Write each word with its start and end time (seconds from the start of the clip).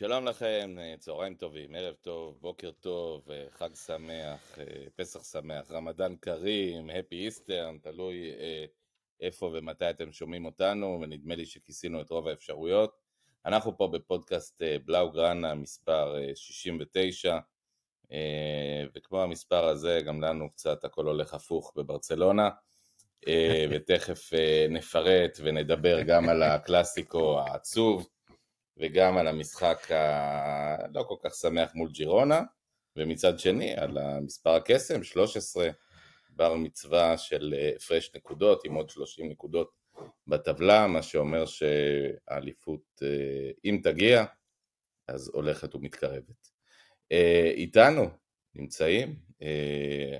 שלום 0.00 0.26
לכם, 0.26 0.76
צהריים 0.98 1.34
טובים, 1.34 1.74
ערב 1.74 1.94
טוב, 1.94 2.38
בוקר 2.40 2.70
טוב, 2.70 3.28
חג 3.50 3.74
שמח, 3.74 4.58
פסח 4.96 5.24
שמח, 5.24 5.70
רמדאן 5.70 6.16
קרים, 6.16 6.90
הפי 6.90 7.26
איסטרן, 7.26 7.78
תלוי 7.78 8.30
איפה 9.20 9.50
ומתי 9.54 9.90
אתם 9.90 10.12
שומעים 10.12 10.44
אותנו, 10.44 10.98
ונדמה 11.02 11.34
לי 11.34 11.46
שכיסינו 11.46 12.00
את 12.00 12.10
רוב 12.10 12.28
האפשרויות. 12.28 12.96
אנחנו 13.46 13.76
פה 13.76 13.88
בפודקאסט 13.88 14.62
בלאו 14.84 15.10
גראנה 15.10 15.54
מספר 15.54 16.14
69, 16.34 17.38
וכמו 18.94 19.22
המספר 19.22 19.64
הזה, 19.64 20.00
גם 20.06 20.20
לנו 20.20 20.50
קצת 20.50 20.84
הכל 20.84 21.06
הולך 21.06 21.34
הפוך 21.34 21.72
בברצלונה, 21.76 22.50
ותכף 23.70 24.30
נפרט 24.70 25.38
ונדבר 25.42 26.02
גם 26.02 26.28
על 26.28 26.42
הקלאסיקו 26.42 27.40
העצוב. 27.40 28.08
וגם 28.80 29.18
על 29.18 29.28
המשחק 29.28 29.86
הלא 29.90 31.02
כל 31.08 31.14
כך 31.22 31.34
שמח 31.34 31.70
מול 31.74 31.90
ג'ירונה, 31.92 32.42
ומצד 32.96 33.38
שני 33.38 33.76
על 33.76 33.98
המספר 33.98 34.50
הקסם, 34.50 35.02
13, 35.02 35.68
בר 36.30 36.54
מצווה 36.54 37.18
של 37.18 37.54
הפרש 37.76 38.10
נקודות 38.14 38.64
עם 38.64 38.74
עוד 38.74 38.90
30 38.90 39.28
נקודות 39.28 39.70
בטבלה, 40.26 40.86
מה 40.86 41.02
שאומר 41.02 41.44
שהאליפות, 41.46 43.02
אם 43.64 43.80
תגיע, 43.82 44.24
אז 45.08 45.30
הולכת 45.34 45.74
ומתקרבת. 45.74 46.50
איתנו 47.54 48.10
נמצאים 48.54 49.16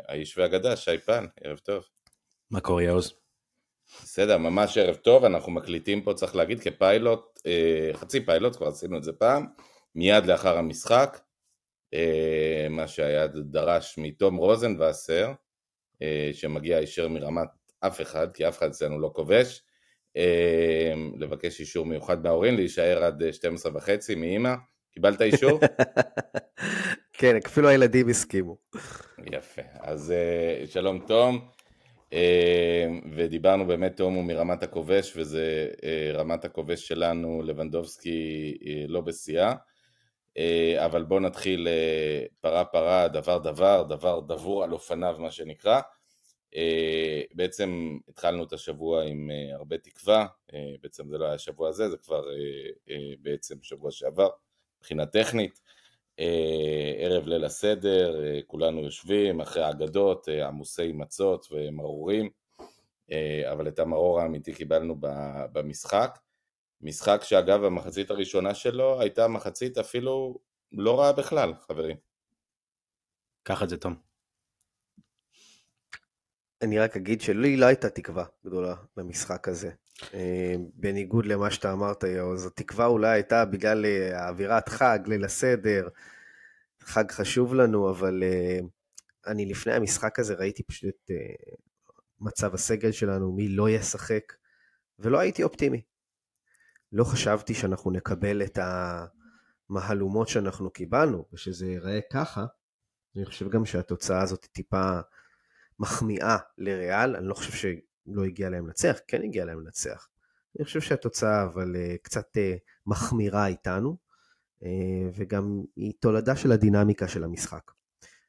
האיש 0.09 0.39
והאגדה, 0.39 0.77
שי 0.77 0.99
פן, 0.99 1.27
ערב 1.41 1.59
טוב. 1.59 1.85
מה 2.51 2.61
קורה 2.61 2.83
יאוז? 2.83 3.13
בסדר, 4.03 4.39
ממש 4.39 4.79
ערב 4.79 4.95
טוב, 4.95 5.25
אנחנו 5.25 5.53
מקליטים 5.53 6.03
פה, 6.03 6.15
צריך 6.15 6.37
להגיד, 6.37 6.61
כפיילוט, 6.61 7.41
אה, 7.47 7.91
חצי 7.95 8.27
פיילוט, 8.27 8.57
כבר 8.57 8.69
עשינו 8.69 8.99
את 8.99 9.05
זה 9.05 9.13
פעם, 9.13 9.47
מיד 9.95 10.27
לאחר 10.27 10.59
המשחק, 10.59 11.21
אה, 11.95 12.67
מה 12.71 12.89
שהיה 12.89 13.27
דרש 13.27 13.99
מתום 13.99 14.37
רוזנבסר, 14.37 15.33
אה, 16.03 16.31
שמגיע 16.33 16.77
הישר 16.77 17.09
מרמת 17.09 17.49
אף 17.81 18.01
אחד, 18.01 18.33
כי 18.33 18.49
אף 18.49 18.59
אחד 18.59 18.67
אצלנו 18.67 19.01
לא 19.01 19.11
כובש, 19.15 19.63
לבקש 21.19 21.61
אישור 21.61 21.87
מיוחד 21.87 22.23
מההורים, 22.23 22.57
להישאר 22.57 23.05
עד 23.05 23.33
12 23.33 23.73
וחצי 23.75 24.15
מאימא, 24.15 24.55
קיבלת 24.93 25.23
אישור? 25.23 25.61
כן, 27.19 27.37
אפילו 27.47 27.69
הילדים 27.69 28.09
הסכימו. 28.09 28.57
יפה, 29.33 29.63
אז 29.81 30.15
שלום 30.67 31.05
תום. 31.07 31.49
אמ, 32.13 33.01
ודיברנו 33.17 33.67
באמת 33.67 33.97
תום 33.97 34.15
הוא 34.15 34.25
מרמת 34.25 34.63
הכובש 34.63 35.13
וזה 35.17 35.71
אה, 35.85 36.11
רמת 36.15 36.45
הכובש 36.45 36.89
שלנו 36.89 37.43
לבנדובסקי 37.43 38.59
אה, 38.67 38.85
לא 38.89 39.01
בשיאה. 39.01 39.55
אה, 40.39 40.85
אבל 40.85 41.05
בואו 41.05 41.21
נתחיל 41.21 41.69
פרה 42.41 42.65
פרה 42.65 43.09
דבר 43.09 43.39
דבר 43.39 43.83
דבר 43.83 44.21
דבור 44.21 44.65
על 44.65 44.73
אופניו 44.73 45.17
מה 45.19 45.31
שנקרא. 45.31 45.81
בעצם 47.35 47.99
התחלנו 48.09 48.45
את 48.45 48.53
השבוע 48.53 49.03
עם 49.05 49.31
הרבה 49.53 49.79
תקווה. 49.79 50.27
בעצם 50.81 51.09
זה 51.09 51.19
לא 51.19 51.25
היה 51.25 51.35
השבוע 51.35 51.69
הזה 51.69 51.89
זה 51.91 51.97
כבר 51.97 52.25
בעצם 53.23 53.55
שבוע 53.63 53.91
שעבר 53.91 54.29
מבחינה 54.79 55.07
טכנית 55.07 55.61
ערב 56.99 57.27
ליל 57.27 57.45
הסדר, 57.45 58.25
אה, 58.25 58.41
כולנו 58.47 58.81
יושבים 58.81 59.41
אחרי 59.41 59.63
האגדות, 59.63 60.29
אה, 60.29 60.49
עמוסי 60.49 60.93
מצות 60.93 61.47
ומרורים, 61.51 62.31
אבל 63.53 63.69
את 63.69 63.79
המרור 63.79 64.21
האמיתי 64.21 64.53
קיבלנו 64.53 64.97
במשחק. 65.53 66.19
משחק 66.81 67.21
שאגב 67.25 67.65
המחצית 67.65 68.11
הראשונה 68.11 68.55
שלו 68.55 69.01
הייתה 69.01 69.29
מחצית 69.29 69.79
אפילו 69.79 70.39
לא 70.73 71.01
רעה 71.01 71.13
בכלל, 71.13 71.55
חברים. 71.55 71.97
קח 73.43 73.63
את 73.63 73.69
זה, 73.69 73.77
תום. 73.77 73.95
אני 76.63 76.79
רק 76.79 76.97
אגיד 76.97 77.21
שלי 77.21 77.57
לא 77.57 77.67
הייתה 77.67 77.91
תקווה 77.91 78.25
גדולה 78.45 78.75
במשחק 78.97 79.49
הזה. 79.49 79.71
בניגוד 80.75 81.27
למה 81.27 81.51
שאתה 81.51 81.73
אמרת, 81.73 82.05
יאוז, 82.05 82.47
התקווה 82.47 82.87
אולי 82.87 83.09
הייתה 83.09 83.45
בגלל 83.45 83.85
האווירת 84.13 84.69
חג, 84.69 84.99
ליל 85.07 85.25
הסדר, 85.25 85.89
חג 86.81 87.11
חשוב 87.11 87.55
לנו, 87.55 87.91
אבל 87.91 88.23
uh, 88.23 88.65
אני 89.27 89.47
לפני 89.47 89.73
המשחק 89.73 90.19
הזה 90.19 90.35
ראיתי 90.35 90.63
פשוט 90.63 90.95
את 90.95 91.11
מצב 92.21 92.55
הסגל 92.55 92.93
שלנו, 92.93 93.33
מי 93.33 93.49
לא 93.49 93.71
ישחק, 93.71 94.33
ולא 94.99 95.19
הייתי 95.19 95.43
אופטימי. 95.43 95.83
לא 96.93 97.05
חשבתי 97.05 97.55
שאנחנו 97.55 97.91
נקבל 97.91 98.43
את 98.43 98.59
המהלומות 99.71 100.29
שאנחנו 100.29 100.71
קיבלנו, 100.71 101.25
ושזה 101.33 101.67
ייראה 101.67 101.99
ככה. 102.13 102.47
אני 103.17 103.25
חושב 103.25 103.49
גם 103.49 103.65
שהתוצאה 103.65 104.23
הזאת 104.23 104.47
טיפה 104.53 105.01
מחמיאה 105.79 106.37
לריאל, 106.59 107.17
אני 107.17 107.27
לא 107.27 107.35
חושב 107.35 107.53
שלא 108.13 108.25
הגיע 108.25 108.51
להם 108.51 108.67
לנצח, 108.67 108.99
כן 109.09 109.23
הגיע 109.23 109.45
להם 109.45 109.61
לנצח. 109.61 110.09
אני 110.59 110.65
חושב 110.65 110.81
שהתוצאה 110.81 111.45
אבל 111.45 111.75
uh, 111.77 111.99
קצת 112.03 112.37
uh, 112.37 112.59
מחמירה 112.87 113.47
איתנו. 113.47 114.11
אה, 114.65 115.11
וגם 115.15 115.63
היא 115.77 115.93
תולדה 116.01 116.37
של 116.37 116.53
הדינמיקה 116.53 117.09
של 117.09 117.25
המשחק. 117.25 117.71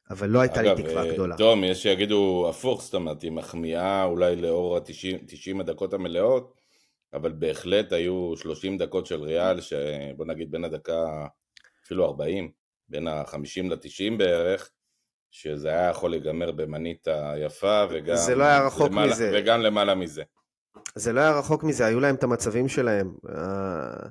אבל 0.10 0.30
לא 0.30 0.42
הייתה 0.42 0.62
אגב, 0.62 0.78
לי 0.78 0.84
תקווה 0.84 1.08
אה, 1.08 1.14
גדולה. 1.14 1.38
תום, 1.38 1.64
יש 1.64 1.84
שיגידו 1.84 2.48
הפוך, 2.50 2.84
זאת 2.84 2.94
אומרת, 2.94 3.22
היא 3.22 3.32
מחמיאה 3.32 4.04
אולי 4.04 4.36
לאור 4.36 4.78
ה-90 4.78 5.60
הדקות 5.60 5.94
המלאות, 5.94 6.54
אבל 7.14 7.32
בהחלט 7.32 7.94
היו 7.94 8.34
30 8.38 8.78
דקות 8.78 9.06
של 9.06 9.22
ריאל, 9.22 9.62
שבוא 9.62 10.26
נגיד 10.26 10.52
בין 10.52 10.64
הדקה 10.64 11.26
אפילו 11.86 12.06
40, 12.06 12.52
בין 12.90 13.08
ה-50 13.08 13.64
ל-90 13.64 14.18
בערך, 14.18 14.70
שזה 15.32 15.70
היה 15.70 15.90
יכול 15.90 16.10
להיגמר 16.12 16.52
במנית 16.52 17.08
היפה, 17.08 17.86
וגם, 17.90 18.16
זה 18.16 18.36
לא 18.36 18.44
היה 18.44 18.66
רחוק 18.66 18.92
למעלה, 18.92 19.12
מזה. 19.12 19.32
וגם 19.34 19.62
למעלה 19.62 19.96
מזה. 19.96 20.24
זה 20.96 21.14
לא 21.14 21.20
היה 21.20 21.32
רחוק 21.32 21.64
מזה, 21.64 21.86
היו 21.86 22.00
להם 22.00 22.16
את 22.16 22.24
המצבים 22.24 22.68
שלהם. 22.68 23.14
אה, 23.30 24.08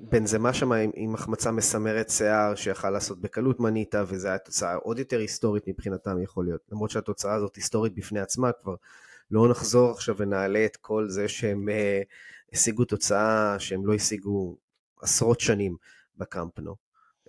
בנזמה 0.00 0.52
שם 0.52 0.72
עם, 0.72 0.90
עם 0.94 1.14
החמצה 1.14 1.50
מסמרת 1.50 2.10
שיער 2.10 2.54
שיכל 2.54 2.90
לעשות 2.90 3.20
בקלות 3.20 3.60
מניטה 3.60 4.04
וזו 4.06 4.28
הייתה 4.28 4.44
תוצאה 4.44 4.74
עוד 4.74 4.98
יותר 4.98 5.18
היסטורית 5.18 5.68
מבחינתם 5.68 6.22
יכול 6.22 6.44
להיות 6.44 6.60
למרות 6.72 6.90
שהתוצאה 6.90 7.34
הזאת 7.34 7.56
היסטורית 7.56 7.94
בפני 7.94 8.20
עצמה 8.20 8.50
כבר 8.62 8.74
לא 9.30 9.50
נחזור 9.50 9.90
עכשיו 9.90 10.16
ונעלה 10.18 10.64
את 10.64 10.76
כל 10.76 11.08
זה 11.08 11.28
שהם 11.28 11.68
uh, 11.68 12.52
השיגו 12.52 12.84
תוצאה 12.84 13.56
שהם 13.58 13.86
לא 13.86 13.94
השיגו 13.94 14.56
עשרות 15.02 15.40
שנים 15.40 15.76
בקמפנו 16.16 16.76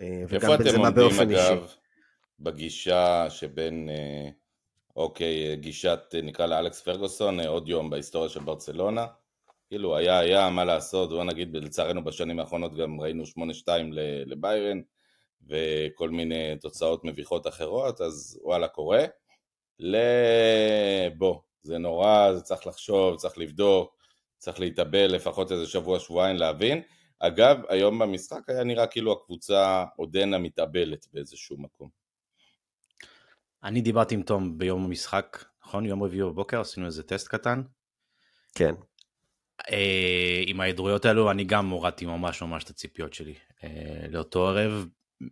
uh, 0.00 0.02
וגם 0.28 0.58
בנזמה 0.58 0.90
באופן 0.90 1.30
אישי. 1.30 1.52
אגב 1.52 1.66
בגישה 2.38 3.30
שבין 3.30 3.88
uh, 3.88 4.32
אוקיי 4.96 5.56
גישת 5.56 6.14
נקרא 6.22 6.46
לה 6.46 6.58
אלכס 6.58 6.80
פרגוסון 6.80 7.40
עוד 7.40 7.68
יום 7.68 7.90
בהיסטוריה 7.90 8.28
של 8.28 8.40
ברצלונה 8.40 9.06
כאילו 9.74 9.96
היה 9.96 10.18
היה 10.18 10.50
מה 10.50 10.64
לעשות, 10.64 11.10
בוא 11.10 11.24
נגיד 11.24 11.56
לצערנו 11.56 12.04
בשנים 12.04 12.40
האחרונות 12.40 12.74
גם 12.74 13.00
ראינו 13.00 13.24
8-2 13.24 13.68
לביירן 14.26 14.80
וכל 15.48 16.10
מיני 16.10 16.56
תוצאות 16.60 17.04
מביכות 17.04 17.46
אחרות, 17.46 18.00
אז 18.00 18.40
וואלה 18.42 18.68
קורה. 18.68 19.04
לבוא, 19.78 21.40
זה 21.62 21.78
נורא, 21.78 22.32
זה 22.32 22.40
צריך 22.40 22.66
לחשוב, 22.66 23.16
צריך 23.16 23.38
לבדוק, 23.38 23.96
צריך 24.38 24.60
להתאבל 24.60 25.06
לפחות 25.06 25.52
איזה 25.52 25.66
שבוע 25.66 26.00
שבועיים 26.00 26.36
להבין. 26.36 26.82
אגב, 27.18 27.58
היום 27.68 27.98
במשחק 27.98 28.48
היה 28.48 28.64
נראה 28.64 28.86
כאילו 28.86 29.12
הקבוצה 29.12 29.84
עודנה 29.96 30.38
מתאבלת 30.38 31.06
באיזשהו 31.12 31.56
מקום. 31.58 32.03
אני 33.64 33.80
דיברתי 33.80 34.14
עם 34.14 34.22
תום 34.22 34.58
ביום 34.58 34.84
המשחק, 34.84 35.44
נכון? 35.64 35.86
יום 35.86 36.02
רביעי 36.02 36.22
בבוקר 36.22 36.60
עשינו 36.60 36.86
איזה 36.86 37.02
טסט 37.02 37.28
קטן. 37.28 37.62
כן. 38.54 38.74
אה, 39.70 40.42
עם 40.46 40.60
ההיעדרויות 40.60 41.04
האלו 41.04 41.30
אני 41.30 41.44
גם 41.44 41.70
הורדתי 41.70 42.06
ממש 42.06 42.42
ממש 42.42 42.64
את 42.64 42.70
הציפיות 42.70 43.14
שלי 43.14 43.34
אה, 43.64 44.06
לאותו 44.08 44.48
ערב 44.48 44.86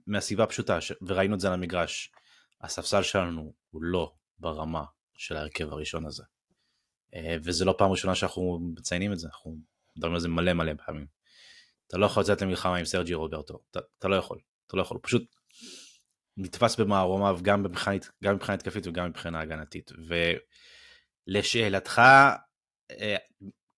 מהסיבה 0.07 0.47
פשוטה 0.47 0.79
וראינו 1.03 1.35
את 1.35 1.41
זה 1.41 1.49
על 1.49 1.55
המגרש 1.55 2.13
הספסל 2.61 3.03
שלנו 3.03 3.53
הוא 3.71 3.83
לא 3.83 4.13
ברמה 4.39 4.85
של 5.17 5.37
ההרכב 5.37 5.73
הראשון 5.73 6.07
הזה 6.07 6.23
אה, 7.15 7.37
וזה 7.43 7.65
לא 7.65 7.75
פעם 7.79 7.91
ראשונה 7.91 8.15
שאנחנו 8.15 8.61
מציינים 8.77 9.13
את 9.13 9.19
זה 9.19 9.29
אנחנו 9.29 9.57
מדברים 9.97 10.15
על 10.15 10.21
זה 10.21 10.29
מלא 10.29 10.53
מלא 10.53 10.73
פעמים 10.87 11.07
אתה 11.87 11.99
לא 11.99 12.07
יכול 12.07 12.23
לצאת 12.23 12.43
למלחמה 12.43 12.77
עם 12.77 12.85
סרג'י 12.85 13.15
רוברטו 13.15 13.63
אתה, 13.71 13.81
אתה 13.99 14.09
לא 14.09 14.17
יכול 14.17 14.39
אתה 14.67 14.77
לא 14.77 14.83
יכול 14.83 14.99
פשוט 15.03 15.23
נתפס 16.37 16.77
במערומיו 16.77 17.39
גם 17.43 17.63
מבחינה 17.63 18.55
התקפית 18.55 18.87
וגם 18.87 19.09
מבחינה 19.09 19.41
הגנתית 19.41 19.91
ולשאלתך 21.29 22.03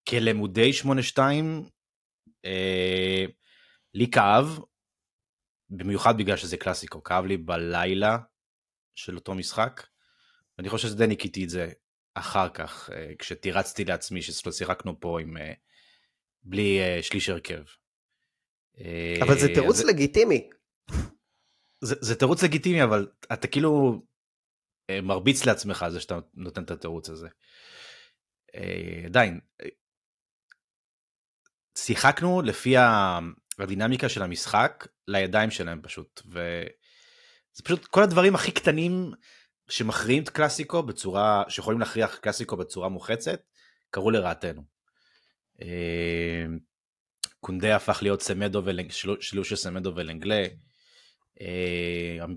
כלימודי 0.08 0.70
8-2, 1.16 1.18
אה, 2.44 3.24
לי 3.94 4.10
כאב, 4.10 4.58
במיוחד 5.70 6.18
בגלל 6.18 6.36
שזה 6.36 6.56
קלאסיקו, 6.56 7.02
כאב 7.02 7.24
לי 7.24 7.36
בלילה 7.36 8.18
של 8.94 9.14
אותו 9.14 9.34
משחק, 9.34 9.86
ואני 10.58 10.68
חושב 10.68 10.88
שזה 10.88 10.96
די 10.96 11.06
ניקיתי 11.06 11.44
את 11.44 11.50
זה 11.50 11.72
אחר 12.14 12.48
כך, 12.48 12.90
אה, 12.92 13.12
כשתירצתי 13.18 13.84
לעצמי 13.84 14.22
ששיחקנו 14.22 15.00
פה 15.00 15.20
עם, 15.20 15.36
אה, 15.36 15.52
בלי 16.42 16.80
אה, 16.80 17.02
שליש 17.02 17.28
הרכב. 17.28 17.62
אבל 19.22 19.38
זה 19.38 19.48
תירוץ. 19.54 19.80
לגיטימי. 19.84 20.50
זה, 21.84 21.94
זה 22.00 22.14
תירוץ 22.14 22.42
לגיטימי, 22.42 22.82
אבל 22.82 23.08
אתה 23.32 23.46
כאילו 23.46 24.02
מרביץ 25.02 25.44
לעצמך 25.44 25.86
זה 25.88 26.00
שאתה 26.00 26.18
נותן 26.34 26.62
את 26.62 26.70
התירוץ 26.70 27.10
הזה. 27.10 27.28
עדיין, 29.04 29.40
שיחקנו 31.78 32.42
לפי 32.42 32.74
הדינמיקה 33.58 34.08
של 34.08 34.22
המשחק 34.22 34.86
לידיים 35.08 35.50
שלהם 35.50 35.80
פשוט, 35.82 36.22
וזה 36.26 37.62
פשוט 37.64 37.86
כל 37.86 38.02
הדברים 38.02 38.34
הכי 38.34 38.52
קטנים 38.52 39.12
שמכריעים 39.68 40.22
את 40.22 40.28
קלאסיקו 40.28 40.82
בצורה, 40.82 41.44
שיכולים 41.48 41.80
להכריח 41.80 42.16
קלאסיקו 42.16 42.56
בצורה 42.56 42.88
מוחצת, 42.88 43.42
קרו 43.90 44.10
לרעתנו. 44.10 44.62
אה, 45.62 46.46
קונדה 47.40 47.76
הפך 47.76 47.98
להיות 48.02 48.22
סמדו 48.22 48.62
ולנג... 48.64 48.90
שילוש 49.20 49.48
של 49.48 49.56
סמדו 49.56 49.92
ולנגלה, 49.96 50.34
אה, 50.34 50.48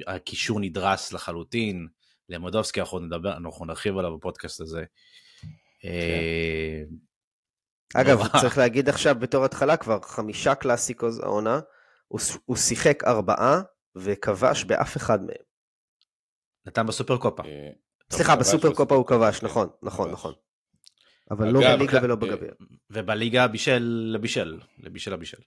הקישור 0.08 0.60
נדרס 0.60 1.14
לחלוטין, 1.14 1.88
למודובסקי 2.30 2.80
אנחנו 2.80 3.00
נדבר, 3.00 3.38
אנחנו 3.38 3.66
נרחיב 3.66 3.98
עליו 3.98 4.18
בפודקאסט 4.18 4.62
הזה. 4.62 4.84
אה, 5.86 6.82
אגב, 7.94 8.28
צריך 8.42 8.58
להגיד 8.58 8.90
עכשיו 8.90 9.16
בתור 9.20 9.46
התחלה 9.46 9.78
כבר 9.78 10.00
חמישה 10.02 10.56
קלאסיקוז 10.56 11.20
העונה, 11.20 11.60
הוא 12.46 12.56
שיחק 12.56 13.04
ארבעה 13.04 13.62
וכבש 13.96 14.64
באף 14.64 14.98
אחד 14.98 15.22
מהם. 15.22 15.48
נתן 16.66 16.88
בסופר 16.88 17.18
קופה. 17.18 17.44
אה, 17.44 17.70
סליחה, 18.12 18.36
בסופר 18.36 18.74
קופה 18.74 18.96
הוא 18.96 19.06
כבש, 19.06 19.44
נכון, 19.44 19.70
נכון, 19.84 20.12
נכון. 20.12 20.34
אבל 21.32 21.48
לא 21.48 21.60
בליגה 21.60 22.00
ולא 22.04 22.16
בגביע. 22.16 22.52
ובליגה 22.90 23.48
בישל 23.48 24.10
לבישל, 24.14 24.60
לבישל 24.80 25.14
לבישל. 25.14 25.38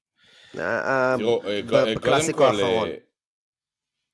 אה, 0.58 1.14
אה, 1.14 1.16
בקלאסיקו 1.96 2.44
האחרון. 2.44 2.88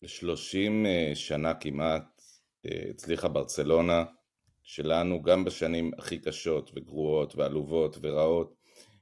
30 0.04 0.86
שנה 1.14 1.54
כמעט 1.54 2.22
הצליחה 2.64 3.28
ברצלונה. 3.28 4.04
שלנו 4.66 5.22
גם 5.22 5.44
בשנים 5.44 5.90
הכי 5.98 6.18
קשות 6.18 6.70
וגרועות 6.74 7.36
ועלובות 7.36 7.96
ורעות. 8.02 8.54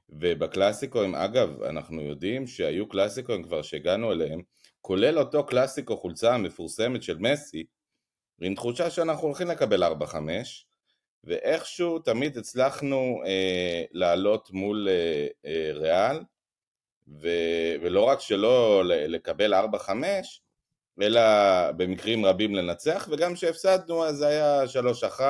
ובקלאסיקו, 0.09 0.99
אגב, 1.15 1.63
אנחנו 1.63 2.01
יודעים 2.01 2.47
שהיו 2.47 2.89
קלאסיקוים 2.89 3.43
כבר 3.43 3.61
שהגענו 3.61 4.11
אליהם, 4.11 4.41
כולל 4.81 5.19
אותו 5.19 5.45
קלאסיקו 5.45 5.97
חולצה 5.97 6.35
המפורסמת 6.35 7.03
של 7.03 7.17
מסי, 7.17 7.65
עם 8.41 8.55
תחושה 8.55 8.89
שאנחנו 8.89 9.27
הולכים 9.27 9.47
לקבל 9.47 9.83
4-5, 9.83 10.15
ואיכשהו 11.23 11.99
תמיד 11.99 12.37
הצלחנו 12.37 13.21
אה, 13.25 13.83
לעלות 13.91 14.51
מול 14.51 14.87
אה, 14.89 15.27
אה, 15.45 15.71
ריאל, 15.73 16.19
ו, 17.07 17.27
ולא 17.81 18.03
רק 18.03 18.19
שלא 18.19 18.83
לקבל 18.85 19.53
4-5, 19.53 19.89
אלא 21.01 21.21
במקרים 21.71 22.25
רבים 22.25 22.55
לנצח, 22.55 23.07
וגם 23.11 23.33
כשהפסדנו 23.33 24.05
אז 24.05 24.21
היה 24.21 24.63
3-1, 25.19 25.21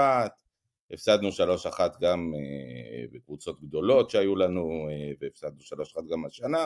הפסדנו 0.91 1.29
3-1 1.29 1.79
גם 2.01 2.33
אה, 2.35 3.05
בקבוצות 3.11 3.61
גדולות 3.61 4.09
שהיו 4.09 4.35
לנו, 4.35 4.87
אה, 4.91 5.11
והפסדנו 5.21 5.59
3-1 5.61 6.11
גם 6.11 6.25
השנה, 6.25 6.65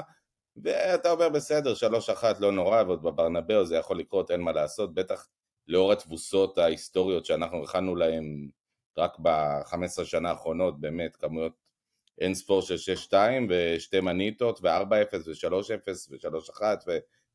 ואתה 0.63 1.11
אומר 1.11 1.29
בסדר, 1.29 1.73
3-1 1.73 2.23
לא 2.39 2.51
נורא, 2.51 2.83
ועוד 2.83 3.03
בברנבאו 3.03 3.65
זה 3.65 3.75
יכול 3.75 3.99
לקרות, 3.99 4.31
אין 4.31 4.41
מה 4.41 4.51
לעשות, 4.51 4.93
בטח 4.93 5.27
לאור 5.67 5.91
התבוסות 5.91 6.57
ההיסטוריות 6.57 7.25
שאנחנו 7.25 7.63
הכנו 7.63 7.95
להם 7.95 8.49
רק 8.97 9.19
ב-15 9.19 10.05
שנה 10.05 10.29
האחרונות, 10.29 10.79
באמת 10.79 11.15
כמויות 11.15 11.53
אין 12.19 12.33
ספור 12.33 12.61
של 12.61 12.93
6-2 13.09 13.13
ושתי 13.49 13.99
מניטות 13.99 14.59
ו-4-0 14.63 15.15
ו-3-0 15.27 15.89
ו-3-1 16.11 16.61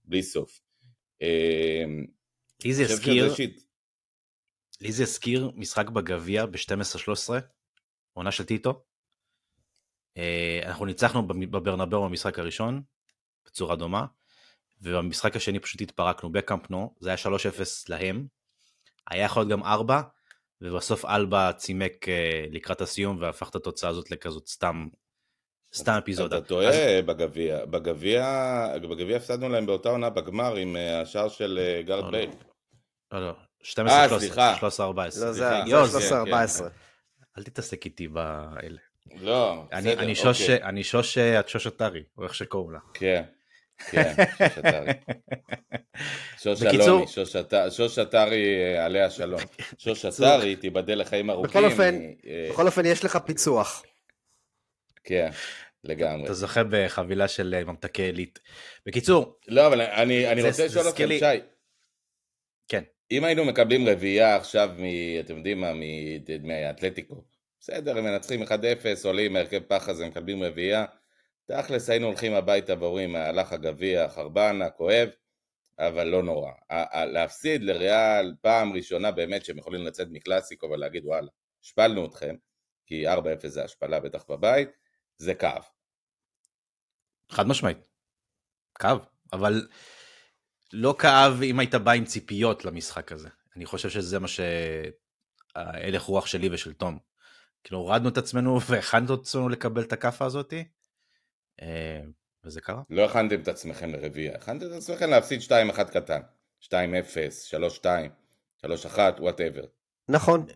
ובלי 0.07 0.23
סוף. 0.23 0.64
לי 2.65 2.75
זה 2.75 2.83
הזכיר, 2.83 3.35
לי 4.81 4.93
זה 4.93 5.03
הזכיר 5.03 5.51
משחק 5.55 5.89
בגביע 5.89 6.47
ב-12-13, 6.47 7.33
עונה 8.13 8.33
של 8.33 8.45
טיטו. 8.45 8.85
אה, 10.17 10.61
אנחנו 10.65 10.87
ניצחנו 10.87 11.27
בברנבאו 11.27 12.03
במשחק 12.03 12.39
הראשון, 12.39 12.83
בצורה 13.47 13.77
דומה, 13.77 14.07
ובמשחק 14.83 15.37
השני 15.37 15.59
פשוט 15.59 15.81
התפרקנו 15.81 16.33
בקמפנו, 16.33 16.95
זה 17.01 17.09
היה 17.09 17.19
3-0 17.19 17.29
להם, 17.89 18.27
היה 19.11 19.25
יכול 19.25 19.43
להיות 19.43 19.53
גם 19.53 19.63
4, 19.63 20.03
ובסוף 20.61 21.05
אלבה 21.05 21.53
צימק 21.53 22.09
אה, 22.09 22.47
לקראת 22.51 22.81
הסיום 22.81 23.17
והפך 23.21 23.49
את 23.49 23.55
התוצאה 23.55 23.91
הזאת 23.91 24.11
לכזאת 24.11 24.49
סתם, 24.49 24.89
סתם 25.75 25.93
אפיזודה. 25.93 26.39
אתה 26.39 26.47
טועה 26.47 26.69
אז... 26.69 27.05
בגביע, 27.07 27.65
בגביע, 27.65 28.25
בגביע 28.83 29.17
הפסדנו 29.17 29.49
להם 29.49 29.67
באותה 29.67 29.89
עונה 29.89 30.11
בגמר 30.11 30.57
עם 30.57 30.77
אה, 30.77 31.01
השער 31.01 31.29
של 31.29 31.59
אה, 31.63 31.83
גארד 31.83 32.05
לא, 32.05 32.11
בייל. 32.11 32.31
לא, 33.13 33.21
לא, 33.21 33.33
12, 33.63 34.09
13, 34.59 34.87
14. 34.87 35.27
לא, 35.27 35.33
זה 35.33 35.51
13, 35.67 36.19
14. 36.19 36.69
אל 37.39 37.43
תתעסק 37.43 37.85
איתי 37.85 38.09
באלה. 38.09 38.79
לא, 39.21 39.65
בסדר, 39.73 39.99
אני 39.99 40.15
שוש, 40.15 40.41
אוקיי. 40.41 40.63
אני 40.63 40.85
שוש, 40.85 41.19
את 41.19 41.49
שוש 41.49 41.67
אתרי, 41.67 42.03
או 42.19 42.25
איך 42.25 42.35
שקוראים 42.35 42.73
לה. 42.73 42.79
כן. 42.95 43.23
כן, 43.91 44.15
שוש 44.39 44.59
אתרי. 44.59 44.93
שוש 46.43 46.63
אלוני, 46.63 47.07
שוש 47.71 47.99
אתרי 47.99 48.77
עליה 48.79 49.11
שלום. 49.11 49.41
שוש 49.79 50.05
אתרי, 50.05 50.57
תיבדל 50.57 51.01
לחיים 51.01 51.31
ארוכים. 51.31 51.51
בכל 51.51 51.65
אופן, 51.65 51.95
אה, 52.27 52.49
בכל 52.51 52.67
אופן 52.67 52.87
יש 52.87 53.05
לך 53.05 53.17
פיצוח. 53.17 53.83
כן, 55.05 55.31
לגמרי. 55.85 56.25
אתה 56.25 56.35
זוכה 56.35 56.61
בחבילה 56.71 57.29
של 57.29 57.55
אה, 57.55 57.65
ממתקי 57.65 58.03
עילית. 58.03 58.39
בקיצור. 58.87 59.39
לא, 59.49 59.67
אבל 59.67 59.81
אני 59.81 60.43
רוצה 60.43 60.67
לשאול 60.67 60.89
אתכם, 60.89 61.09
שי. 61.19 61.41
כן. 62.69 62.83
אם 63.11 63.25
היינו 63.25 63.45
מקבלים 63.45 63.89
רביעייה 63.89 64.37
עכשיו, 64.37 64.71
אתם 65.21 65.37
יודעים 65.37 65.61
מה, 65.61 65.73
מהאתלטיקו. 66.43 67.25
בסדר, 67.61 67.99
הם 67.99 68.05
מנצחים 68.05 68.43
1-0, 68.43 68.47
עולים 69.05 69.33
מהרכב 69.33 69.61
פח 69.69 69.89
הזה, 69.89 70.07
מקבלים 70.07 70.43
רביעייה. 70.43 70.85
תכלס 71.47 71.91
היינו 71.91 72.07
הולכים 72.07 72.33
הביתה 72.33 72.75
ואומרים, 72.81 73.17
הלך 73.17 73.53
הגביע, 73.53 74.09
חרבן, 74.09 74.63
הכואב, 74.63 75.09
אבל 75.79 76.07
לא 76.07 76.23
נורא. 76.23 76.51
להפסיד 77.13 77.63
לריאל 77.63 78.35
פעם 78.41 78.73
ראשונה 78.73 79.11
באמת 79.11 79.45
שהם 79.45 79.59
יכולים 79.59 79.87
לצאת 79.87 80.09
מקלאסיקו 80.11 80.67
ולהגיד 80.67 81.05
וואלה, 81.07 81.29
השפלנו 81.65 82.07
אתכם, 82.07 82.35
כי 82.87 83.09
4-0 83.09 83.19
זה 83.47 83.65
השפלה 83.65 84.01
בטח 84.01 84.25
בבית, 84.29 84.69
זה 85.17 85.35
כאב. 85.35 85.63
חד 87.31 87.47
משמעית. 87.47 87.89
כאב, 88.79 88.99
אבל 89.33 89.69
לא 90.73 90.95
כאב 90.99 91.43
אם 91.43 91.59
היית 91.59 91.75
בא 91.75 91.93
עם 91.93 92.05
ציפיות 92.05 92.65
למשחק 92.65 93.13
הזה. 93.13 93.29
אני 93.57 93.67
חושב 93.67 93.91
שזה 93.91 94.19
מה 94.19 94.29
שההלך 94.29 96.03
רוח 96.03 96.27
שלי 96.27 96.49
ושל 96.53 96.73
תום. 96.73 96.99
כאילו 97.65 97.79
הורדנו 97.79 98.09
את 98.09 98.19
עצמנו 98.19 98.59
והכנו 98.69 99.15
את 99.15 99.21
עצמנו 99.21 99.49
לקבל 99.49 99.83
את 99.83 99.93
הכאפה 99.93 100.25
הזאתי, 100.25 100.65
אה, 101.63 102.01
וזה 102.45 102.61
קרה. 102.61 102.83
לא 102.91 103.05
הכנתם 103.05 103.41
את 103.43 103.49
עצמכם 103.49 103.93
לרביעייה, 103.93 104.35
הכנתם 104.35 104.67
את 104.67 104.73
עצמכם 104.73 105.11
להפסיד 105.11 105.41
2-1 105.41 105.85
קטן, 105.85 106.21
2-0, 106.61 106.73
3-2, 107.81 107.85
3-1, 108.65 108.99
וואטאבר. 109.19 109.65
נכון. 110.09 110.47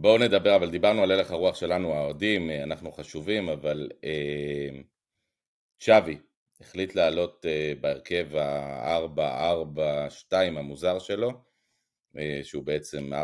בואו 0.00 0.18
נדבר, 0.18 0.56
אבל 0.56 0.70
דיברנו 0.70 1.02
על 1.02 1.10
הלך 1.10 1.30
הרוח 1.30 1.56
שלנו, 1.56 1.94
האוהדים, 1.94 2.50
אה, 2.50 2.62
אנחנו 2.62 2.92
חשובים, 2.92 3.48
אבל 3.48 3.88
אה, 4.04 4.80
שווי 5.78 6.18
החליט 6.60 6.94
לעלות 6.94 7.46
אה, 7.46 7.72
בהרכב 7.80 8.36
ה-4-4-2 8.36 10.32
המוזר 10.32 10.98
שלו, 10.98 11.30
אה, 12.18 12.40
שהוא 12.42 12.64
בעצם 12.64 13.12
4-3-3 13.12 13.16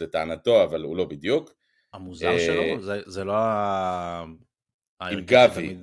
לטענתו, 0.00 0.64
אבל 0.64 0.82
הוא 0.82 0.96
לא 0.96 1.04
בדיוק. 1.04 1.54
המוזר 1.92 2.32
אה, 2.32 2.38
שלו? 2.38 2.80
זה, 2.80 3.00
זה 3.06 3.24
לא 3.24 3.36
ה... 3.36 4.24
עם 5.00 5.20
גבי, 5.20 5.76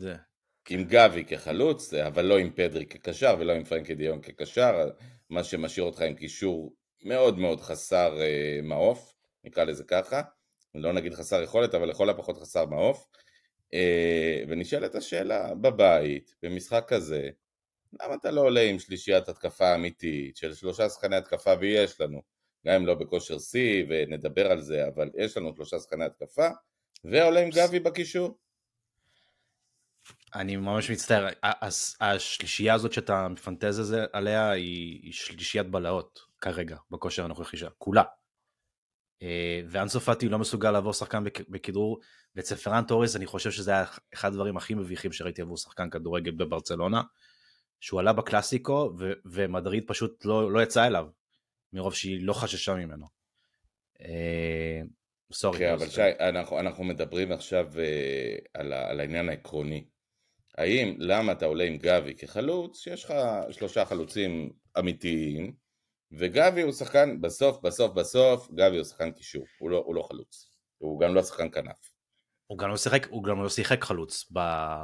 עם 0.69 0.83
גבי 0.83 1.25
כחלוץ, 1.25 1.93
אבל 1.93 2.25
לא 2.25 2.37
עם 2.37 2.51
פדרי 2.55 2.85
כקשר 2.85 3.35
ולא 3.39 3.53
עם 3.53 3.63
פרנקי 3.63 3.95
דיון 3.95 4.21
כקשר, 4.21 4.89
מה 5.29 5.43
שמשאיר 5.43 5.85
אותך 5.85 6.01
עם 6.01 6.13
קישור 6.13 6.73
מאוד 7.03 7.39
מאוד 7.39 7.61
חסר 7.61 8.21
אה, 8.21 8.59
מעוף, 8.63 9.18
נקרא 9.43 9.63
לזה 9.63 9.83
ככה, 9.83 10.21
לא 10.75 10.93
נגיד 10.93 11.13
חסר 11.13 11.41
יכולת, 11.41 11.75
אבל 11.75 11.89
לכל 11.89 12.09
הפחות 12.09 12.37
חסר 12.37 12.65
מעוף. 12.65 13.07
אה, 13.73 14.43
ונשאלת 14.47 14.95
השאלה, 14.95 15.55
בבית, 15.55 16.35
במשחק 16.43 16.85
כזה, 16.87 17.29
למה 18.01 18.15
אתה 18.15 18.31
לא 18.31 18.41
עולה 18.41 18.61
עם 18.61 18.79
שלישיית 18.79 19.29
התקפה 19.29 19.75
אמיתית 19.75 20.37
של 20.37 20.53
שלושה 20.53 20.89
שחקני 20.89 21.15
התקפה 21.15 21.53
ויש 21.59 22.01
לנו, 22.01 22.21
גם 22.67 22.75
אם 22.75 22.85
לא 22.85 22.95
בכושר 22.95 23.39
שיא 23.39 23.85
ונדבר 23.89 24.51
על 24.51 24.61
זה, 24.61 24.87
אבל 24.87 25.09
יש 25.17 25.37
לנו 25.37 25.55
שלושה 25.55 25.79
שחקני 25.79 26.05
התקפה, 26.05 26.47
ועולה 27.03 27.39
עם 27.39 27.49
גבי 27.49 27.79
בקישור. 27.79 28.37
אני 30.35 30.55
ממש 30.55 30.91
מצטער, 30.91 31.27
השלישייה 32.01 32.73
הזאת 32.73 32.93
שאתה 32.93 33.27
מפנטז 33.27 33.95
עליה 34.13 34.49
היא 34.51 35.13
שלישיית 35.13 35.67
בלהות 35.67 36.19
כרגע 36.41 36.77
בכושר 36.91 37.25
הנוכחי 37.25 37.57
שלה, 37.57 37.69
כולה. 37.77 38.03
אה, 39.23 39.61
ואנסו 39.69 39.99
פאטי 39.99 40.29
לא 40.29 40.39
מסוגל 40.39 40.71
לעבור 40.71 40.93
שחקן 40.93 41.23
בכדרור, 41.49 41.99
ואצל 42.35 42.55
פרן 42.55 42.83
טורס 42.83 43.15
אני 43.15 43.25
חושב 43.25 43.51
שזה 43.51 43.71
היה 43.71 43.85
אחד 44.13 44.27
הדברים 44.27 44.57
הכי 44.57 44.73
מביכים 44.73 45.11
שראיתי 45.11 45.41
עבור 45.41 45.57
שחקן 45.57 45.89
כדורגל 45.89 46.31
בברצלונה, 46.31 47.01
שהוא 47.79 47.99
עלה 47.99 48.13
בקלאסיקו 48.13 48.93
ו- 48.99 49.13
ומדריד 49.25 49.83
פשוט 49.87 50.25
לא, 50.25 50.51
לא 50.51 50.63
יצא 50.63 50.87
אליו, 50.87 51.07
מרוב 51.73 51.93
שהיא 51.93 52.19
לא 52.21 52.33
חששה 52.33 52.75
ממנו. 52.75 53.05
אה, 54.01 54.81
סורי. 55.33 55.57
כן, 55.57 55.73
אבל 55.73 55.89
שי, 55.89 56.01
אנחנו, 56.19 56.59
אנחנו 56.59 56.83
מדברים 56.83 57.31
עכשיו 57.31 57.67
uh, 57.73 58.47
על, 58.53 58.73
על 58.73 58.99
העניין 58.99 59.29
העקרוני. 59.29 59.85
האם, 60.57 60.95
למה 60.99 61.31
אתה 61.31 61.45
עולה 61.45 61.63
עם 61.63 61.77
גבי 61.77 62.15
כחלוץ, 62.15 62.79
שיש 62.79 63.03
לך 63.03 63.13
שלושה 63.51 63.85
חלוצים 63.85 64.49
אמיתיים, 64.79 65.53
וגבי 66.11 66.61
הוא 66.61 66.71
שחקן, 66.71 67.21
בסוף, 67.21 67.61
בסוף, 67.61 67.93
בסוף, 67.93 68.51
גבי 68.51 68.77
הוא 68.77 68.83
שחקן 68.85 69.11
קישור, 69.11 69.45
הוא 69.59 69.69
לא, 69.69 69.77
הוא 69.77 69.95
לא 69.95 70.07
חלוץ, 70.11 70.51
הוא 70.77 70.99
גם 70.99 71.15
לא 71.15 71.23
שחקן 71.23 71.51
כנף. 71.51 71.91
הוא 72.47 72.57
גם 72.57 72.69
לא 72.69 72.77
שיחק, 72.77 73.07
הוא 73.09 73.23
גם 73.23 73.43
לא 73.43 73.49
שיחק 73.49 73.83
חלוץ 73.83 74.31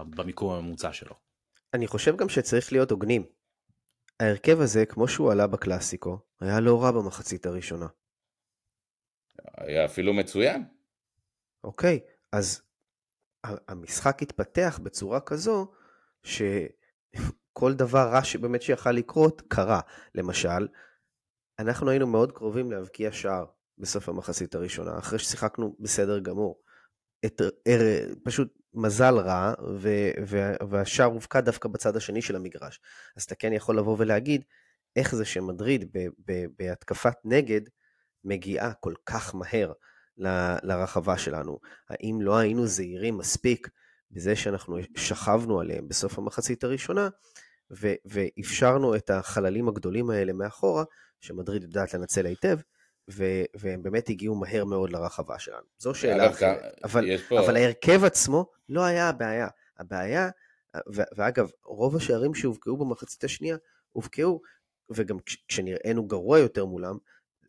במיקום 0.09 0.53
הממוצע 0.53 0.93
שלו. 0.93 1.15
אני 1.73 1.87
חושב 1.87 2.15
גם 2.15 2.29
שצריך 2.29 2.71
להיות 2.71 2.91
הוגנים. 2.91 3.25
ההרכב 4.19 4.61
הזה, 4.61 4.85
כמו 4.85 5.07
שהוא 5.07 5.31
עלה 5.31 5.47
בקלאסיקו, 5.47 6.19
היה 6.41 6.59
לא 6.59 6.83
רע 6.83 6.91
במחצית 6.91 7.45
הראשונה. 7.45 7.87
היה 9.57 9.85
אפילו 9.85 10.13
מצוין. 10.13 10.63
אוקיי, 11.63 11.99
אז 12.31 12.61
המשחק 13.43 14.21
התפתח 14.21 14.79
בצורה 14.83 15.19
כזו 15.19 15.71
שכל 16.23 17.73
דבר 17.83 18.09
רע 18.13 18.23
שבאמת 18.23 18.61
שיכל 18.61 18.91
לקרות, 18.91 19.41
קרה. 19.47 19.79
למשל, 20.15 20.67
אנחנו 21.59 21.89
היינו 21.89 22.07
מאוד 22.07 22.31
קרובים 22.31 22.71
להבקיע 22.71 23.11
שער 23.11 23.45
בסוף 23.77 24.09
המחצית 24.09 24.55
הראשונה, 24.55 24.97
אחרי 24.97 25.19
ששיחקנו 25.19 25.75
בסדר 25.79 26.19
גמור. 26.19 26.61
את, 27.25 27.41
er, 27.41 27.81
פשוט 28.23 28.57
מזל 28.73 29.17
רע, 29.17 29.53
ו, 29.75 29.89
ו, 30.27 30.53
והשער 30.69 31.07
הובקע 31.07 31.41
דווקא 31.41 31.69
בצד 31.69 31.95
השני 31.97 32.21
של 32.21 32.35
המגרש. 32.35 32.79
אז 33.17 33.23
אתה 33.23 33.35
כן 33.35 33.53
יכול 33.53 33.77
לבוא 33.77 33.95
ולהגיד, 33.99 34.43
איך 34.95 35.15
זה 35.15 35.25
שמדריד 35.25 35.89
ב, 35.93 36.07
ב, 36.25 36.45
בהתקפת 36.59 37.15
נגד 37.25 37.61
מגיעה 38.23 38.73
כל 38.73 38.93
כך 39.05 39.35
מהר 39.35 39.71
ל, 40.17 40.27
לרחבה 40.63 41.17
שלנו? 41.17 41.59
האם 41.89 42.21
לא 42.21 42.37
היינו 42.37 42.67
זהירים 42.67 43.17
מספיק 43.17 43.69
בזה 44.11 44.35
שאנחנו 44.35 44.77
שכבנו 44.95 45.59
עליהם 45.59 45.87
בסוף 45.87 46.17
המחצית 46.17 46.63
הראשונה, 46.63 47.09
ו, 47.71 47.93
ואפשרנו 48.05 48.95
את 48.95 49.09
החללים 49.09 49.67
הגדולים 49.67 50.09
האלה 50.09 50.33
מאחורה, 50.33 50.83
שמדריד 51.21 51.63
יודעת 51.63 51.93
לנצל 51.93 52.25
היטב, 52.25 52.57
ו- 53.09 53.43
והם 53.55 53.83
באמת 53.83 54.09
הגיעו 54.09 54.35
מהר 54.35 54.65
מאוד 54.65 54.89
לרחבה 54.89 55.39
שלנו. 55.39 55.65
זו 55.77 55.93
שאלה 55.93 56.29
אחרת. 56.29 56.79
אבל, 56.83 57.17
פה... 57.17 57.39
אבל 57.39 57.55
ההרכב 57.57 58.03
עצמו 58.03 58.49
לא 58.69 58.83
היה 58.83 59.09
הבעיה. 59.09 59.47
הבעיה, 59.79 60.29
ו- 60.95 61.09
ואגב, 61.15 61.49
רוב 61.65 61.95
השערים 61.95 62.33
שהובקעו 62.33 62.77
במחצית 62.77 63.23
השנייה, 63.23 63.57
הובקעו, 63.91 64.41
וגם 64.89 65.17
כשנראינו 65.47 66.07
גרוע 66.07 66.39
יותר 66.39 66.65
מולם, 66.65 66.97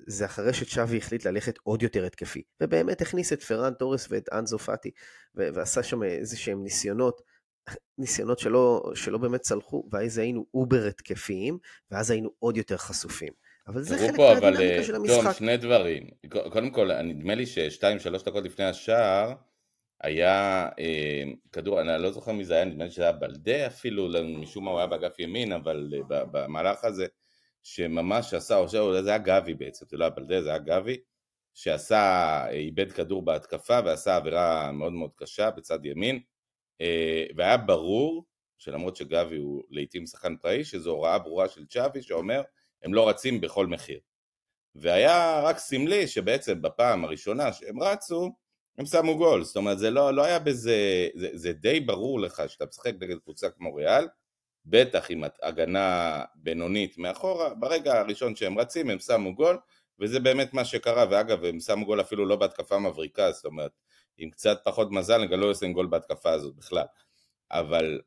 זה 0.07 0.25
אחרי 0.25 0.53
שצ'אבי 0.53 0.99
החליט 0.99 1.25
ללכת 1.25 1.59
עוד 1.63 1.83
יותר 1.83 2.05
התקפי. 2.05 2.43
ובאמת 2.61 3.01
הכניס 3.01 3.33
את 3.33 3.43
פרן 3.43 3.75
תורס 3.75 4.07
ואת 4.11 4.29
אנסו 4.33 4.59
פאטי, 4.59 4.91
ועשה 5.35 5.83
שם 5.83 6.03
איזה 6.03 6.37
שהם 6.37 6.63
ניסיונות. 6.63 7.23
ניסיונות 7.99 8.39
שלא, 8.39 8.93
שלא 8.95 9.19
באמת 9.19 9.41
צלחו, 9.41 9.89
ואז 9.93 10.19
היינו 10.19 10.47
over 10.55 10.87
התקפיים, 10.87 11.59
ואז 11.91 12.11
היינו 12.11 12.31
עוד 12.39 12.57
יותר 12.57 12.77
חשופים. 12.77 13.33
אבל 13.69 13.83
זה 13.83 13.99
חלק 13.99 14.19
מהדינמיקה 14.19 14.85
של 14.85 14.95
המשחק. 14.95 15.23
תום, 15.23 15.33
שני 15.33 15.57
דברים. 15.57 16.07
קודם 16.53 16.71
כל, 16.71 17.03
נדמה 17.03 17.35
לי 17.35 17.47
ששתיים, 17.47 17.99
שלוש 17.99 18.23
דקות 18.23 18.45
לפני 18.45 18.65
השער, 18.65 19.33
היה 20.01 20.69
אה, 20.79 21.23
כדור, 21.53 21.81
אני 21.81 22.03
לא 22.03 22.13
זוכר 22.13 22.33
מי 22.33 22.45
זה 22.45 22.55
היה, 22.55 22.65
נדמה 22.65 22.85
לי 22.85 22.91
שזה 22.91 23.03
היה 23.03 23.13
בלדה 23.13 23.67
אפילו, 23.67 24.09
לא, 24.09 24.23
משום 24.25 24.65
מה 24.65 24.71
הוא 24.71 24.79
היה 24.79 24.87
באגף 24.87 25.19
ימין, 25.19 25.53
אבל 25.53 25.91
אה, 26.13 26.25
במהלך 26.25 26.85
הזה, 26.85 27.07
שממש 27.63 28.35
עשה, 28.35 28.57
או 28.57 28.69
שזה 28.69 29.09
היה 29.09 29.19
גבי 29.19 29.55
בעצם, 29.55 29.87
זה 29.89 29.97
לא 29.97 30.05
היה 30.05 30.11
בלדה, 30.11 30.43
זה 30.43 30.49
היה 30.49 30.59
גבי, 30.59 30.97
שעשה, 31.55 31.97
אה, 32.47 32.51
איבד 32.51 32.93
כדור 32.93 33.25
בהתקפה 33.25 33.81
ועשה 33.85 34.17
עבירה 34.17 34.73
מאוד 34.73 34.93
מאוד 34.93 35.11
קשה 35.17 35.51
בצד 35.51 35.87
ימין, 35.87 36.17
אה, 36.17 36.21
והיה 37.37 37.57
ברור, 37.57 38.25
שלמרות 38.59 38.97
שגבי 38.97 39.37
הוא 39.37 39.63
לעיתים 39.71 40.07
שחקן 40.07 40.37
פראי, 40.37 40.65
שזו 40.65 40.91
הוראה 40.91 41.19
ברורה 41.19 41.49
של 41.49 41.67
צ'אבי 41.67 42.03
שאומר, 42.03 42.43
הם 42.83 42.95
לא 42.95 43.09
רצים 43.09 43.41
בכל 43.41 43.67
מחיר. 43.67 44.01
והיה 44.75 45.41
רק 45.41 45.59
סמלי 45.59 46.07
שבעצם 46.07 46.63
בפעם 46.63 47.05
הראשונה 47.05 47.53
שהם 47.53 47.83
רצו, 47.83 48.33
הם 48.79 48.87
שמו 48.87 49.17
גול, 49.19 49.45
זאת 49.45 49.57
אומרת 49.57 49.79
זה 49.79 49.91
לא, 49.91 50.15
לא 50.15 50.25
היה 50.25 50.39
בזה, 50.39 51.09
זה, 51.15 51.29
זה 51.33 51.53
די 51.53 51.81
ברור 51.81 52.21
לך 52.21 52.43
שאתה 52.49 52.65
משחק 52.67 52.93
נגד 53.01 53.19
קבוצה 53.19 53.51
כמו 53.51 53.75
ריאל, 53.75 54.09
בטח 54.65 55.11
עם 55.11 55.25
הגנה 55.43 56.23
בינונית 56.35 56.99
מאחורה, 56.99 57.55
ברגע 57.55 58.01
הראשון 58.01 58.37
שהם 58.37 58.59
רצים 58.59 58.91
הם 58.91 58.99
שמו 58.99 59.35
גול, 59.35 59.59
וזה 60.01 60.21
באמת 60.21 60.55
מה 60.55 60.65
שקרה, 60.65 61.05
ואגב 61.11 61.45
הם 61.45 61.61
שמו 61.61 61.87
גול 61.87 62.01
אפילו 62.01 62.27
לא 62.27 62.37
בהתקפה 62.37 62.79
מבריקה, 62.79 63.33
זאת 63.33 63.45
אומרת 63.45 63.73
עם 64.19 64.31
קצת 64.31 64.61
פחות 64.65 64.91
מזל 64.91 65.23
הם 65.23 65.29
גם 65.29 65.41
לא 65.41 65.51
עושים 65.51 65.73
גול 65.73 65.87
בהתקפה 65.87 66.31
הזאת 66.31 66.55
בכלל, 66.57 66.85
אבל 67.51 68.01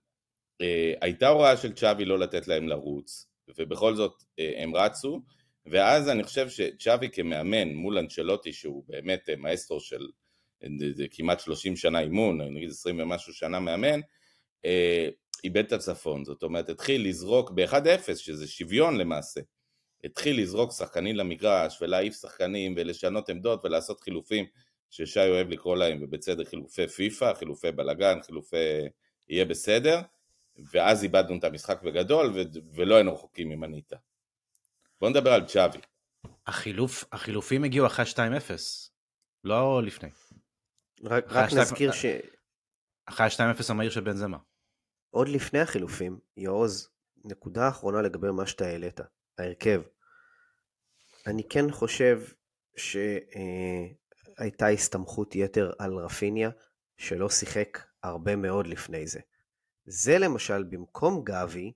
אה, 0.62 0.94
הייתה 1.02 1.28
הוראה 1.28 1.58
של 1.58 1.74
צ'אבי 1.74 2.06
לא 2.06 2.20
לתת 2.20 2.48
להם 2.48 2.68
לרוץ, 2.68 3.28
ובכל 3.58 3.96
זאת 3.96 4.24
אה, 4.40 4.64
הם 4.64 4.76
רצו, 4.76 5.22
ואז 5.66 6.10
אני 6.10 6.24
חושב 6.24 6.50
שצ'אבי 6.50 7.10
כמאמן 7.10 7.74
מול 7.74 7.98
אנשלוטי 7.98 8.54
שהוא 8.54 8.84
באמת 8.88 9.30
אה, 9.30 9.36
מאסטרו 9.36 9.80
של 9.80 10.08
זה 10.96 11.06
כמעט 11.12 11.40
30 11.40 11.76
שנה 11.76 12.00
אימון, 12.00 12.42
נגיד 12.42 12.70
20 12.70 13.00
ומשהו 13.00 13.34
שנה 13.34 13.60
מאמן, 13.60 14.00
איבד 15.44 15.66
את 15.66 15.72
הצפון, 15.72 16.26
זאת 16.26 16.44
אומרת 16.44 16.70
התחיל 16.70 17.08
לזרוק 17.08 17.52
ב-1-0 17.52 18.16
שזה 18.16 18.48
שוויון 18.48 18.98
למעשה, 18.98 19.42
התחיל 20.04 20.42
לזרוק 20.42 20.72
שחקנים 20.72 21.16
למגרש 21.16 21.82
ולהעיף 21.82 22.22
שחקנים 22.22 22.74
ולשנות 22.78 23.30
עמדות 23.30 23.66
ולעשות 23.66 24.02
חילופים 24.02 24.46
ששי 24.90 25.20
אוהב 25.30 25.50
לקרוא 25.50 25.76
להם 25.78 26.04
ובצדק 26.04 26.48
חילופי 26.48 26.88
פיפא, 26.88 27.34
חילופי 27.34 27.72
בלאגן, 27.72 28.22
חילופי 28.22 28.58
יהיה 29.30 29.46
בסדר 29.46 30.02
ואז 30.72 31.04
איבדנו 31.04 31.38
את 31.38 31.44
המשחק 31.44 31.82
בגדול 31.82 32.32
ו- 32.36 32.76
ולא 32.76 32.96
היינו 32.96 33.14
רחוקים 33.14 33.50
ממניטה. 33.50 33.96
בוא 35.02 35.10
נדבר 35.10 35.34
על 35.34 35.46
צ'אבי. 35.46 35.80
החילוף, 36.48 37.06
החילופים 37.12 37.64
הגיעו 37.64 37.88
אחרי 37.88 38.06
2-0, 38.06 38.18
לא 39.44 39.84
לפני. 39.84 40.10
רק, 41.04 41.26
רק 41.28 41.54
נזכיר 41.54 41.92
ש... 41.92 42.06
אחרי 43.06 43.26
ה-2-0 43.26 43.64
המהיר 43.70 43.92
של 43.92 44.02
בן 44.02 44.16
זמה. 44.16 44.38
עוד 45.10 45.28
לפני 45.28 45.60
החילופים, 45.60 46.20
יעוז, 46.38 46.90
נקודה 47.26 47.70
אחרונה 47.70 48.02
לגבי 48.02 48.32
מה 48.32 48.48
שאתה 48.48 48.66
העלית, 48.66 49.00
ההרכב. 49.38 49.82
אני 51.28 51.44
כן 51.50 51.72
חושב 51.72 52.22
שהייתה 54.40 54.68
הסתמכות 54.68 55.36
יתר 55.36 55.72
על 55.80 55.94
רפיניה, 55.94 56.50
שלא 56.98 57.30
שיחק 57.30 57.80
הרבה 58.04 58.36
מאוד 58.36 58.68
לפני 58.68 59.08
זה. 59.08 59.20
זה 59.86 60.18
למשל, 60.18 60.64
במקום 60.64 61.24
גבי, 61.24 61.72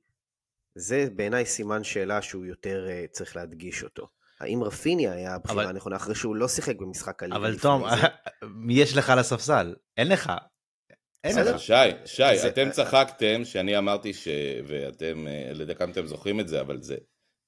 זה 0.75 1.07
בעיניי 1.15 1.45
סימן 1.45 1.83
שאלה 1.83 2.21
שהוא 2.21 2.45
יותר 2.45 2.87
uh, 2.87 3.11
צריך 3.11 3.35
להדגיש 3.35 3.83
אותו. 3.83 4.07
האם 4.39 4.63
רפיניה 4.63 5.13
היה 5.13 5.35
הבחירה 5.35 5.69
הנכונה 5.69 5.95
אחרי 5.95 6.15
שהוא 6.15 6.35
לא 6.35 6.47
שיחק 6.47 6.75
במשחק 6.75 7.23
הליגה 7.23 7.37
אבל 7.37 7.59
תום, 7.59 7.83
מי 8.43 8.73
יש 8.83 8.97
לך 8.97 9.09
על 9.09 9.19
הספסל? 9.19 9.75
אין 9.97 10.07
לך. 10.07 10.31
אין 11.23 11.35
לך. 11.39 11.59
שי, 11.59 11.73
שי, 12.05 12.37
זה... 12.37 12.47
אתם 12.47 12.69
צחקתם 12.71 13.45
שאני 13.45 13.77
אמרתי 13.77 14.13
ש... 14.13 14.27
ואתם, 14.67 15.27
אה, 15.27 15.49
על 15.49 15.61
ידי 15.61 15.75
כמה 15.75 15.91
אתם 15.91 16.05
זוכרים 16.05 16.39
את 16.39 16.47
זה, 16.47 16.61
אבל 16.61 16.81
זה 16.81 16.97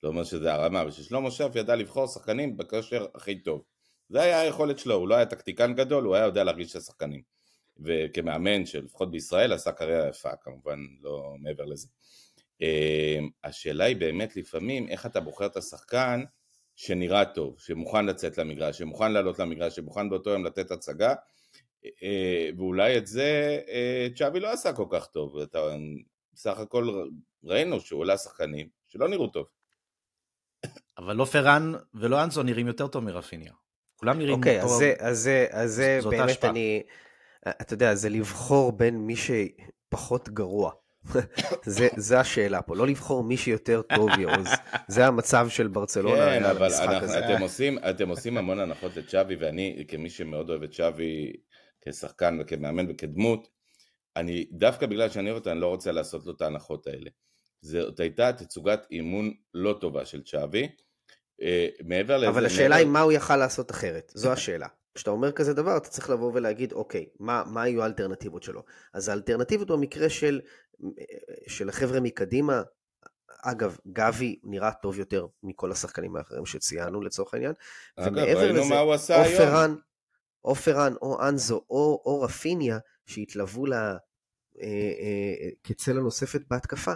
לא 0.03 0.09
אומר 0.09 0.23
שזה 0.23 0.53
הרמה, 0.53 0.85
וששלמה 0.87 1.31
שף 1.31 1.51
ידע 1.55 1.75
לבחור 1.75 2.07
שחקנים 2.07 2.57
בכושר 2.57 3.05
הכי 3.15 3.39
טוב. 3.39 3.63
זה 4.09 4.21
היה 4.21 4.41
היכולת 4.41 4.79
שלו, 4.79 4.95
הוא 4.95 5.07
לא 5.07 5.15
היה 5.15 5.25
טקטיקן 5.25 5.73
גדול, 5.73 6.03
הוא 6.03 6.15
היה 6.15 6.25
יודע 6.25 6.43
להרגיש 6.43 6.71
את 6.71 6.75
השחקנים. 6.75 7.21
וכמאמן 7.79 8.65
שלפחות 8.65 9.11
בישראל 9.11 9.53
עשה 9.53 9.71
קריירה 9.71 10.07
יפה, 10.07 10.35
כמובן 10.41 10.79
לא 11.01 11.33
מעבר 11.39 11.65
לזה. 11.65 11.87
אמ, 12.61 13.29
השאלה 13.43 13.83
היא 13.83 13.95
באמת 13.95 14.35
לפעמים 14.35 14.87
איך 14.87 15.05
אתה 15.05 15.19
בוחר 15.19 15.45
את 15.45 15.57
השחקן 15.57 16.23
שנראה 16.75 17.25
טוב, 17.25 17.59
שמוכן 17.59 18.05
לצאת 18.05 18.37
למגרש, 18.37 18.77
שמוכן 18.77 19.11
לעלות 19.11 19.39
למגרש, 19.39 19.75
שמוכן 19.75 20.09
באותו 20.09 20.29
יום 20.29 20.45
לתת 20.45 20.71
הצגה, 20.71 21.13
אה, 22.03 22.49
ואולי 22.57 22.97
את 22.97 23.07
זה 23.07 23.59
אה, 23.67 24.07
צ'אבי 24.15 24.39
לא 24.39 24.51
עשה 24.51 24.73
כל 24.73 24.85
כך 24.89 25.07
טוב, 25.07 25.37
אתה, 25.37 25.59
בסך 26.33 26.59
הכל 26.59 27.07
ראינו 27.43 27.81
שהוא 27.81 27.99
עולה 27.99 28.17
שחקנים 28.17 28.69
שלא 28.87 29.07
נראו 29.07 29.27
טוב. 29.27 29.45
אבל 30.97 31.15
לא 31.15 31.25
פרן 31.25 31.73
ולא 31.93 32.23
אנסו 32.23 32.43
נראים 32.43 32.67
יותר 32.67 32.87
טוב 32.87 33.03
מרפיניה. 33.03 33.53
כולם 33.95 34.17
נראים 34.17 34.33
אוקיי, 34.33 34.61
טוב. 34.61 34.71
אוקיי, 34.71 34.95
אז 34.99 35.19
זה, 35.19 35.45
אז 35.51 35.71
זה 35.71 35.99
באמת 36.09 36.29
השפעה. 36.29 36.49
אני... 36.49 36.83
אתה 37.47 37.73
יודע, 37.73 37.95
זה 37.95 38.09
לבחור 38.09 38.71
בין 38.71 38.97
מי 38.97 39.13
שפחות 39.15 40.29
גרוע. 40.29 40.71
זה, 41.65 41.87
זה 41.97 42.19
השאלה 42.19 42.61
פה, 42.61 42.75
לא 42.75 42.87
לבחור 42.87 43.23
מי 43.23 43.37
שיותר 43.37 43.81
טוב 43.95 44.09
יעוז. 44.19 44.47
זה 44.87 45.07
המצב 45.07 45.49
של 45.49 45.67
ברצלונה 45.67 46.15
כן, 46.15 46.43
אבל 46.43 46.69
אנחנו, 46.73 47.05
הזה. 47.05 47.19
אתם, 47.19 47.41
עושים, 47.41 47.77
אתם 47.89 48.09
עושים 48.09 48.37
המון 48.37 48.59
הנחות 48.59 48.97
לצ'אבי, 48.97 49.35
ואני, 49.35 49.85
כמי 49.87 50.09
שמאוד 50.09 50.49
אוהב 50.49 50.63
את 50.63 50.71
צ'אבי 50.71 51.33
כשחקן 51.81 52.37
וכמאמן 52.41 52.85
וכדמות, 52.89 53.47
אני, 54.15 54.45
דווקא 54.51 54.85
בגלל 54.85 55.09
שאני 55.09 55.29
אוהב 55.29 55.39
אותו, 55.39 55.51
אני 55.51 55.61
לא 55.61 55.67
רוצה 55.67 55.91
לעשות 55.91 56.25
לו 56.25 56.33
את 56.33 56.41
ההנחות 56.41 56.87
האלה. 56.87 57.09
זאת 57.61 57.99
הייתה 57.99 58.33
תצוגת 58.33 58.87
אימון 58.91 59.33
לא 59.53 59.77
טובה 59.81 60.05
של 60.05 60.23
צ'אבי. 60.23 60.67
אה, 61.41 61.67
מעבר 61.83 62.17
לזה... 62.17 62.29
אבל 62.29 62.45
השאלה 62.45 62.75
היא 62.75 62.87
מה 62.87 63.01
הוא 63.01 63.11
יכל 63.11 63.37
לעשות 63.37 63.71
אחרת, 63.71 64.11
זו 64.15 64.31
השאלה. 64.31 64.67
כשאתה 64.95 65.11
אומר 65.11 65.31
כזה 65.31 65.53
דבר, 65.53 65.77
אתה 65.77 65.89
צריך 65.89 66.09
לבוא 66.09 66.31
ולהגיד, 66.33 66.73
אוקיי, 66.73 67.05
מה, 67.19 67.43
מה 67.45 67.63
היו 67.63 67.83
האלטרנטיבות 67.83 68.43
שלו? 68.43 68.63
אז 68.93 69.09
האלטרנטיבות 69.09 69.71
במקרה 69.71 70.09
של, 70.09 70.41
של 71.47 71.69
החבר'ה 71.69 71.99
מקדימה, 71.99 72.61
אגב, 73.41 73.77
גבי 73.87 74.39
נראה 74.43 74.71
טוב 74.73 74.99
יותר 74.99 75.27
מכל 75.43 75.71
השחקנים 75.71 76.15
האחרים 76.15 76.45
שציינו 76.45 77.01
לצורך 77.01 77.33
העניין. 77.33 77.53
אגב, 77.95 78.17
ראינו 78.17 78.65
מה 78.65 78.79
הוא 78.79 78.93
עשה 78.93 79.21
היום. 79.21 79.41
עופרן, 79.41 79.75
עופרן 80.41 80.93
או 81.01 81.27
אנזו 81.27 81.65
או, 81.69 82.01
או 82.05 82.21
רפיניה, 82.21 82.79
שהתלוו 83.05 83.65
לה 83.65 83.97
אה, 84.61 84.67
אה, 84.99 85.49
כצלע 85.63 86.01
נוספת 86.01 86.41
בהתקפה, 86.49 86.93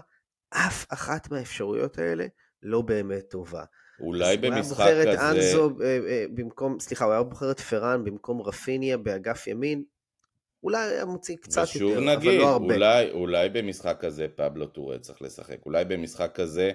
אף 0.50 0.86
אחת 0.90 1.32
מהאפשרויות 1.32 1.98
האלה 1.98 2.26
לא 2.62 2.82
באמת 2.82 3.24
טובה. 3.30 3.64
אולי 4.02 4.38
במשחק 4.38 4.80
הוא 4.80 4.86
היה 4.86 5.04
בוחר 5.06 5.14
את 5.14 5.18
כזה... 5.18 5.32
אנזו 5.32 5.72
אה, 5.82 6.00
אה, 6.08 6.26
במקום, 6.34 6.80
סליחה, 6.80 7.06
הוא 7.06 7.14
היה 7.14 7.24
בוחר 7.24 7.52
את 7.52 7.60
פראן 7.60 8.04
במקום 8.04 8.42
רפיניה 8.42 8.98
באגף 8.98 9.48
ימין. 9.48 9.84
אולי 10.64 10.90
היה 10.90 11.06
מוציא 11.06 11.36
קצת 11.42 11.76
יותר, 11.76 12.00
נגיד, 12.00 12.30
אבל 12.30 12.38
לא 12.38 12.50
הרבה. 12.50 12.74
אולי, 12.74 13.12
אולי 13.12 13.50
במשחק 13.50 13.98
כזה 14.00 14.28
פבלו 14.36 14.66
טורה 14.66 15.00
צריך 15.00 15.22
לשחק, 15.22 15.66
אולי 15.66 15.86
במשחק 15.86 16.32
כזה 16.36 16.72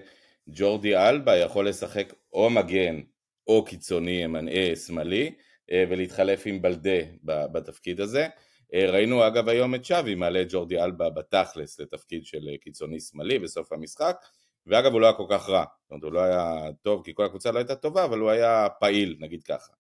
ג'ורדי 0.49 0.97
אלבה 0.97 1.37
יכול 1.37 1.69
לשחק 1.69 2.12
או 2.33 2.50
מגן 2.50 3.00
או 3.47 3.64
קיצוני 3.64 4.11
ימני, 4.11 4.57
אה, 4.57 4.76
שמאלי 4.76 5.35
אה, 5.73 5.85
ולהתחלף 5.90 6.43
עם 6.47 6.62
בלדה 6.62 6.99
בתפקיד 7.23 8.00
הזה. 8.00 8.26
ראינו 8.75 9.26
אגב 9.26 9.49
היום 9.49 9.75
את 9.75 9.85
שווי 9.85 10.14
מעלה 10.14 10.43
את 10.43 10.47
ג'ורדי 10.50 10.81
אלבה 10.81 11.11
בתכלס 11.11 11.81
לתפקיד 11.81 12.25
של 12.25 12.49
קיצוני 12.61 13.00
שמאלי 13.00 13.38
בסוף 13.38 13.73
המשחק 13.73 14.16
ואגב 14.66 14.92
הוא 14.92 15.00
לא 15.00 15.06
היה 15.06 15.16
כל 15.16 15.26
כך 15.30 15.49
רע, 15.49 15.64
זאת 15.83 15.90
אומרת 15.90 16.02
הוא 16.04 16.12
לא 16.12 16.21
היה 16.21 16.73
טוב 16.83 17.04
כי 17.04 17.14
כל 17.14 17.25
הקבוצה 17.25 17.52
לא 17.52 17.59
הייתה 17.59 17.76
טובה 17.76 18.04
אבל 18.04 18.18
הוא 18.18 18.30
היה 18.30 18.68
פעיל 18.80 19.16
נגיד 19.21 19.42
ככה. 19.42 19.73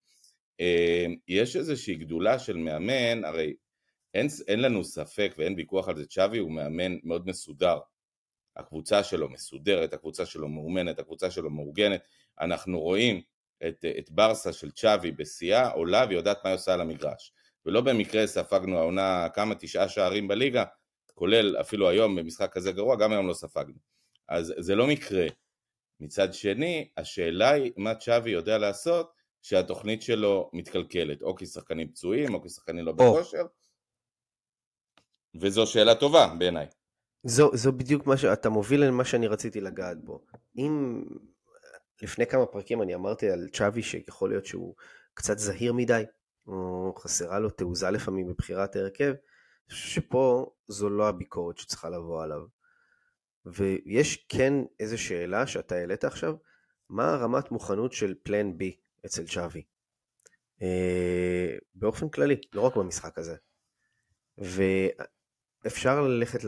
אה, 0.60 1.06
יש 1.28 1.56
איזושהי 1.56 1.94
גדולה 1.94 2.38
של 2.38 2.56
מאמן, 2.56 3.24
הרי 3.24 3.54
אין, 4.14 4.26
אין 4.48 4.60
לנו 4.60 4.84
ספק 4.84 5.34
ואין 5.38 5.54
ויכוח 5.56 5.88
על 5.88 5.96
זה, 5.96 6.06
צ'אבי 6.06 6.38
הוא 6.38 6.52
מאמן 6.52 6.96
מאוד 7.04 7.26
מסודר. 7.26 7.78
הקבוצה 8.56 9.02
שלו 9.02 9.28
מסודרת, 9.28 9.92
הקבוצה 9.92 10.26
שלו 10.26 10.48
מאומנת, 10.48 10.98
הקבוצה 10.98 11.30
שלו 11.30 11.50
מאורגנת. 11.50 12.00
אנחנו 12.40 12.80
רואים 12.80 13.20
את, 13.68 13.84
את 13.98 14.10
ברסה 14.10 14.52
של 14.52 14.70
צ'אבי 14.70 15.12
בשיאה 15.12 15.68
עולה 15.68 16.04
והיא 16.06 16.18
יודעת 16.18 16.38
מה 16.44 16.50
היא 16.50 16.54
עושה 16.54 16.74
על 16.74 16.80
המגרש. 16.80 17.32
ולא 17.66 17.80
במקרה 17.80 18.26
ספגנו 18.26 18.78
העונה 18.78 19.28
כמה 19.34 19.54
תשעה 19.54 19.88
שערים 19.88 20.28
בליגה, 20.28 20.64
כולל 21.14 21.56
אפילו 21.60 21.88
היום 21.88 22.16
במשחק 22.16 22.52
כזה 22.52 22.72
גרוע, 22.72 22.96
גם 22.96 23.12
היום 23.12 23.28
לא 23.28 23.34
ספגנו. 23.34 23.93
אז 24.28 24.54
זה 24.58 24.74
לא 24.74 24.86
מקרה. 24.86 25.26
מצד 26.00 26.34
שני, 26.34 26.88
השאלה 26.96 27.50
היא 27.50 27.72
מה 27.76 27.94
צ'אבי 27.94 28.30
יודע 28.30 28.58
לעשות 28.58 29.12
שהתוכנית 29.42 30.02
שלו 30.02 30.50
מתקלקלת, 30.52 31.22
או 31.22 31.36
כי 31.36 31.46
שחקנים 31.46 31.88
פצועים, 31.88 32.34
או 32.34 32.42
כי 32.42 32.48
שחקנים 32.48 32.84
לא. 32.84 32.92
בכושר, 32.92 33.46
וזו 35.40 35.66
שאלה 35.66 35.94
טובה 35.94 36.34
בעיניי. 36.38 36.66
זו, 37.24 37.50
זו 37.54 37.72
בדיוק 37.72 38.06
מה 38.06 38.16
שאתה 38.16 38.48
מוביל 38.48 38.84
למה 38.84 39.04
שאני 39.04 39.26
רציתי 39.26 39.60
לגעת 39.60 40.04
בו. 40.04 40.24
אם 40.56 41.04
לפני 42.02 42.26
כמה 42.26 42.46
פרקים 42.46 42.82
אני 42.82 42.94
אמרתי 42.94 43.30
על 43.30 43.48
צ'אבי 43.52 43.82
שיכול 43.82 44.30
להיות 44.30 44.46
שהוא 44.46 44.74
קצת 45.14 45.38
זהיר 45.38 45.72
מדי, 45.72 46.02
או 46.46 46.94
חסרה 46.98 47.38
לו 47.38 47.50
תעוזה 47.50 47.90
לפעמים 47.90 48.26
בבחירת 48.28 48.76
ההרכב, 48.76 49.14
אני 49.68 49.74
חושב 49.74 49.88
שפה 49.88 50.54
זו 50.68 50.90
לא 50.90 51.08
הביקורת 51.08 51.58
שצריכה 51.58 51.90
לבוא 51.90 52.22
עליו. 52.22 52.40
ויש 53.46 54.26
כן 54.28 54.54
איזו 54.80 54.98
שאלה 54.98 55.46
שאתה 55.46 55.74
העלית 55.74 56.04
עכשיו, 56.04 56.36
מה 56.88 57.16
רמת 57.16 57.50
מוכנות 57.50 57.92
של 57.92 58.14
פלן 58.22 58.58
בי 58.58 58.76
אצל 59.06 59.26
צ'אבי? 59.26 59.62
אה, 60.62 61.56
באופן 61.74 62.08
כללי, 62.08 62.40
לא 62.52 62.60
רק 62.60 62.76
במשחק 62.76 63.18
הזה. 63.18 63.36
ואפשר 64.38 66.00
ללכת 66.00 66.40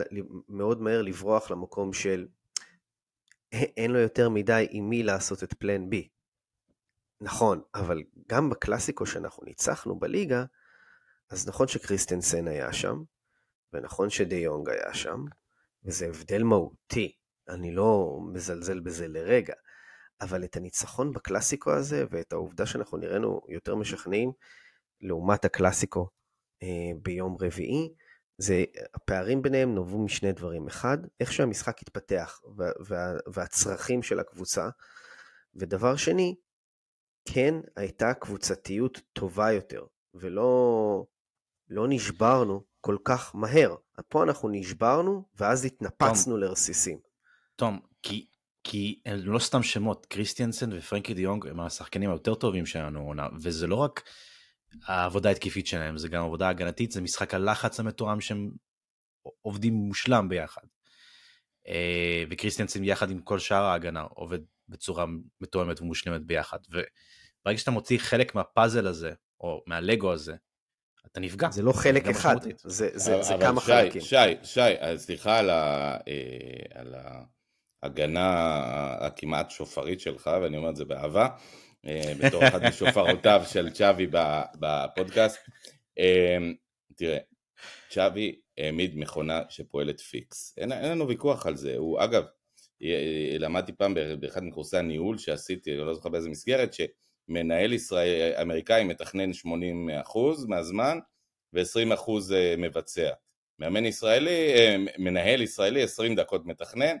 מאוד 0.49 0.81
מהר 0.81 1.01
לברוח 1.01 1.51
למקום 1.51 1.93
של 1.93 2.27
אין 3.51 3.91
לו 3.91 3.99
יותר 3.99 4.29
מדי 4.29 4.67
עם 4.69 4.89
מי 4.89 5.03
לעשות 5.03 5.43
את 5.43 5.53
פלן 5.53 5.89
בי. 5.89 6.09
נכון, 7.21 7.61
אבל 7.75 8.03
גם 8.29 8.49
בקלאסיקו 8.49 9.05
שאנחנו 9.05 9.43
ניצחנו 9.43 9.99
בליגה, 9.99 10.45
אז 11.29 11.47
נכון 11.47 11.67
שקריסטנסן 11.67 12.47
היה 12.47 12.73
שם, 12.73 13.03
ונכון 13.73 14.09
שדי 14.09 14.35
יונג 14.35 14.69
היה 14.69 14.93
שם, 14.93 15.25
וזה 15.87 16.07
הבדל 16.07 16.43
מהותי, 16.43 17.15
אני 17.49 17.71
לא 17.71 18.19
מזלזל 18.33 18.79
בזה 18.79 19.07
לרגע, 19.07 19.53
אבל 20.21 20.43
את 20.43 20.55
הניצחון 20.55 21.13
בקלאסיקו 21.13 21.71
הזה, 21.71 22.05
ואת 22.11 22.33
העובדה 22.33 22.65
שאנחנו 22.65 22.97
נראינו 22.97 23.41
יותר 23.49 23.75
משכנעים, 23.75 24.31
לעומת 25.01 25.45
הקלאסיקו 25.45 26.09
אה, 26.63 26.91
ביום 27.01 27.37
רביעי, 27.41 27.93
זה, 28.37 28.63
הפערים 28.93 29.41
ביניהם 29.41 29.75
נובעו 29.75 30.03
משני 30.03 30.31
דברים. 30.31 30.67
אחד, 30.67 30.97
איך 31.19 31.33
שהמשחק 31.33 31.81
התפתח 31.81 32.39
וה, 32.57 32.71
וה, 32.87 33.13
והצרכים 33.33 34.03
של 34.03 34.19
הקבוצה, 34.19 34.69
ודבר 35.55 35.95
שני, 35.95 36.35
כן 37.25 37.53
הייתה 37.75 38.13
קבוצתיות 38.13 39.01
טובה 39.13 39.51
יותר, 39.51 39.85
ולא 40.13 41.05
לא 41.69 41.85
נשברנו 41.89 42.63
כל 42.87 42.97
כך 43.03 43.35
מהר. 43.35 43.75
פה 44.09 44.23
אנחנו 44.23 44.49
נשברנו, 44.49 45.23
ואז 45.39 45.65
התנפצנו 45.65 46.37
לרסיסים. 46.37 46.99
תום, 47.55 47.79
כי, 48.03 48.25
כי 48.63 49.01
הם 49.05 49.19
לא 49.23 49.39
סתם 49.39 49.63
שמות, 49.63 50.05
קריסטיאנסן 50.05 50.69
ופרנקי 50.73 51.13
דיונג 51.13 51.47
הם 51.47 51.59
השחקנים 51.59 52.09
היותר 52.09 52.35
טובים 52.35 52.65
שלנו 52.65 52.99
עונה, 52.99 53.27
וזה 53.41 53.67
לא 53.67 53.75
רק 53.75 54.03
העבודה 54.85 55.29
ההתקפית 55.29 55.67
שלהם, 55.67 55.97
זה 55.97 56.07
גם 56.07 56.23
עבודה 56.23 56.49
הגנתית, 56.49 56.91
זה 56.91 57.01
משחק 57.01 57.33
הלחץ 57.33 57.79
המתואם 57.79 58.21
שהם 58.21 58.51
עובדים 59.41 59.73
מושלם 59.73 60.29
ביחד. 60.29 60.61
אה, 61.67 62.23
וקריסטיאנסן 62.29 62.83
יחד 62.83 63.11
עם 63.11 63.21
כל 63.21 63.39
שאר 63.39 63.63
ההגנה 63.63 64.01
עובד 64.01 64.39
בצורה 64.69 65.05
מתואמת 65.41 65.81
ומושלמת 65.81 66.21
ביחד. 66.21 66.59
וברגע 66.69 67.57
שאתה 67.57 67.71
מוציא 67.71 67.97
חלק 67.97 68.35
מהפאזל 68.35 68.87
הזה, 68.87 69.13
או 69.41 69.63
מהלגו 69.65 70.13
הזה, 70.13 70.35
אתה 71.11 71.19
נפגע. 71.19 71.51
זה 71.51 71.61
לא 71.61 71.71
חלק 71.71 72.01
נפגע 72.01 72.11
אחד, 72.11 72.35
משמעותית. 72.35 72.61
זה, 72.65 72.89
זה, 72.93 73.21
זה 73.21 73.35
אבל 73.35 73.45
כמה 73.45 73.61
שי, 73.61 73.67
חלקים. 73.67 74.01
שי, 74.01 74.15
שי, 74.43 74.97
סליחה 74.97 75.39
על, 75.39 75.49
ה, 75.49 75.97
אה, 76.07 76.79
על 76.81 76.95
ההגנה 77.83 78.93
הכמעט 78.99 79.51
שופרית 79.51 79.99
שלך, 79.99 80.29
ואני 80.41 80.57
אומר 80.57 80.69
את 80.69 80.75
זה 80.75 80.85
באהבה, 80.85 81.27
אה, 81.85 82.13
בתור 82.19 82.47
אחד 82.47 82.63
משופרותיו 82.63 83.41
של 83.53 83.69
צ'אבי 83.69 84.07
ב- 84.11 84.41
בפודקאסט. 84.59 85.37
אה, 85.99 86.37
תראה, 86.95 87.17
צ'אבי 87.89 88.39
העמיד 88.57 88.97
מכונה 88.97 89.41
שפועלת 89.49 89.99
פיקס. 89.99 90.53
אין, 90.57 90.71
אין 90.71 90.91
לנו 90.91 91.07
ויכוח 91.07 91.45
על 91.45 91.55
זה. 91.55 91.77
הוא, 91.77 92.03
אגב, 92.03 92.23
אה, 92.83 93.35
למדתי 93.39 93.73
פעם 93.73 93.93
באחד 94.19 94.43
מקורסי 94.43 94.77
הניהול 94.77 95.17
שעשיתי, 95.17 95.71
אני 95.71 95.79
לא 95.79 95.93
זוכר 95.93 96.09
באיזה 96.09 96.29
מסגרת, 96.29 96.73
שמנהל 97.27 97.73
ישראל, 97.73 98.33
אמריקאי 98.41 98.83
מתכנן 98.83 99.31
80% 99.31 100.45
מהזמן, 100.47 100.99
ו-20% 101.53 102.11
מבצע. 102.57 103.09
מאמן 103.59 103.85
ישראלי, 103.85 104.53
אה, 104.53 104.75
מנהל 104.97 105.41
ישראלי 105.41 105.83
20 105.83 106.15
דקות 106.15 106.45
מתכנן, 106.45 106.97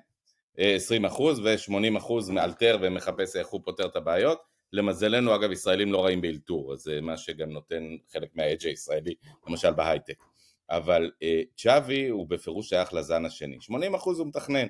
אה, 0.59 0.75
20% 0.75 1.39
ו-80% 1.43 2.29
מאלתר 2.29 2.77
ומחפש 2.81 3.35
איך 3.35 3.47
הוא 3.47 3.61
פותר 3.63 3.85
את 3.85 3.95
הבעיות. 3.95 4.41
למזלנו 4.73 5.35
אגב 5.35 5.51
ישראלים 5.51 5.91
לא 5.91 6.05
רעים 6.05 6.21
באלתור, 6.21 6.73
אז 6.73 6.79
זה 6.79 7.01
מה 7.01 7.17
שגם 7.17 7.49
נותן 7.49 7.83
חלק 8.11 8.29
מהאדג' 8.35 8.67
הישראלי, 8.67 9.15
למשל 9.47 9.71
בהייטק. 9.71 10.23
אבל 10.69 11.11
אה, 11.23 11.41
צ'אבי 11.57 12.07
הוא 12.07 12.27
בפירוש 12.29 12.69
שייך 12.69 12.93
לזן 12.93 13.25
השני, 13.25 13.57
80% 13.61 14.17
הוא 14.17 14.27
מתכנן, 14.27 14.67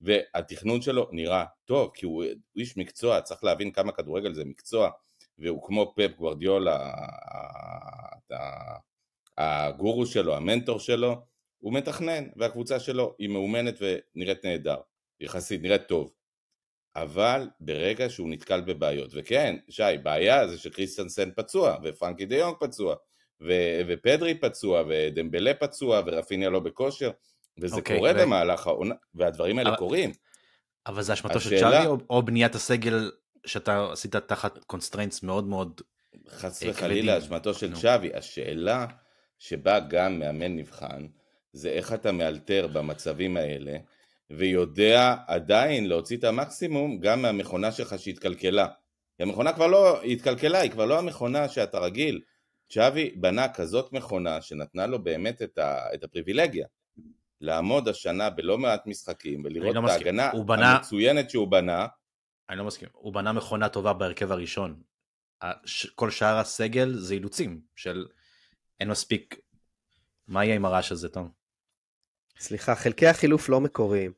והתכנון 0.00 0.82
שלו 0.82 1.08
נראה 1.12 1.44
טוב, 1.64 1.90
כי 1.94 2.06
הוא 2.06 2.24
איש 2.56 2.76
מקצוע, 2.76 3.20
צריך 3.20 3.44
להבין 3.44 3.70
כמה 3.72 3.92
כדורגל 3.92 4.34
זה 4.34 4.44
מקצוע, 4.44 4.90
והוא 5.38 5.62
כמו 5.66 5.94
פפ 5.96 6.16
גוורדיולה, 6.16 6.92
הגורו 9.38 10.06
שלו, 10.06 10.36
המנטור 10.36 10.78
שלו, 10.78 11.16
הוא 11.58 11.72
מתכנן, 11.72 12.24
והקבוצה 12.36 12.80
שלו 12.80 13.14
היא 13.18 13.28
מאומנת 13.28 13.78
ונראית 13.80 14.44
נהדר, 14.44 14.76
יחסית, 15.20 15.62
נראית 15.62 15.88
טוב. 15.88 16.12
אבל 16.96 17.48
ברגע 17.60 18.10
שהוא 18.10 18.30
נתקל 18.30 18.60
בבעיות, 18.60 19.10
וכן, 19.14 19.56
שי, 19.68 19.82
בעיה 20.02 20.48
זה 20.48 20.58
שקריסטנסן 20.58 21.30
פצוע, 21.36 21.76
ופרנקי 21.84 22.26
דה 22.26 22.36
יונג 22.36 22.56
פצוע, 22.60 22.94
ו- 23.40 23.80
ופדרי 23.88 24.34
פצוע, 24.40 24.82
ודמבלה 24.88 25.54
פצוע, 25.54 26.02
ורפיניה 26.06 26.50
לא 26.50 26.60
בכושר, 26.60 27.10
וזה 27.60 27.76
אוקיי, 27.76 27.96
קורה 27.98 28.12
ו- 28.16 28.20
במהלך 28.20 28.66
העונה, 28.66 28.94
והדברים 29.14 29.58
האלה 29.58 29.68
אבל- 29.70 29.78
קורים. 29.78 30.12
אבל 30.86 31.02
זה 31.02 31.12
אשמתו 31.12 31.40
של 31.40 31.54
השאלה- 31.54 31.70
צ'אבי 31.70 31.86
או, 31.86 31.96
או 32.10 32.22
בניית 32.22 32.54
הסגל 32.54 33.10
שאתה 33.46 33.92
עשית 33.92 34.16
תחת 34.16 34.64
constraints 34.64 35.22
מאוד 35.22 35.44
מאוד 35.46 35.80
חס 36.28 36.62
אה, 36.62 36.70
וחלילה. 36.70 37.18
אשמתו 37.18 37.54
של. 37.54 37.74
צ'אבי. 37.74 38.10
השאלה 38.14 38.86
שבה 39.38 39.80
גם 39.80 40.18
מאמן 40.18 40.56
נבחן, 40.56 41.06
זה 41.52 41.68
איך 41.70 41.92
אתה 41.92 42.12
מאלתר 42.12 42.66
במצבים 42.72 43.36
האלה, 43.36 43.76
ויודע 44.30 45.14
עדיין 45.26 45.88
להוציא 45.88 46.16
את 46.16 46.24
המקסימום 46.24 46.98
גם 47.00 47.22
מהמכונה 47.22 47.72
שלך 47.72 47.98
שהתקלקלה. 47.98 48.66
כי 49.16 49.22
המכונה 49.22 49.52
כבר 49.52 49.66
לא, 49.66 50.00
היא 50.00 50.12
התקלקלה, 50.12 50.58
היא 50.60 50.70
כבר 50.70 50.84
לא 50.84 50.98
המכונה 50.98 51.48
שאתה 51.48 51.78
רגיל. 51.78 52.20
צ'אבי 52.72 53.10
בנה 53.16 53.48
כזאת 53.48 53.92
מכונה 53.92 54.40
שנתנה 54.42 54.86
לו 54.86 55.04
באמת 55.04 55.42
את, 55.42 55.58
ה, 55.58 55.78
את 55.94 56.04
הפריבילגיה. 56.04 56.66
לעמוד 57.40 57.88
השנה 57.88 58.30
בלא 58.30 58.58
מעט 58.58 58.86
משחקים 58.86 59.42
ולראות 59.44 59.74
לא 59.74 59.80
את 59.80 59.84
מסכים. 59.84 60.06
ההגנה 60.06 60.30
בנה- 60.46 60.72
המצוינת 60.76 61.30
שהוא 61.30 61.48
בנה, 61.48 61.86
אני 62.50 62.58
לא 62.58 62.64
מסכים 62.64 62.88
הוא 62.92 63.12
בנה 63.12 63.32
מכונה 63.32 63.68
טובה 63.68 63.92
בהרכב 63.92 64.32
הראשון. 64.32 64.82
כל 65.94 66.10
שאר 66.10 66.36
הסגל 66.38 66.94
זה 66.94 67.14
אילוצים 67.14 67.60
של 67.76 68.06
אין 68.80 68.88
מספיק 68.90 69.40
מה 70.28 70.44
יהיה 70.44 70.56
עם 70.56 70.64
הרעש 70.64 70.92
הזה 70.92 71.08
תום. 71.08 71.30
סליחה, 72.38 72.74
חלקי 72.74 73.06
החילוף 73.06 73.48
לא 73.48 73.60
מקוריים. 73.60 74.12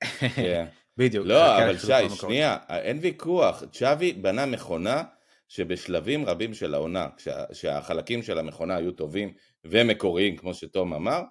כן. 0.36 0.66
בדיוק. 0.96 1.26
לא, 1.26 1.56
אבל 1.58 1.72
לא 1.72 1.78
שי, 1.78 1.86
מקורי. 2.04 2.16
שנייה, 2.18 2.56
אין 2.68 2.98
ויכוח. 3.02 3.62
צ'אבי 3.72 4.12
בנה 4.12 4.46
מכונה 4.46 5.02
שבשלבים 5.48 6.24
רבים 6.26 6.54
של 6.54 6.74
העונה, 6.74 7.08
כשה, 7.16 7.44
שהחלקים 7.52 8.22
של 8.22 8.38
המכונה 8.38 8.76
היו 8.76 8.92
טובים 8.92 9.34
ומקוריים, 9.64 10.36
כמו 10.36 10.54
שתום 10.54 10.94
אמר, 10.94 11.22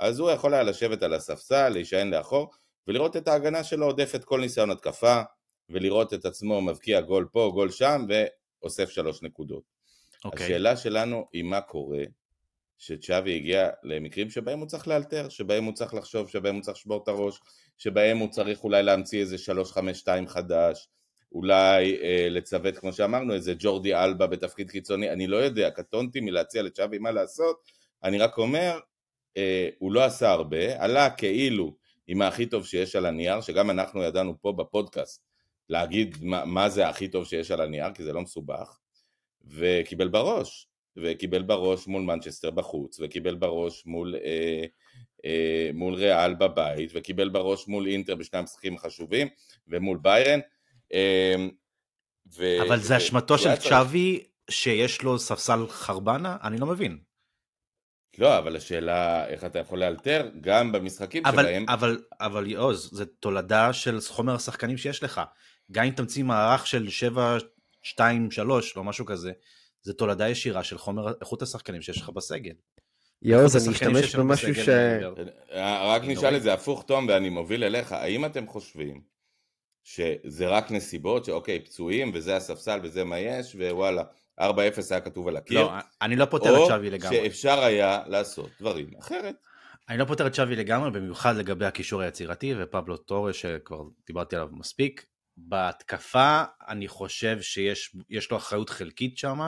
אז 0.00 0.18
הוא 0.18 0.30
יכול 0.30 0.54
היה 0.54 0.62
לשבת 0.62 1.02
על 1.02 1.14
הספסל, 1.14 1.68
להישען 1.68 2.14
לאחור, 2.14 2.50
ולראות 2.86 3.16
את 3.16 3.28
ההגנה 3.28 3.64
שלו 3.64 3.86
עודפת 3.86 4.24
כל 4.24 4.40
ניסיון 4.40 4.70
התקפה, 4.70 5.22
ולראות 5.68 6.14
את 6.14 6.24
עצמו 6.24 6.60
מבקיע 6.60 7.00
גול 7.00 7.28
פה, 7.32 7.50
גול 7.54 7.70
שם, 7.70 8.06
ואוסף 8.08 8.90
שלוש 8.90 9.22
נקודות. 9.22 9.62
אוקיי. 10.24 10.44
השאלה 10.46 10.76
שלנו 10.76 11.26
היא 11.32 11.44
מה 11.44 11.60
קורה 11.60 12.02
שצ'אבי 12.78 13.36
הגיע 13.36 13.68
למקרים 13.82 14.30
שבהם 14.30 14.58
הוא 14.58 14.66
צריך 14.66 14.88
לאלתר, 14.88 15.28
שבהם 15.28 15.64
הוא 15.64 15.74
צריך 15.74 15.94
לחשוב, 15.94 16.28
שבהם 16.28 16.54
הוא 16.54 16.62
צריך 16.62 16.76
לשבור 16.76 17.02
את 17.02 17.08
הראש, 17.08 17.40
שבהם 17.78 18.18
הוא 18.18 18.30
צריך 18.30 18.64
אולי 18.64 18.82
להמציא 18.82 19.20
איזה 19.20 19.38
352 19.38 20.28
חדש, 20.28 20.88
אולי 21.32 21.98
אה, 22.02 22.26
לצוות, 22.30 22.78
כמו 22.78 22.92
שאמרנו, 22.92 23.34
איזה 23.34 23.54
ג'ורדי 23.58 23.94
אלבה 23.94 24.26
בתפקיד 24.26 24.70
קיצוני, 24.70 25.10
אני 25.10 25.26
לא 25.26 25.36
יודע, 25.36 25.70
קטונתי 25.70 26.20
מלהציע 26.20 26.62
לצ'אבי 26.62 26.98
מה 26.98 27.10
לעשות, 27.10 27.56
אני 28.04 28.18
רק 28.18 28.38
אומר, 28.38 28.78
אה, 29.36 29.68
הוא 29.78 29.92
לא 29.92 30.04
עשה 30.04 30.30
הרבה, 30.30 30.82
עלה 30.84 31.10
כאילו 31.10 31.76
עם 32.06 32.22
הכי 32.22 32.46
טוב 32.46 32.66
שיש 32.66 32.96
על 32.96 33.06
הנייר, 33.06 33.40
שגם 33.40 33.70
אנחנו 33.70 34.02
ידענו 34.02 34.34
פה 34.40 34.52
בפודקאסט 34.52 35.24
להגיד 35.68 36.16
מה, 36.22 36.44
מה 36.44 36.68
זה 36.68 36.88
הכי 36.88 37.08
טוב 37.08 37.26
שיש 37.26 37.50
על 37.50 37.60
הנייר, 37.60 37.92
כי 37.94 38.02
זה 38.02 38.12
לא 38.12 38.20
מסובך, 38.20 38.78
וקיבל 39.44 40.08
בראש, 40.08 40.68
וקיבל 40.96 41.42
בראש 41.42 41.86
מול 41.86 42.02
מנצ'סטר 42.02 42.50
בחוץ, 42.50 43.00
וקיבל 43.00 43.34
בראש 43.34 43.86
מול, 43.86 44.14
אה, 44.24 44.64
אה, 45.24 45.70
מול 45.74 45.94
ריאל 45.94 46.34
בבית, 46.34 46.90
וקיבל 46.94 47.28
בראש 47.28 47.68
מול 47.68 47.86
אינטר 47.86 48.14
בשני 48.14 48.38
המשחקים 48.38 48.74
החשובים, 48.74 49.28
ומול 49.68 49.98
ביירן. 50.02 50.40
אה, 50.92 51.34
ו- 52.36 52.62
אבל 52.68 52.80
זה 52.80 52.96
אשמתו 52.96 53.38
של 53.38 53.56
צ'אבי 53.56 54.24
שיש 54.50 55.02
לו 55.02 55.18
ספסל 55.18 55.66
חרבנה? 55.68 56.36
אני 56.42 56.58
לא 56.58 56.66
מבין. 56.66 56.98
לא, 58.20 58.38
אבל 58.38 58.56
השאלה 58.56 59.26
איך 59.26 59.44
אתה 59.44 59.58
יכול 59.58 59.78
לאלתר 59.78 60.28
גם 60.40 60.72
במשחקים 60.72 61.26
אבל, 61.26 61.42
שבהם... 61.42 61.64
אבל, 61.68 62.02
אבל 62.20 62.46
יעוז, 62.46 62.90
זה 62.92 63.06
תולדה 63.06 63.72
של 63.72 63.98
חומר 64.08 64.34
השחקנים 64.34 64.76
שיש 64.76 65.02
לך. 65.02 65.20
גם 65.72 65.84
אם 65.84 65.90
תמציא 65.90 66.24
מערך 66.24 66.66
של 66.66 66.88
7, 66.88 67.36
2, 67.82 68.30
3 68.30 68.76
או 68.76 68.84
משהו 68.84 69.06
כזה, 69.06 69.32
זה 69.82 69.92
תולדה 69.92 70.28
ישירה 70.28 70.64
של 70.64 70.78
חומר 70.78 71.12
איכות 71.20 71.42
השחקנים 71.42 71.82
שיש 71.82 72.00
לך 72.00 72.08
בסגל. 72.08 72.52
יעוז, 73.22 73.56
אני 73.56 73.74
אשתמש 73.74 74.16
במשהו 74.16 74.54
ש... 74.54 74.68
אה, 75.52 75.94
רק 75.94 76.02
נשאל 76.04 76.30
לא 76.30 76.36
את 76.36 76.42
זה 76.42 76.52
הפוך, 76.52 76.84
תום, 76.86 77.06
ואני 77.08 77.28
מוביל 77.30 77.64
אליך. 77.64 77.92
האם 77.92 78.24
אתם 78.24 78.46
חושבים 78.46 79.00
שזה 79.84 80.48
רק 80.48 80.70
נסיבות, 80.70 81.24
שאוקיי, 81.24 81.60
פצועים, 81.60 82.10
וזה 82.14 82.36
הספסל, 82.36 82.80
וזה 82.82 83.04
מה 83.04 83.18
יש, 83.18 83.54
ווואלה, 83.54 84.02
4-0 84.40 84.42
היה 84.90 85.00
כתוב 85.00 85.28
על 85.28 85.36
הקיר, 85.36 85.60
לא, 85.60 85.72
אני 86.02 86.16
לא 86.16 86.24
פותר 86.24 86.54
את 86.54 86.58
או 86.58 86.68
שווי 86.68 86.90
לגמרי. 86.90 87.16
שאפשר 87.16 87.60
היה 87.60 88.02
לעשות 88.06 88.50
דברים 88.60 88.90
אחרת. 88.98 89.34
אני 89.88 89.98
לא 89.98 90.04
פותר 90.04 90.26
את 90.26 90.34
שווי 90.34 90.56
לגמרי, 90.56 90.90
במיוחד 90.90 91.36
לגבי 91.36 91.66
הקישור 91.66 92.00
היצירתי 92.02 92.54
ופבלו 92.58 92.96
טורה 92.96 93.32
שכבר 93.32 93.82
דיברתי 94.06 94.36
עליו 94.36 94.48
מספיק. 94.52 95.06
בהתקפה 95.36 96.42
אני 96.68 96.88
חושב 96.88 97.40
שיש 97.40 97.96
יש 98.10 98.30
לו 98.30 98.36
אחריות 98.36 98.70
חלקית 98.70 99.18
שם, 99.18 99.38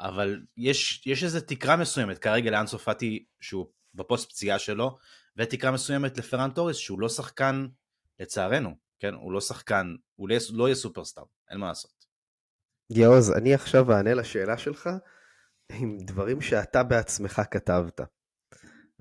אבל 0.00 0.40
יש, 0.56 1.02
יש 1.06 1.24
איזו 1.24 1.40
תקרה 1.40 1.76
מסוימת 1.76 2.18
כרגע 2.18 2.50
לאנסו 2.50 2.78
פאטי 2.78 3.24
שהוא 3.40 3.66
בפוסט 3.94 4.28
פציעה 4.30 4.58
שלו, 4.58 4.96
ותקרה 5.36 5.70
מסוימת 5.70 6.18
לפרן 6.18 6.50
טורס 6.50 6.76
שהוא 6.76 7.00
לא 7.00 7.08
שחקן, 7.08 7.66
לצערנו, 8.20 8.74
כן? 9.00 9.14
הוא 9.14 9.32
לא 9.32 9.40
שחקן, 9.40 9.94
הוא 10.16 10.28
לא, 10.28 10.34
יהיה- 10.34 10.42
לא 10.52 10.64
יהיה 10.68 10.74
סופרסטאר, 10.74 11.22
אין 11.50 11.58
מה 11.60 11.66
לעשות. 11.66 11.99
יעוז, 12.90 13.32
אני 13.32 13.54
עכשיו 13.54 13.92
אענה 13.92 14.14
לשאלה 14.14 14.58
שלך 14.58 14.90
עם 15.72 15.98
דברים 16.00 16.40
שאתה 16.40 16.82
בעצמך 16.82 17.42
כתבת. 17.50 18.00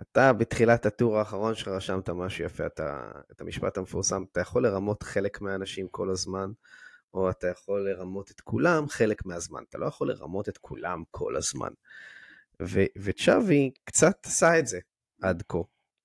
אתה 0.02 0.34
בתחילת 0.34 0.86
הטור 0.86 1.17
האחרון 1.17 1.56
שלך 1.56 1.67
רשמת 1.67 2.10
משהו 2.10 2.45
יפה, 2.45 2.65
אתה, 2.65 3.12
את 3.32 3.41
המשפט 3.41 3.78
המפורסם, 3.78 4.23
אתה 4.32 4.41
יכול 4.41 4.63
לרמות 4.63 5.04
חלק 5.04 5.41
מהאנשים 5.41 5.88
כל 5.88 6.10
הזמן, 6.10 6.52
או 7.13 7.30
אתה 7.30 7.47
יכול 7.47 7.89
לרמות 7.89 8.32
את 8.32 8.41
כולם 8.41 8.89
חלק 8.89 9.25
מהזמן, 9.25 9.63
אתה 9.69 9.78
לא 9.78 9.86
יכול 9.86 10.12
לרמות 10.12 10.49
את 10.49 10.58
כולם 10.58 11.04
כל 11.12 11.36
הזמן. 11.36 11.69
ו, 12.62 12.80
וצ'אבי 12.97 13.71
קצת 13.84 14.25
עשה 14.25 14.60
את 14.60 14.67
זה 14.67 14.80
עד 15.21 15.43
כה, 15.49 15.58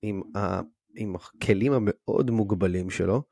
עם, 0.03 0.23
ה, 0.37 0.61
עם 0.97 1.17
הכלים 1.17 1.73
המאוד 1.73 2.31
מוגבלים 2.31 2.91
שלו, 2.91 3.23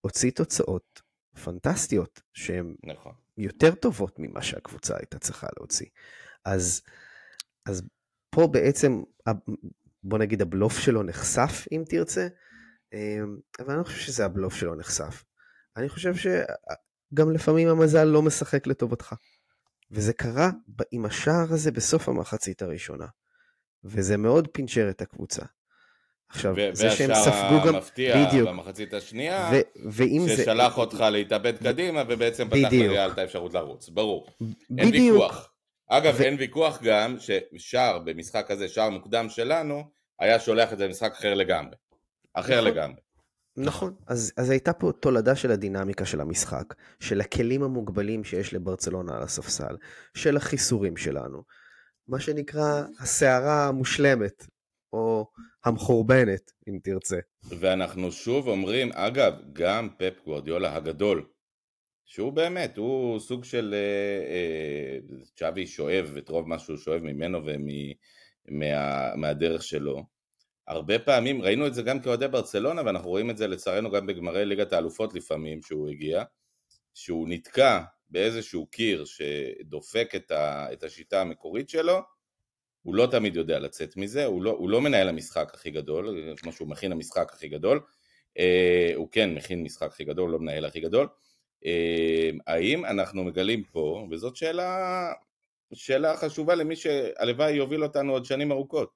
הוציא 0.00 0.30
תוצאות 0.30 1.02
פנטסטיות, 1.44 2.20
שהן 2.32 2.74
נכון. 2.84 3.12
יותר 3.40 3.74
טובות 3.74 4.18
ממה 4.18 4.42
שהקבוצה 4.42 4.96
הייתה 4.96 5.18
צריכה 5.18 5.46
להוציא. 5.58 5.86
אז, 6.44 6.82
אז 7.66 7.82
פה 8.30 8.46
בעצם, 8.46 9.02
בוא 10.02 10.18
נגיד 10.18 10.42
הבלוף 10.42 10.78
שלו 10.78 11.02
נחשף, 11.02 11.66
אם 11.72 11.82
תרצה, 11.88 12.28
אמ, 12.92 13.38
אבל 13.58 13.70
אני 13.70 13.78
לא 13.78 13.84
חושב 13.84 13.98
שזה 13.98 14.24
הבלוף 14.24 14.54
שלו 14.54 14.74
נחשף. 14.74 15.24
אני 15.76 15.88
חושב 15.88 16.14
שגם 16.14 17.32
לפעמים 17.32 17.68
המזל 17.68 18.04
לא 18.04 18.22
משחק 18.22 18.66
לטובתך. 18.66 19.14
וזה 19.90 20.12
קרה 20.12 20.50
עם 20.92 21.04
השער 21.04 21.52
הזה 21.52 21.70
בסוף 21.70 22.08
המחצית 22.08 22.62
הראשונה. 22.62 23.06
וזה 23.84 24.16
מאוד 24.16 24.48
פינצ'ר 24.52 24.90
את 24.90 25.02
הקבוצה. 25.02 25.42
עכשיו, 26.30 26.54
זה 26.72 26.90
שהם 26.90 27.14
ספגו 27.14 27.66
גם... 27.66 27.74
המפתיע 27.74 28.26
בדיוק. 28.26 28.48
במחצית 28.48 28.94
השנייה, 28.94 29.50
ואם 29.90 30.22
זה... 30.28 30.36
ששלח 30.36 30.78
אותך 30.78 31.00
להתאבד 31.00 31.56
קדימה, 31.56 32.02
ובעצם 32.08 32.48
פתח. 32.48 32.68
לריאל 32.72 33.10
את 33.10 33.18
האפשרות 33.18 33.54
לרוץ, 33.54 33.88
ברור. 33.88 34.26
אין 34.78 34.88
בדיוק. 34.88 35.22
ויכוח. 35.22 35.52
אגב, 35.88 36.14
ו- 36.18 36.22
אין 36.22 36.36
ויכוח 36.38 36.82
גם 36.82 37.16
ששער 37.18 37.98
במשחק 37.98 38.50
הזה, 38.50 38.68
שער 38.68 38.90
מוקדם 38.90 39.28
שלנו, 39.28 39.84
היה 40.20 40.40
שולח 40.40 40.72
את 40.72 40.78
זה 40.78 40.86
למשחק 40.86 41.12
אחר 41.12 41.34
לגמרי. 41.34 41.74
אחר 42.34 42.60
נכון. 42.60 42.72
לגמרי. 42.72 43.00
נכון, 43.56 43.94
אז, 44.06 44.32
אז 44.36 44.50
הייתה 44.50 44.72
פה 44.72 44.92
תולדה 45.00 45.36
של 45.36 45.50
הדינמיקה 45.50 46.04
של 46.04 46.20
המשחק, 46.20 46.74
של 47.00 47.20
הכלים 47.20 47.62
המוגבלים 47.62 48.24
שיש 48.24 48.54
לברצלונה 48.54 49.16
על 49.16 49.22
הספסל, 49.22 49.76
של 50.14 50.36
החיסורים 50.36 50.96
שלנו, 50.96 51.42
מה 52.08 52.20
שנקרא 52.20 52.82
הסערה 53.00 53.68
המושלמת, 53.68 54.46
או 54.92 55.26
המחורבנת, 55.64 56.50
אם 56.68 56.78
תרצה. 56.82 57.16
ואנחנו 57.42 58.12
שוב 58.12 58.48
אומרים, 58.48 58.92
אגב, 58.92 59.32
גם 59.52 59.88
פפ 59.98 60.24
גוורדיולה 60.24 60.76
הגדול, 60.76 61.26
שהוא 62.04 62.32
באמת, 62.32 62.76
הוא 62.76 63.18
סוג 63.18 63.44
של 63.44 63.74
אה, 63.74 63.78
אה, 64.32 64.98
צ'אבי 65.36 65.66
שואב 65.66 66.14
את 66.18 66.28
רוב 66.28 66.48
מה 66.48 66.58
שהוא 66.58 66.76
שואב 66.76 67.02
ממנו 67.02 67.40
ומהדרך 68.48 69.62
שלו. 69.62 70.04
הרבה 70.68 70.98
פעמים, 70.98 71.42
ראינו 71.42 71.66
את 71.66 71.74
זה 71.74 71.82
גם 71.82 72.00
כאוהדי 72.00 72.28
ברצלונה, 72.28 72.82
ואנחנו 72.86 73.08
רואים 73.08 73.30
את 73.30 73.36
זה 73.36 73.46
לצערנו 73.46 73.90
גם 73.90 74.06
בגמרי 74.06 74.44
ליגת 74.44 74.72
האלופות 74.72 75.14
לפעמים, 75.14 75.62
שהוא 75.62 75.88
הגיע, 75.88 76.22
שהוא 76.94 77.28
נתקע 77.28 77.80
באיזשהו 78.10 78.66
קיר 78.66 79.04
שדופק 79.04 80.12
את, 80.16 80.30
ה, 80.30 80.72
את 80.72 80.82
השיטה 80.82 81.20
המקורית 81.20 81.68
שלו, 81.68 82.00
הוא 82.82 82.94
לא 82.94 83.08
תמיד 83.10 83.36
יודע 83.36 83.58
לצאת 83.58 83.96
מזה, 83.96 84.24
הוא 84.24 84.42
לא, 84.42 84.50
הוא 84.50 84.70
לא 84.70 84.80
מנהל 84.80 85.08
המשחק 85.08 85.50
הכי 85.54 85.70
גדול, 85.70 86.34
כמו 86.36 86.52
שהוא 86.52 86.68
מכין 86.68 86.92
המשחק 86.92 87.32
הכי 87.32 87.48
גדול, 87.48 87.80
אה, 88.38 88.92
הוא 88.94 89.08
כן 89.12 89.34
מכין 89.34 89.62
משחק 89.62 89.86
הכי 89.86 90.04
גדול, 90.04 90.30
לא 90.30 90.38
מנהל 90.38 90.64
הכי 90.64 90.80
גדול. 90.80 91.08
אה, 91.66 92.30
האם 92.46 92.84
אנחנו 92.84 93.24
מגלים 93.24 93.64
פה, 93.64 94.06
וזאת 94.10 94.36
שאלה, 94.36 95.12
שאלה 95.74 96.16
חשובה 96.16 96.54
למי 96.54 96.76
שהלוואי 96.76 97.52
יוביל 97.52 97.82
אותנו 97.82 98.12
עוד 98.12 98.24
שנים 98.24 98.52
ארוכות, 98.52 98.90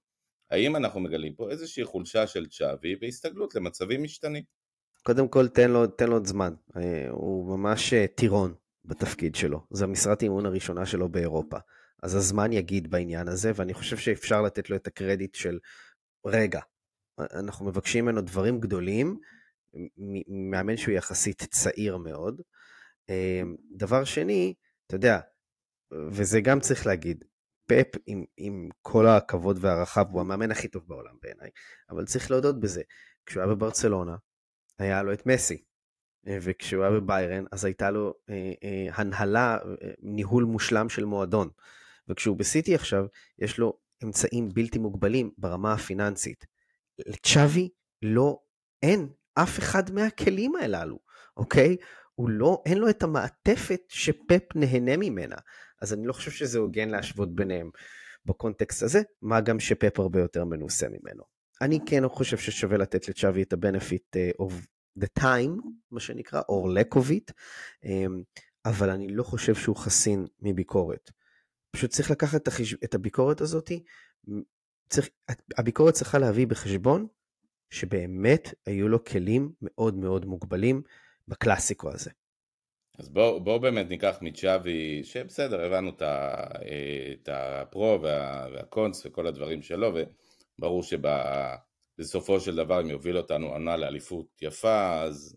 האם 0.51 0.77
אנחנו 0.77 1.01
מגלים 1.01 1.35
פה 1.35 1.51
איזושהי 1.51 1.85
חולשה 1.85 2.27
של 2.27 2.47
צ'אבי 2.47 2.95
והסתגלות 3.01 3.55
למצבים 3.55 4.03
משתנים? 4.03 4.43
קודם 5.03 5.29
כל, 5.29 5.49
תן 5.49 5.71
לו, 5.71 5.87
תן 5.87 6.09
לו 6.09 6.17
עוד 6.17 6.27
זמן. 6.27 6.55
אה, 6.77 7.07
הוא 7.11 7.59
ממש 7.59 7.93
אה, 7.93 8.07
טירון 8.07 8.55
בתפקיד 8.85 9.35
שלו. 9.35 9.61
זו 9.71 9.85
המשרת 9.85 10.23
אימון 10.23 10.47
הראשונה 10.47 10.87
שלו 10.87 11.09
באירופה. 11.09 11.57
אז 12.05 12.15
הזמן 12.15 12.53
יגיד 12.53 12.91
בעניין 12.91 13.29
הזה, 13.29 13.53
ואני 13.55 13.75
חושב 13.75 13.97
שאפשר 13.97 14.43
לתת 14.43 14.71
לו 14.71 14.77
את 14.77 14.87
הקרדיט 14.87 15.35
של, 15.35 15.59
רגע, 16.27 16.61
אנחנו 17.19 17.67
מבקשים 17.67 18.05
ממנו 18.05 18.21
דברים 18.21 18.61
גדולים, 18.61 19.19
מאמן 20.29 20.77
שהוא 20.77 20.95
יחסית 20.95 21.43
צעיר 21.43 21.97
מאוד. 21.97 22.43
אה, 23.11 23.43
דבר 23.77 24.05
שני, 24.05 24.55
אתה 24.87 24.95
יודע, 24.95 25.21
וזה 26.11 26.41
גם 26.41 26.61
צריך 26.61 26.87
להגיד, 26.87 27.25
פפ, 27.67 27.99
עם, 28.07 28.25
עם 28.37 28.69
כל 28.83 29.07
הכבוד 29.07 29.59
והערכה, 29.61 30.01
הוא 30.01 30.21
המאמן 30.21 30.51
הכי 30.51 30.69
טוב 30.69 30.85
בעולם 30.87 31.15
בעיניי, 31.23 31.51
אבל 31.91 32.05
צריך 32.05 32.31
להודות 32.31 32.61
בזה. 32.61 32.83
כשהוא 33.27 33.43
היה 33.43 33.55
בברצלונה, 33.55 34.17
היה 34.79 35.03
לו 35.03 35.13
את 35.13 35.27
מסי, 35.27 35.65
וכשהוא 36.27 36.85
היה 36.85 36.93
בביירן, 36.93 37.45
אז 37.53 37.65
הייתה 37.65 37.91
לו 37.91 38.15
אה, 38.31 38.53
אה, 38.65 38.89
הנהלה, 38.95 39.59
אה, 39.83 39.91
ניהול 39.99 40.45
מושלם 40.45 40.89
של 40.89 41.05
מועדון. 41.05 41.49
וכשהוא 42.09 42.37
בסיטי 42.37 42.75
עכשיו, 42.75 43.05
יש 43.39 43.59
לו 43.59 43.79
אמצעים 44.05 44.49
בלתי 44.49 44.79
מוגבלים 44.79 45.31
ברמה 45.39 45.73
הפיננסית. 45.73 46.47
לצ'אבי 46.99 47.69
לא, 48.03 48.39
אין 48.83 49.09
אף 49.35 49.59
אחד 49.59 49.91
מהכלים 49.91 50.57
הללו, 50.57 50.99
אוקיי? 51.37 51.77
הוא 52.15 52.31
לא, 52.31 52.63
אין 52.67 52.79
לו 52.79 52.91
את 52.91 53.03
המעטפת 53.03 53.81
שפפ 53.89 54.43
נהנה 54.55 54.97
ממנה. 54.97 55.37
אז 55.83 55.93
אני 55.93 56.07
לא 56.07 56.13
חושב 56.13 56.31
שזה 56.31 56.59
הוגן 56.59 56.89
להשוות 56.89 57.35
ביניהם 57.35 57.71
בקונטקסט 58.27 58.83
הזה, 58.83 59.03
מה 59.23 59.41
גם 59.41 59.61
שפפ 59.61 59.99
הרבה 59.99 60.21
יותר 60.21 60.45
מנוסה 60.45 60.87
ממנו. 60.89 61.23
אני 61.61 61.79
כן 61.87 62.09
חושב 62.09 62.39
ששווה 62.39 62.77
לתת 62.77 63.09
לצ'אבי 63.09 63.43
את 63.43 63.53
ה-benefit 63.53 64.17
אה, 64.17 64.31
of 64.43 64.53
the 65.01 65.23
time, 65.23 65.69
מה 65.91 66.01
שנקרא, 66.01 66.43
או 66.49 66.69
lack 66.77 66.95
of 66.95 67.11
it, 67.11 67.33
אמ, 67.85 68.23
אבל 68.65 68.91
אני 68.91 69.09
לא 69.09 69.23
חושב 69.23 69.55
שהוא 69.55 69.77
חסין 69.77 70.27
מביקורת. 70.43 71.11
פשוט 71.75 71.91
צריך 71.91 72.11
לקחת 72.11 72.49
את, 72.85 72.95
הביקורת 72.95 73.41
הזאת, 73.41 73.73
צריך... 74.89 75.09
הביקורת 75.59 75.95
צריכה 75.95 76.19
להביא 76.19 76.47
בחשבון 76.47 77.07
שבאמת 77.71 78.55
היו 78.67 78.89
לו 78.89 79.05
כלים 79.05 79.53
מאוד 79.63 79.95
מאוד 79.95 80.27
מוגבלים 80.27 80.83
בקלאסיקו 81.29 81.91
הזה. 81.91 82.11
אז 82.99 83.09
בואו 83.09 83.45
בוא 83.45 83.59
באמת 83.59 83.89
ניקח 83.89 84.19
מצ'אבי, 84.21 85.05
שבסדר, 85.05 85.61
הבנו 85.61 85.91
את, 85.91 86.03
את 87.13 87.29
הפרו 87.33 87.99
וה, 88.03 88.47
והקונס 88.53 89.07
וכל 89.07 89.27
הדברים 89.27 89.63
שלו, 89.63 89.93
וברור 90.59 90.83
שבסופו 90.83 92.41
של 92.41 92.57
דבר 92.57 92.81
אם 92.81 92.91
יוביל 92.91 93.17
אותנו 93.19 93.47
עונה 93.47 93.77
לאליפות 93.77 94.43
יפה, 94.43 95.03
אז 95.03 95.37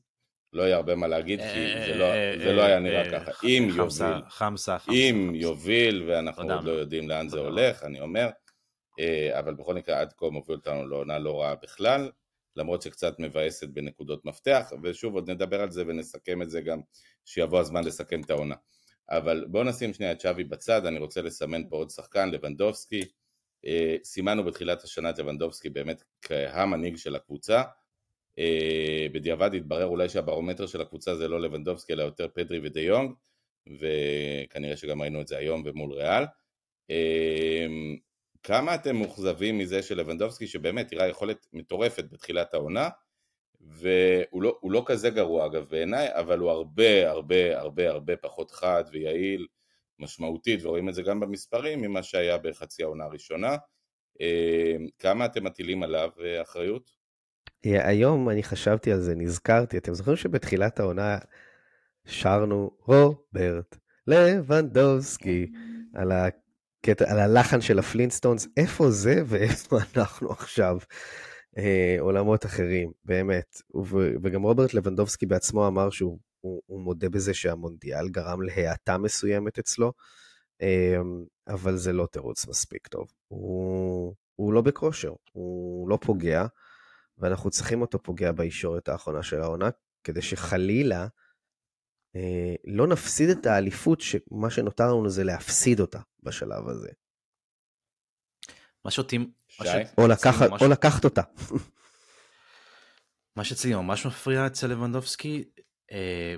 לא 0.53 0.63
יהיה 0.63 0.75
הרבה 0.75 0.95
מה 0.95 1.07
להגיד, 1.07 1.39
כי 1.39 1.85
זה 1.87 1.95
לא, 1.95 2.05
זה 2.37 2.53
לא 2.53 2.61
היה 2.61 2.79
נראה 2.79 3.11
ככה. 3.11 3.31
אם 3.43 3.69
יוביל, 3.75 4.29
חמסה, 4.29 4.77
אם 4.91 5.31
יוביל, 5.35 6.03
ואנחנו 6.07 6.53
עוד 6.53 6.63
לא 6.63 6.71
יודעים 6.71 7.09
לאן 7.09 7.29
זה 7.29 7.39
הולך, 7.39 7.83
אני 7.83 7.99
אומר, 7.99 8.29
אה, 8.99 9.39
אבל 9.39 9.53
בכל 9.53 9.73
מקרה 9.73 9.99
עד 9.99 10.13
כה 10.17 10.29
מוביל 10.29 10.55
אותנו 10.55 10.87
לעונה 10.87 11.19
לא 11.19 11.41
רעה 11.41 11.55
בכלל. 11.55 12.11
למרות 12.57 12.81
שקצת 12.81 13.19
מבאסת 13.19 13.69
בנקודות 13.69 14.25
מפתח, 14.25 14.71
ושוב 14.83 15.15
עוד 15.15 15.29
נדבר 15.29 15.61
על 15.61 15.71
זה 15.71 15.83
ונסכם 15.87 16.41
את 16.41 16.49
זה 16.49 16.61
גם 16.61 16.79
שיבוא 17.25 17.59
הזמן 17.59 17.83
לסכם 17.83 18.21
את 18.21 18.29
העונה. 18.29 18.55
אבל 19.09 19.45
בואו 19.49 19.63
נשים 19.63 19.93
שנייה 19.93 20.11
את 20.11 20.21
שווי 20.21 20.43
בצד, 20.43 20.85
אני 20.85 20.99
רוצה 20.99 21.21
לסמן 21.21 21.69
פה 21.69 21.75
עוד 21.75 21.89
שחקן, 21.89 22.29
לבנדובסקי. 22.29 23.01
אה, 23.65 23.95
סימנו 24.03 24.43
בתחילת 24.43 24.83
השנה 24.83 25.09
את 25.09 25.19
לבנדובסקי 25.19 25.69
באמת 25.69 26.03
כהמנהיג 26.21 26.97
של 26.97 27.15
הקבוצה. 27.15 27.63
אה, 28.39 29.07
בדיעבד 29.13 29.53
התברר 29.53 29.85
אולי 29.85 30.09
שהברומטר 30.09 30.67
של 30.67 30.81
הקבוצה 30.81 31.15
זה 31.15 31.27
לא 31.27 31.41
לבנדובסקי 31.41 31.93
אלא 31.93 32.03
יותר 32.03 32.27
פדרי 32.33 32.59
ודי 32.63 32.81
יונג, 32.81 33.11
וכנראה 33.79 34.77
שגם 34.77 35.01
ראינו 35.01 35.21
את 35.21 35.27
זה 35.27 35.37
היום 35.37 35.63
ומול 35.65 35.93
ריאל. 35.93 36.23
אה, 36.89 37.67
כמה 38.43 38.75
אתם 38.75 38.95
מאוכזבים 38.95 39.57
מזה 39.57 39.81
של 39.81 39.97
לבנדובסקי 39.97 40.47
שבאמת 40.47 40.93
הראה 40.93 41.07
יכולת 41.07 41.47
מטורפת 41.53 42.05
בתחילת 42.11 42.53
העונה 42.53 42.89
והוא 43.61 44.41
לא, 44.41 44.59
לא 44.63 44.83
כזה 44.85 45.09
גרוע 45.09 45.45
אגב 45.45 45.65
בעיניי 45.69 46.07
אבל 46.11 46.39
הוא 46.39 46.51
הרבה 46.51 47.09
הרבה 47.09 47.59
הרבה 47.59 47.89
הרבה 47.89 48.17
פחות 48.17 48.51
חד 48.51 48.83
ויעיל 48.91 49.47
משמעותית 49.99 50.59
ורואים 50.63 50.89
את 50.89 50.93
זה 50.93 51.01
גם 51.01 51.19
במספרים 51.19 51.81
ממה 51.81 52.03
שהיה 52.03 52.37
בחצי 52.37 52.83
העונה 52.83 53.03
הראשונה 53.03 53.55
אה, 54.21 54.75
כמה 54.99 55.25
אתם 55.25 55.43
מטילים 55.43 55.83
עליו 55.83 56.09
אה, 56.23 56.41
אחריות? 56.41 56.96
היום 57.63 58.29
אני 58.29 58.43
חשבתי 58.43 58.91
על 58.91 58.99
זה, 58.99 59.15
נזכרתי, 59.15 59.77
אתם 59.77 59.93
זוכרים 59.93 60.17
שבתחילת 60.17 60.79
העונה 60.79 61.17
שרנו 62.05 62.71
רוברט 62.79 63.77
לבנדובסקי 64.07 65.51
על 65.93 66.11
ה... 66.11 66.27
קטע 66.85 67.11
על 67.11 67.19
הלחן 67.19 67.61
של 67.61 67.79
הפלינסטונס, 67.79 68.47
איפה 68.57 68.91
זה 68.91 69.21
ואיפה 69.25 69.77
אנחנו 69.95 70.31
עכשיו? 70.31 70.77
אה, 71.57 71.97
עולמות 71.99 72.45
אחרים, 72.45 72.91
באמת. 73.05 73.61
ו- 73.75 74.13
וגם 74.23 74.41
רוברט 74.41 74.73
לבנדובסקי 74.73 75.25
בעצמו 75.25 75.67
אמר 75.67 75.89
שהוא 75.89 76.19
הוא, 76.41 76.61
הוא 76.65 76.81
מודה 76.81 77.09
בזה 77.09 77.33
שהמונדיאל 77.33 78.09
גרם 78.09 78.41
להאטה 78.41 78.97
מסוימת 78.97 79.59
אצלו, 79.59 79.93
אה, 80.61 80.97
אבל 81.47 81.75
זה 81.77 81.93
לא 81.93 82.07
תירוץ 82.11 82.47
מספיק 82.47 82.87
טוב. 82.87 83.07
הוא, 83.27 84.15
הוא 84.35 84.53
לא 84.53 84.61
בכושר, 84.61 85.13
הוא 85.31 85.89
לא 85.89 85.97
פוגע, 86.01 86.45
ואנחנו 87.17 87.49
צריכים 87.49 87.81
אותו 87.81 88.03
פוגע 88.03 88.31
בישורת 88.31 88.89
האחרונה 88.89 89.23
של 89.23 89.41
העונה, 89.41 89.69
כדי 90.03 90.21
שחלילה 90.21 91.07
אה, 92.15 92.55
לא 92.67 92.87
נפסיד 92.87 93.29
את 93.29 93.45
האליפות, 93.45 94.01
שמה 94.01 94.49
שנותר 94.49 94.87
לנו 94.87 95.09
זה 95.09 95.23
להפסיד 95.23 95.79
אותה 95.79 95.99
בשלב 96.23 96.67
הזה. 96.67 96.89
מה 98.85 98.91
שאותי... 98.91 99.17
או, 99.97 100.07
לקחת, 100.07 100.49
ממש... 100.49 100.61
או 100.61 100.67
לקחת 100.67 101.05
אותה. 101.05 101.21
מה 103.35 103.43
שאצלי 103.43 103.75
ממש 103.75 104.05
מפריע 104.05 104.47
אצל 104.47 104.67
לבנדובסקי, 104.67 105.43
אה, 105.91 106.35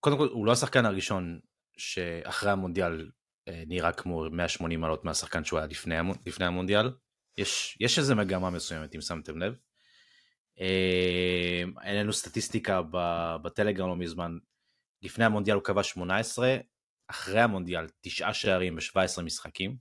קודם 0.00 0.18
כל 0.18 0.28
הוא 0.28 0.46
לא 0.46 0.52
השחקן 0.52 0.84
הראשון 0.84 1.40
שאחרי 1.76 2.50
המונדיאל 2.50 3.10
אה, 3.48 3.62
נראה 3.66 3.92
כמו 3.92 4.30
180 4.30 4.80
מעלות 4.80 5.04
מהשחקן 5.04 5.44
שהוא 5.44 5.58
היה 5.58 5.66
לפני, 5.66 5.94
לפני 6.26 6.46
המונדיאל. 6.46 6.90
יש, 7.38 7.78
יש 7.80 7.98
איזה 7.98 8.14
מגמה 8.14 8.50
מסוימת 8.50 8.94
אם 8.94 9.00
שמתם 9.00 9.38
לב. 9.38 9.54
אין 11.82 11.96
לנו 11.96 12.12
סטטיסטיקה 12.12 12.80
בטלגרם 13.42 13.88
לא 13.88 13.96
מזמן 13.96 14.38
לפני 15.02 15.24
המונדיאל 15.24 15.56
הוא 15.56 15.64
קבע 15.64 15.82
18, 15.82 16.56
אחרי 17.08 17.40
המונדיאל 17.40 17.86
תשעה 18.00 18.34
שערים 18.34 18.76
ב-17 18.76 19.22
משחקים. 19.22 19.76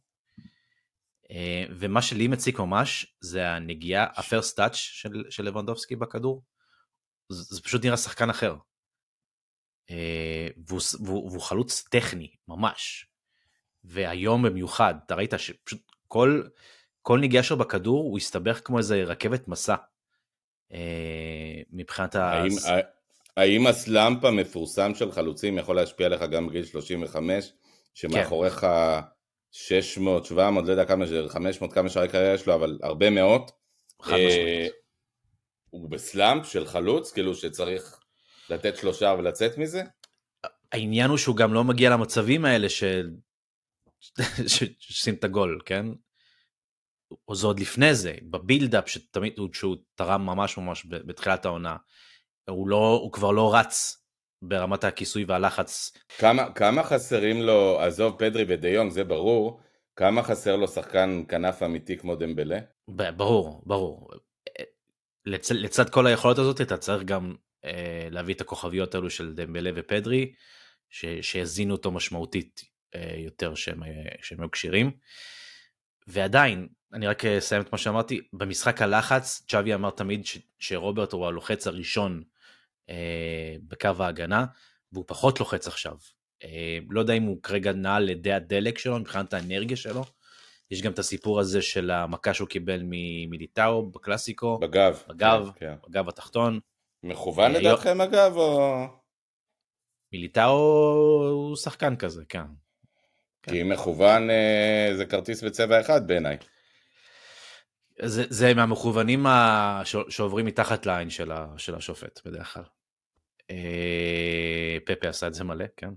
אה, 1.32 1.66
ומה 1.70 2.02
שלי 2.02 2.28
מציק 2.28 2.60
ממש 2.60 3.16
זה 3.22 3.50
הנגיעה, 3.50 4.08
הפרסט 4.16 4.58
טאץ' 4.58 4.76
של, 4.76 5.24
של 5.30 5.44
לבנדובסקי 5.44 5.96
בכדור. 5.96 6.44
זה, 7.30 7.56
זה 7.56 7.62
פשוט 7.62 7.86
נראה 7.86 7.98
שחקן 7.98 8.30
אחר. 8.30 8.56
אה, 9.90 10.48
והוא, 10.68 10.82
והוא, 11.04 11.30
והוא 11.30 11.42
חלוץ 11.42 11.88
טכני, 11.92 12.36
ממש. 12.48 13.08
והיום 13.84 14.44
במיוחד, 14.44 14.96
אתה 15.06 15.16
ראית 15.16 15.34
שפשוט 15.38 15.82
כל, 16.08 16.44
כל 17.02 17.20
נגיעה 17.20 17.44
שלו 17.44 17.58
בכדור 17.58 18.04
הוא 18.04 18.18
הסתבך 18.18 18.62
כמו 18.64 18.78
איזה 18.78 19.04
רכבת 19.04 19.48
מסע. 19.48 19.76
אה, 20.76 21.62
מבחינת 21.72 22.16
האם, 22.16 22.52
ה... 22.68 22.80
האם 23.38 23.68
הסלאמפ 23.68 24.26
המפורסם 24.26 24.96
של 24.96 25.12
חלוצים 25.12 25.58
יכול 25.58 25.76
להשפיע 25.76 26.06
עליך 26.06 26.22
גם 26.22 26.48
בגיל 26.48 26.66
35, 26.66 27.54
שמאחוריך 27.94 28.54
כן. 28.54 28.68
600, 29.52 30.26
700, 30.26 30.66
לא 30.66 30.72
יודע 30.72 30.86
כמה, 30.86 31.06
500, 31.28 31.74
כמה 31.74 31.90
שערי 31.90 32.08
קריירה 32.08 32.34
יש 32.34 32.48
לו, 32.48 32.56
אבל 32.56 32.80
הרבה 32.84 33.10
מאות. 33.10 33.52
אה, 34.10 34.68
הוא 35.70 35.90
בסלאמפ 35.90 36.46
של 36.48 36.66
חלוץ, 36.66 37.12
כאילו 37.12 37.36
שצריך 37.36 38.00
לתת 38.50 38.78
שלושה 38.78 39.16
ולצאת 39.18 39.58
מזה? 39.58 39.84
העניין 40.72 41.10
הוא 41.10 41.18
שהוא 41.18 41.36
גם 41.36 41.54
לא 41.54 41.64
מגיע 41.64 41.90
למצבים 41.90 42.46
האלה 42.46 42.70
של... 42.70 43.12
שעושים 44.48 45.14
את 45.14 45.24
הגול, 45.24 45.62
כן? 45.66 45.86
או 47.28 47.36
זה 47.36 47.48
עוד 47.48 47.60
לפני 47.60 47.96
זה, 47.96 48.16
בבילדאפ 48.24 48.90
שתמיד 48.90 49.34
שהוא 49.54 49.76
תרם 49.96 50.26
ממש 50.26 50.58
ממש 50.58 50.86
בתחילת 50.90 51.46
העונה. 51.46 51.76
הוא, 52.50 52.68
לא, 52.68 53.00
הוא 53.04 53.12
כבר 53.12 53.32
לא 53.32 53.56
רץ 53.56 54.06
ברמת 54.42 54.84
הכיסוי 54.84 55.26
והלחץ. 55.28 55.98
כמה, 56.18 56.52
כמה 56.52 56.84
חסרים 56.84 57.42
לו, 57.42 57.80
עזוב 57.80 58.16
פדרי 58.20 58.46
ודיון, 58.48 58.90
זה 58.90 59.04
ברור, 59.04 59.60
כמה 59.96 60.24
חסר 60.24 60.56
לו 60.56 60.68
שחקן 60.68 61.24
כנף 61.28 61.64
אמיתי 61.64 61.98
כמו 61.98 62.16
דמבלה? 62.16 62.60
ברור, 62.88 63.64
ברור. 63.66 64.10
לצ, 65.26 65.52
לצד 65.52 65.90
כל 65.90 66.08
היכולות 66.08 66.38
הזאת 66.38 66.62
אתה 66.62 66.78
צריך 66.78 67.04
גם 67.04 67.36
אה, 67.66 68.08
להביא 68.12 68.34
את 68.34 68.42
הכוכביות 68.42 68.96
האלו 68.96 69.10
של 69.10 69.34
דמבלה 69.34 69.72
ופדרי, 69.76 70.34
שהזינו 71.22 71.76
אותו 71.76 71.92
משמעותית 71.92 72.62
אה, 72.96 73.14
יותר 73.18 73.56
שהם, 73.56 73.84
אה, 73.84 73.90
היו 74.40 74.52
כשירים. 74.52 74.92
ועדיין, 76.08 76.68
אני 76.94 77.08
רק 77.08 77.26
אסיים 77.26 77.62
את 77.62 77.72
מה 77.72 77.78
שאמרתי, 77.78 78.22
במשחק 78.34 78.82
הלחץ, 78.82 79.46
צ'אבי 79.48 79.74
אמר 79.74 79.90
תמיד 79.90 80.26
ש, 80.26 80.38
שרוברט 80.60 81.14
הוא 81.14 81.28
הלוחץ 81.28 81.68
הראשון 81.68 82.24
אה, 82.90 83.56
בקו 83.68 83.90
ההגנה, 84.00 84.46
והוא 84.92 85.06
פחות 85.08 85.40
לוחץ 85.40 85.68
עכשיו. 85.68 85.98
אה, 86.44 86.78
לא 86.90 87.00
יודע 87.00 87.14
אם 87.14 87.24
הוא 87.24 87.44
כרגע 87.44 87.72
נע 87.74 88.00
לידי 88.00 88.34
הדלק 88.34 88.78
שלו, 88.78 89.00
מבחינת 89.00 89.34
האנרגיה 89.34 89.78
שלו. 89.78 90.04
יש 90.72 90.82
גם 90.82 90.92
את 90.92 91.00
הסיפור 91.00 91.40
הזה 91.40 91.62
של 91.62 91.92
המכה 91.92 92.34
שהוא 92.34 92.48
קיבל 92.48 92.82
מליטאו 93.30 93.90
בקלאסיקו. 93.92 94.60
בגב. 94.60 95.04
בגב, 95.08 95.52
כן, 95.56 95.68
כן. 95.68 95.90
בגב 95.90 96.10
התחתון. 96.10 96.60
מכוון 97.04 97.56
אה, 97.56 97.60
לדעתכם 97.60 98.02
אגב, 98.02 98.38
או... 98.38 98.84
מיליטאו 100.14 100.52
הוא 101.32 101.56
שחקן 101.56 101.96
כזה, 101.96 102.24
כן. 102.30 102.46
כי 103.50 103.60
כן. 103.62 103.68
מכוון 103.68 104.30
אה, 104.30 104.90
זה 104.96 105.06
כרטיס 105.06 105.44
בצבע 105.44 105.82
אחד 105.82 106.08
בעיניי. 106.08 106.38
זה, 108.02 108.24
זה 108.30 108.54
מהמכוונים. 108.54 109.26
שעוברים 110.10 110.46
מתחת 110.46 110.86
לעין 110.86 111.10
של, 111.10 111.32
ה... 111.32 111.48
של 111.58 111.76
השופט 111.76 112.20
בדרך 112.26 112.54
כלל. 112.54 112.64
אה, 113.52 114.78
פפה 114.86 115.08
עשה 115.08 115.28
את 115.28 115.34
זה 115.34 115.44
מלא, 115.44 115.66
כן. 115.78 115.90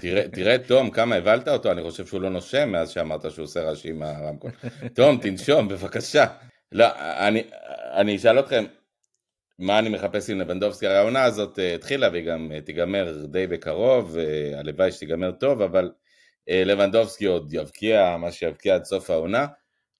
תראה, 0.00 0.28
תראה 0.28 0.58
תום, 0.58 0.90
כמה 0.90 1.14
הבלת 1.14 1.48
אותו, 1.48 1.72
אני 1.72 1.82
חושב 1.82 2.06
שהוא 2.06 2.20
לא 2.20 2.30
נושם 2.30 2.68
מאז 2.68 2.90
שאמרת 2.90 3.30
שהוא 3.30 3.44
עושה 3.44 3.62
רעשים 3.62 3.98
מהרמקול. 3.98 4.50
תום, 4.94 5.18
תנשום, 5.18 5.68
בבקשה. 5.68 6.26
לא, 6.72 6.86
אני, 6.98 7.42
אני 7.92 8.16
אשאל 8.16 8.38
אתכם, 8.38 8.64
מה 9.58 9.78
אני 9.78 9.88
מחפש 9.88 10.30
עם 10.30 10.40
לבנדובסקי? 10.40 10.86
הרי 10.86 10.96
העונה 10.96 11.24
הזאת 11.24 11.58
אה, 11.58 11.74
התחילה 11.74 12.08
והיא 12.08 12.24
גם 12.24 12.52
אה, 12.54 12.60
תיגמר 12.60 13.24
די 13.26 13.46
בקרוב, 13.46 14.16
הלוואי 14.56 14.92
שתיגמר 14.92 15.30
טוב, 15.30 15.62
אבל 15.62 15.90
לבנדובסקי 16.48 17.24
עוד 17.24 17.54
יבקיע 17.54 18.16
מה 18.16 18.32
שיבקיע 18.32 18.74
עד 18.74 18.84
סוף 18.84 19.10
העונה. 19.10 19.46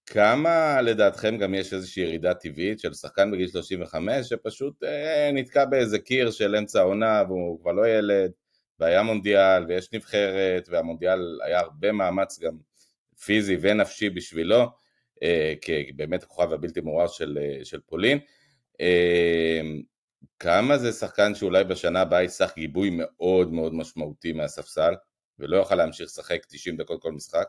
כמה 0.07 0.83
לדעתכם 0.83 1.37
גם 1.37 1.55
יש 1.55 1.73
איזושהי 1.73 2.03
ירידה 2.03 2.35
טבעית 2.35 2.81
של 2.81 2.95
שחקן 2.95 3.31
בגיל 3.31 3.49
35 3.49 4.29
שפשוט 4.29 4.85
אה, 4.85 5.31
נתקע 5.33 5.65
באיזה 5.65 5.99
קיר 5.99 6.31
של 6.31 6.57
אמצע 6.57 6.81
העונה 6.81 7.23
והוא 7.29 7.61
כבר 7.61 7.73
לא 7.73 7.89
ילד 7.89 8.31
והיה 8.81 9.03
מונדיאל 9.03 9.65
ויש 9.69 9.93
נבחרת 9.93 10.69
והמונדיאל 10.69 11.39
היה 11.45 11.61
הרבה 11.61 11.93
מאמץ 11.93 12.39
גם 12.39 12.53
פיזי 13.25 13.57
ונפשי 13.61 14.11
בשבילו 14.11 14.67
אה, 15.23 15.55
כבאמת 15.61 16.23
הכוכב 16.23 16.53
הבלתי 16.53 16.81
מעורר 16.81 17.07
של, 17.07 17.39
אה, 17.41 17.65
של 17.65 17.81
פולין 17.81 18.19
אה, 18.81 19.61
כמה 20.39 20.79
זה 20.79 20.93
שחקן 20.93 21.35
שאולי 21.35 21.65
בשנה 21.65 22.01
הבאה 22.01 22.23
יצטרך 22.23 22.55
גיבוי 22.55 22.91
מאוד 22.93 23.53
מאוד 23.53 23.75
משמעותי 23.75 24.33
מהספסל 24.33 24.95
ולא 25.39 25.57
יוכל 25.57 25.75
להמשיך 25.75 26.07
לשחק 26.07 26.47
90 26.49 26.77
דקות 26.77 27.03
כל 27.03 27.13
משחק? 27.13 27.49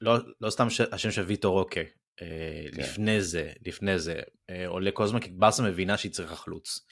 לא, 0.00 0.16
לא 0.40 0.50
סתם 0.50 0.70
ש... 0.70 0.80
השם 0.80 1.10
של 1.10 1.22
ויטור 1.22 1.58
רוקה, 1.58 1.80
אה, 2.22 2.64
כן. 2.72 2.82
לפני 2.82 3.22
זה, 3.22 3.52
לפני 3.66 3.98
זה, 3.98 4.20
אה, 4.50 4.66
עולה 4.66 4.90
כל 4.90 5.04
הזמן 5.04 5.20
כי 5.20 5.30
ברסה 5.30 5.62
מבינה 5.62 5.96
שהיא 5.96 6.12
צריכה 6.12 6.36
חלוץ. 6.36 6.86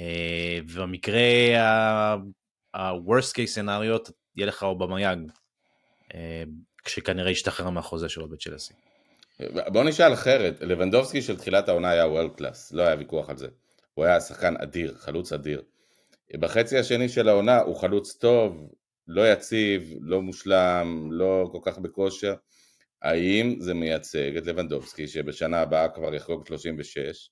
אה, 0.00 0.58
ובמקרה 0.68 1.20
ה-worst 2.74 3.32
case 3.32 3.54
scenario 3.56 4.10
יהיה 4.36 4.46
לך 4.46 4.62
אובמיאג, 4.62 5.18
כשכנראה 6.84 7.30
ישתחרר 7.30 7.70
מהחוזה 7.70 8.08
שלו 8.08 8.28
בצ'לסי. 8.28 8.74
בוא 9.48 9.84
נשאל 9.84 10.12
אחרת, 10.12 10.60
לבנדובסקי 10.60 11.22
של 11.22 11.36
תחילת 11.36 11.68
העונה 11.68 11.90
היה 11.90 12.06
וורלד 12.06 12.30
קלאס, 12.36 12.72
לא 12.72 12.82
היה 12.82 12.96
ויכוח 12.98 13.30
על 13.30 13.36
זה. 13.36 13.48
הוא 13.94 14.04
היה 14.04 14.20
שחקן 14.20 14.54
אדיר, 14.56 14.94
חלוץ 14.98 15.32
אדיר. 15.32 15.62
בחצי 16.34 16.78
השני 16.78 17.08
של 17.08 17.28
העונה 17.28 17.60
הוא 17.60 17.76
חלוץ 17.76 18.16
טוב, 18.16 18.72
לא 19.12 19.32
יציב, 19.32 19.94
לא 20.00 20.22
מושלם, 20.22 21.08
לא 21.12 21.48
כל 21.52 21.58
כך 21.62 21.78
בכושר, 21.78 22.34
האם 23.02 23.56
זה 23.60 23.74
מייצג 23.74 24.36
את 24.36 24.46
לבנדובסקי 24.46 25.08
שבשנה 25.08 25.60
הבאה 25.60 25.88
כבר 25.88 26.14
יחגוג 26.14 26.46
36 26.46 27.30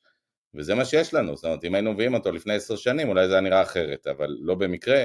וזה 0.55 0.75
מה 0.75 0.85
שיש 0.85 1.15
לנו, 1.15 1.37
זאת 1.37 1.45
אומרת 1.45 1.65
אם 1.65 1.75
היינו 1.75 1.93
מביאים 1.93 2.15
אותו 2.15 2.33
לפני 2.33 2.55
עשר 2.55 2.77
שנים 2.77 3.09
אולי 3.09 3.29
זה 3.29 3.33
היה 3.33 3.41
נראה 3.41 3.63
אחרת, 3.63 4.07
אבל 4.07 4.37
לא 4.41 4.55
במקרה 4.55 5.05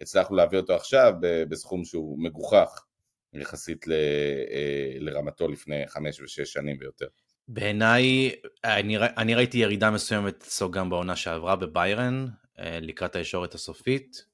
הצלחנו 0.00 0.36
להביא 0.36 0.58
אותו 0.58 0.74
עכשיו 0.74 1.12
בסכום 1.20 1.84
שהוא 1.84 2.22
מגוחך 2.22 2.84
יחסית 3.32 3.86
ל, 3.86 3.92
אה, 3.92 4.96
לרמתו 4.98 5.48
לפני 5.48 5.86
חמש 5.86 6.20
ושש 6.20 6.52
שנים 6.52 6.76
ויותר. 6.80 7.06
בעיניי, 7.48 8.34
אני, 8.64 8.96
אני 8.98 9.34
ראיתי 9.34 9.58
ירידה 9.58 9.90
מסוימת 9.90 10.42
אצלו 10.42 10.70
גם 10.70 10.90
בעונה 10.90 11.16
שעברה 11.16 11.56
בביירן 11.56 12.26
אה, 12.58 12.78
לקראת 12.80 13.16
הישורת 13.16 13.54
הסופית, 13.54 14.31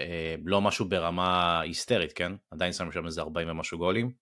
אה, 0.00 0.34
לא 0.44 0.60
משהו 0.60 0.88
ברמה 0.88 1.60
היסטרית, 1.60 2.12
כן? 2.12 2.32
עדיין 2.50 2.72
שמנו 2.72 2.92
שם 2.92 3.06
איזה 3.06 3.20
40 3.20 3.48
ומשהו 3.50 3.78
גולים. 3.78 4.12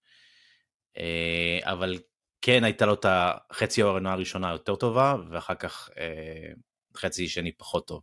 אה, 0.99 1.59
אבל 1.63 1.99
כן 2.43 2.65
הייתה 2.65 2.87
לו 2.87 2.95
את 2.95 3.07
החצי 3.09 3.83
העונה 3.83 4.13
הראשונה 4.13 4.53
יותר 4.53 4.77
טובה, 4.77 5.17
ואחר 5.31 5.55
כך 5.55 5.91
אה, 5.99 6.53
חצי 6.97 7.29
שני 7.29 7.53
פחות 7.53 7.87
טוב. 7.87 8.03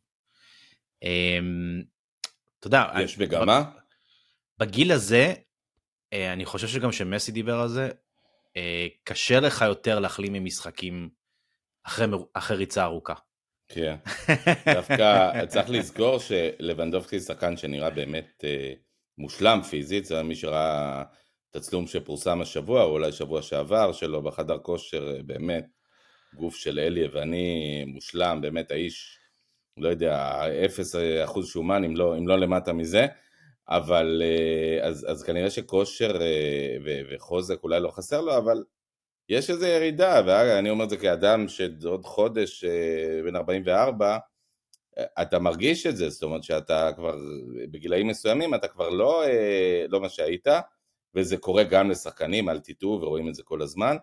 אתה 2.59 2.67
יודע, 2.67 2.91
יש 3.03 3.17
מגמה? 3.17 3.63
בגיל 4.57 4.91
הזה, 4.91 5.33
אני 6.13 6.45
חושב 6.45 6.67
שגם 6.67 6.91
שמסי 6.91 7.31
דיבר 7.31 7.59
על 7.59 7.67
זה, 7.67 7.89
קשה 9.03 9.39
לך 9.39 9.61
יותר 9.61 9.99
להחלים 9.99 10.33
ממשחקים 10.33 11.09
אחרי, 11.83 12.07
אחרי 12.33 12.57
ריצה 12.57 12.83
ארוכה. 12.83 13.13
כן, 13.73 13.95
דווקא 14.75 15.45
צריך 15.45 15.69
לזכור 15.69 16.17
שלבנדובסקי 16.19 17.19
שחקן 17.19 17.57
שנראה 17.57 17.89
באמת 17.89 18.43
אה, 18.43 18.73
מושלם 19.17 19.61
פיזית, 19.69 20.05
זה 20.05 20.23
מי 20.23 20.35
שראה 20.35 21.03
תצלום 21.51 21.87
שפורסם 21.87 22.41
השבוע, 22.41 22.83
או 22.83 22.89
אולי 22.89 23.11
שבוע 23.11 23.41
שעבר 23.41 23.93
שלו 23.93 24.21
בחדר 24.21 24.57
כושר, 24.57 25.15
אה, 25.15 25.23
באמת 25.23 25.65
גוף 26.35 26.55
של 26.55 26.79
אלי 26.79 26.99
יווני 26.99 27.83
מושלם, 27.87 28.39
באמת 28.41 28.71
האיש, 28.71 29.19
לא 29.77 29.89
יודע, 29.89 30.41
אפס 30.65 30.95
אחוז 31.23 31.47
שומן 31.47 31.83
אם 31.83 31.95
לא, 31.95 32.17
אם 32.17 32.27
לא 32.27 32.39
למטה 32.39 32.73
מזה, 32.73 33.07
אבל 33.69 34.21
אה, 34.25 34.87
אז, 34.87 35.05
אז 35.09 35.23
כנראה 35.23 35.49
שכושר 35.49 36.21
אה, 36.21 36.77
וחוזק 37.11 37.63
אולי 37.63 37.79
לא 37.79 37.89
חסר 37.89 38.21
לו, 38.21 38.37
אבל 38.37 38.63
יש 39.29 39.49
איזו 39.49 39.65
ירידה, 39.65 40.21
ואני 40.25 40.69
אומר 40.69 40.83
את 40.83 40.89
זה 40.89 40.97
כאדם 40.97 41.47
שעוד 41.47 42.05
חודש 42.05 42.65
בן 43.25 43.35
44, 43.35 44.17
אתה 45.21 45.39
מרגיש 45.39 45.87
את 45.87 45.97
זה, 45.97 46.09
זאת 46.09 46.23
אומרת 46.23 46.43
שאתה 46.43 46.91
כבר 46.95 47.15
בגילאים 47.71 48.07
מסוימים 48.07 48.55
אתה 48.55 48.67
כבר 48.67 48.89
לא, 48.89 49.23
לא 49.89 50.01
מה 50.01 50.09
שהיית, 50.09 50.47
וזה 51.15 51.37
קורה 51.37 51.63
גם 51.63 51.89
לשחקנים, 51.89 52.49
אל 52.49 52.59
תטעו 52.59 52.99
ורואים 53.01 53.29
את 53.29 53.35
זה 53.35 53.43
כל 53.43 53.61
הזמן. 53.61 53.95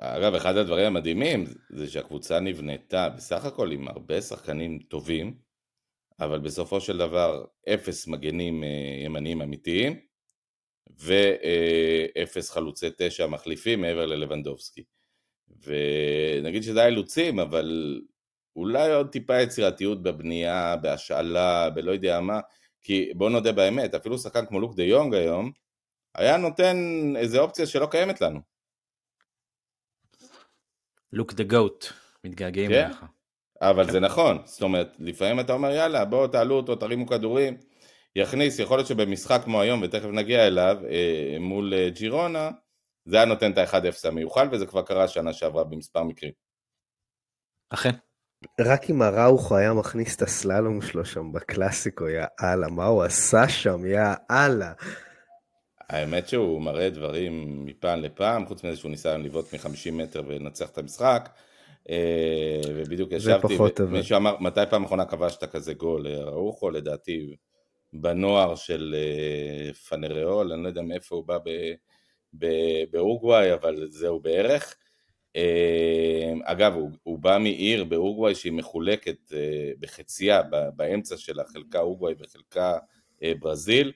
אגב, 0.00 0.34
אחד 0.34 0.56
הדברים 0.56 0.86
המדהימים 0.86 1.44
זה 1.70 1.90
שהקבוצה 1.90 2.40
נבנתה 2.40 3.08
בסך 3.08 3.44
הכל 3.44 3.72
עם 3.72 3.88
הרבה 3.88 4.20
שחקנים 4.20 4.78
טובים, 4.78 5.38
אבל 6.20 6.38
בסופו 6.38 6.80
של 6.80 6.98
דבר 6.98 7.44
אפס 7.68 8.06
מגנים 8.06 8.64
אה, 8.64 8.68
ימניים 9.04 9.42
אמיתיים, 9.42 10.00
ואפס 10.90 12.50
חלוצי 12.50 12.86
תשע 12.96 13.26
מחליפים 13.26 13.80
מעבר 13.80 14.06
ללבנדובסקי. 14.06 14.84
ונגיד 15.62 16.62
שזה 16.62 16.80
היה 16.80 16.88
אילוצים, 16.88 17.38
אבל 17.40 18.00
אולי 18.56 18.92
עוד 18.92 19.08
טיפה 19.08 19.40
יצירתיות 19.40 20.02
בבנייה, 20.02 20.76
בהשאלה, 20.76 21.70
בלא 21.70 21.92
יודע 21.92 22.20
מה, 22.20 22.40
כי 22.82 23.12
בוא 23.14 23.30
נודה 23.30 23.52
באמת, 23.52 23.94
אפילו 23.94 24.18
שחקן 24.18 24.46
כמו 24.46 24.60
לוק 24.60 24.74
דה 24.74 24.82
יונג 24.82 25.14
היום, 25.14 25.52
היה 26.14 26.36
נותן 26.36 26.76
איזה 27.16 27.38
אופציה 27.38 27.66
שלא 27.66 27.86
קיימת 27.90 28.20
לנו. 28.20 28.40
לוק 31.12 31.32
דה 31.32 31.44
גוט, 31.44 31.86
מתגעגעים 32.24 32.70
כן? 32.70 32.90
לך. 32.90 33.04
אבל 33.60 33.86
כן. 33.86 33.92
זה 33.92 34.00
נכון, 34.00 34.38
זאת 34.44 34.62
אומרת, 34.62 34.96
לפעמים 34.98 35.40
אתה 35.40 35.52
אומר 35.52 35.70
יאללה 35.70 36.04
בואו 36.04 36.28
תעלו 36.28 36.54
אותו, 36.54 36.76
תרימו 36.76 37.06
כדורים, 37.06 37.56
יכניס, 38.16 38.58
יכול 38.58 38.78
להיות 38.78 38.86
שבמשחק 38.86 39.40
כמו 39.44 39.60
היום, 39.60 39.82
ותכף 39.82 40.08
נגיע 40.12 40.46
אליו, 40.46 40.76
אה, 40.90 41.36
מול 41.40 41.74
אה, 41.74 41.90
ג'ירונה, 41.90 42.50
זה 43.04 43.16
היה 43.16 43.24
נותן 43.24 43.52
את 43.52 43.58
ה-1-0 43.58 44.08
המיוחל, 44.08 44.48
וזה 44.52 44.66
כבר 44.66 44.82
קרה 44.82 45.08
שנה 45.08 45.32
שעברה 45.32 45.64
במספר 45.64 46.02
מקרים. 46.02 46.32
אכן. 47.70 47.90
רק 48.60 48.90
אם 48.90 49.02
הראוכו 49.02 49.56
היה 49.56 49.72
מכניס 49.72 50.16
את 50.16 50.22
הסללום 50.22 50.82
שלו 50.82 51.04
שם 51.04 51.32
בקלאסיקו, 51.32 52.08
יא 52.08 52.24
אללה, 52.42 52.68
מה 52.68 52.86
הוא 52.86 53.02
עשה 53.02 53.48
שם, 53.48 53.86
יא 53.86 54.02
אללה. 54.30 54.72
האמת 55.90 56.28
שהוא 56.28 56.62
מראה 56.62 56.90
דברים 56.90 57.64
מפעם 57.64 58.00
לפעם, 58.00 58.46
חוץ 58.46 58.64
מזה 58.64 58.76
שהוא 58.76 58.90
ניסה 58.90 59.16
לבעוט 59.16 59.54
מ-50 59.54 59.92
מטר 59.92 60.22
ולנצח 60.26 60.70
את 60.70 60.78
המשחק. 60.78 61.28
אה, 61.90 62.60
ובדיוק 62.68 63.12
ישבתי, 63.12 63.56
מישהו 63.88 64.16
אמר, 64.16 64.36
מתי 64.40 64.60
פעם 64.70 64.84
אחרונה 64.84 65.04
כבשת 65.04 65.44
כזה 65.44 65.74
גול? 65.74 66.06
ראוכו 66.06 66.70
לדעתי 66.70 67.36
בנוער 67.94 68.54
של 68.54 68.94
אה, 68.98 69.72
פנריאול, 69.72 70.52
אני 70.52 70.62
לא 70.62 70.68
יודע 70.68 70.82
מאיפה 70.82 71.16
הוא 71.16 71.24
בא 71.24 71.38
באורוגוואי, 72.90 73.54
אבל 73.54 73.86
זהו 73.90 74.20
בערך. 74.20 74.76
אה, 75.36 76.32
אגב, 76.44 76.74
הוא, 76.74 76.90
הוא 77.02 77.18
בא 77.18 77.38
מעיר 77.40 77.84
באורוגוואי 77.84 78.34
שהיא 78.34 78.52
מחולקת 78.52 79.32
אה, 79.32 79.72
בחצייה, 79.80 80.42
באמצע 80.76 81.16
שלה, 81.16 81.44
חלקה 81.44 81.80
אורוגוואי 81.80 82.14
וחלקה 82.18 82.78
ברזיל, 83.38 83.92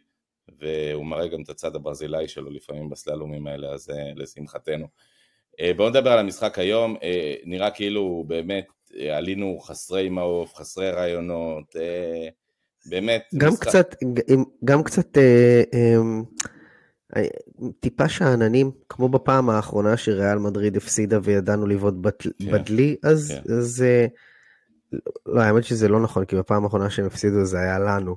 והוא 0.59 1.07
מראה 1.07 1.28
גם 1.28 1.42
את 1.42 1.49
הצד 1.49 1.76
הברזילאי 1.76 2.28
שלו 2.28 2.51
לפעמים 2.51 2.90
בסללומים 2.90 3.46
האלה, 3.46 3.68
אז 3.68 3.92
לשמחתנו. 4.16 4.86
בואו 5.76 5.88
נדבר 5.88 6.12
על 6.12 6.18
המשחק 6.18 6.59
היום, 6.59 6.96
נראה 7.44 7.70
כאילו 7.70 8.24
באמת 8.26 8.66
עלינו 9.12 9.59
חסרי 9.61 10.09
מעוף, 10.09 10.55
חסרי 10.55 10.90
רעיונות, 10.90 11.76
באמת. 12.89 13.22
גם 13.36 13.53
משחק... 13.53 13.68
קצת, 13.68 13.95
גם 14.64 14.82
קצת 14.82 15.18
אה, 15.18 15.62
אה, 17.16 17.22
טיפה 17.80 18.09
שאננים, 18.09 18.70
כמו 18.89 19.09
בפעם 19.09 19.51
האחרונה 19.51 19.97
שריאל 19.97 20.39
מדריד 20.39 20.76
הפסידה 20.76 21.18
וידענו 21.22 21.66
לבעוט 21.66 21.95
כן, 22.18 22.53
בדלי, 22.53 22.97
אז, 23.03 23.32
כן. 23.47 23.53
אז 23.53 23.84
אה, 23.86 24.07
לא, 25.26 25.41
האמת 25.41 25.64
שזה 25.64 25.89
לא 25.89 26.01
נכון, 26.01 26.24
כי 26.24 26.36
בפעם 26.36 26.64
האחרונה 26.64 26.91
שהם 26.91 27.07
הפסידו 27.07 27.45
זה 27.45 27.59
היה 27.59 27.78
לנו. 27.78 28.16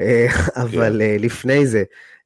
אה, 0.00 0.26
אבל 0.62 1.02
כן. 1.02 1.22
לפני 1.22 1.66
זה, 1.66 1.84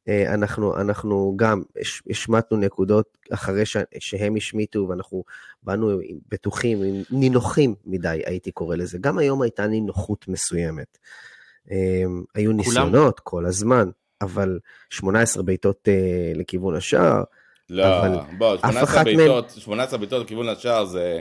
אנחנו, 0.08 0.80
אנחנו 0.80 1.34
גם 1.36 1.62
השמטנו 2.10 2.58
נקודות 2.58 3.18
אחרי 3.30 3.66
ש, 3.66 3.76
שהם 3.98 4.36
השמיטו, 4.36 4.86
ואנחנו 4.88 5.24
באנו 5.62 5.98
בטוחים, 6.30 6.78
נינוחים 7.10 7.74
מדי, 7.84 8.22
הייתי 8.26 8.50
קורא 8.50 8.76
לזה. 8.76 8.98
גם 9.00 9.18
היום 9.18 9.42
הייתה 9.42 9.66
נינוחות 9.66 10.28
מסוימת. 10.28 10.98
היו 12.34 12.52
ניסיונות 12.52 13.20
כל 13.20 13.46
הזמן, 13.46 13.88
אבל 14.22 14.58
18 14.90 15.42
בעיטות 15.42 15.88
uh, 15.88 16.38
לכיוון 16.38 16.76
השער. 16.76 17.22
לא, 17.70 17.98
אבל 17.98 18.18
בוא, 18.38 18.56
18 18.56 19.04
בעיטות, 19.04 19.50
18 19.58 19.98
בעיטות 19.98 20.24
לכיוון 20.24 20.48
השער 20.48 20.84
זה... 20.84 21.20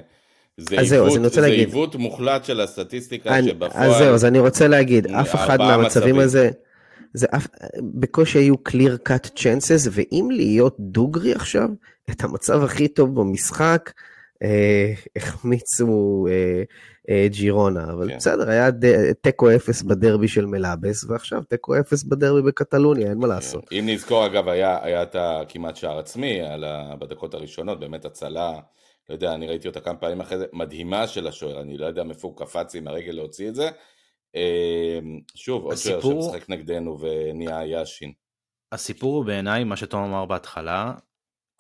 זה 0.58 0.80
עיוות, 0.80 1.32
זה 1.32 1.46
עיוות 1.46 1.96
מוחלט 1.96 2.46
של 2.46 2.62
הסטטיסטיקה 2.62 3.38
אני, 3.38 3.48
שבפועל... 3.48 3.90
אז 3.90 3.98
זהו, 3.98 4.14
אז 4.14 4.26
אני 4.26 4.40
רוצה 4.40 4.68
להגיד, 4.68 5.08
אף 5.08 5.36
אחד 5.36 5.58
מהמצבים 5.58 6.20
הזה, 6.20 6.50
זה 7.14 7.28
אף, 7.36 7.48
בקושי 7.94 8.40
היו 8.40 8.56
clear 8.70 9.10
cut 9.10 9.30
chances, 9.36 9.90
ואם 9.92 10.30
להיות 10.32 10.76
דוגרי 10.80 11.34
עכשיו, 11.34 11.70
את 12.10 12.24
המצב 12.24 12.64
הכי 12.64 12.88
טוב 12.88 13.20
במשחק, 13.20 13.92
אה, 13.98 14.11
החמיצו 15.16 16.28
אה, 16.30 16.64
אה, 17.10 17.28
ג'ירונה, 17.30 17.84
אבל 17.84 18.10
כן. 18.10 18.18
בסדר, 18.18 18.50
היה 18.50 18.70
תיקו 19.22 19.56
אפס 19.56 19.82
בדרבי 19.82 20.28
של 20.28 20.46
מלאבס, 20.46 21.04
ועכשיו 21.04 21.44
תיקו 21.44 21.80
אפס 21.80 22.04
בדרבי 22.04 22.42
בקטלוניה, 22.42 23.10
אין 23.10 23.18
מה 23.18 23.28
כן. 23.28 23.30
לעשות. 23.30 23.66
אם 23.72 23.86
נזכור, 23.90 24.26
אגב, 24.26 24.48
היה, 24.48 24.80
היה 24.82 25.04
את 25.04 25.16
הכמעט 25.16 25.76
שער 25.76 26.00
עצמי 26.00 26.40
בדקות 27.00 27.34
הראשונות, 27.34 27.80
באמת 27.80 28.06
הצלה, 28.06 28.52
לא 29.10 29.16
יודע, 29.16 29.34
אני 29.34 29.48
ראיתי 29.48 29.68
אותה 29.68 29.80
כמה 29.80 29.98
פעמים 29.98 30.22
אחרי 30.22 30.38
זה, 30.38 30.46
מדהימה 30.54 31.08
של 31.08 31.28
השוער, 31.28 31.62
אני 31.62 31.78
לא 31.78 31.86
יודע 31.86 32.04
מאיפה 32.04 32.28
הוא 32.28 32.38
קפץ 32.38 32.76
עם 32.76 32.88
הרגל 32.88 33.12
להוציא 33.12 33.50
את 33.50 33.56
זה. 33.56 33.70
אה, 34.36 35.00
שוב, 35.36 35.64
עוד 35.64 35.76
שוער 35.76 36.02
שמשחק 36.02 36.50
נגדנו 36.50 37.00
ונהיה 37.00 37.66
יאשין. 37.66 38.12
הסיפור 38.72 39.16
הוא 39.16 39.26
בעיניי, 39.26 39.64
מה 39.64 39.76
שתום 39.76 40.04
אמר 40.04 40.26
בהתחלה, 40.26 40.94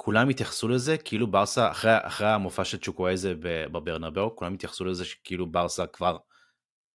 כולם 0.03 0.29
התייחסו 0.29 0.67
לזה 0.67 0.97
כאילו 0.97 1.27
ברסה, 1.27 1.71
אחרי, 1.71 1.91
אחרי 2.01 2.27
המופע 2.27 2.65
של 2.65 2.77
צ'וקוויזה 2.77 3.33
בברנבאו, 3.71 4.35
כולם 4.35 4.53
התייחסו 4.53 4.85
לזה 4.85 5.05
שכאילו 5.05 5.51
ברסה 5.51 5.87
כבר, 5.87 6.17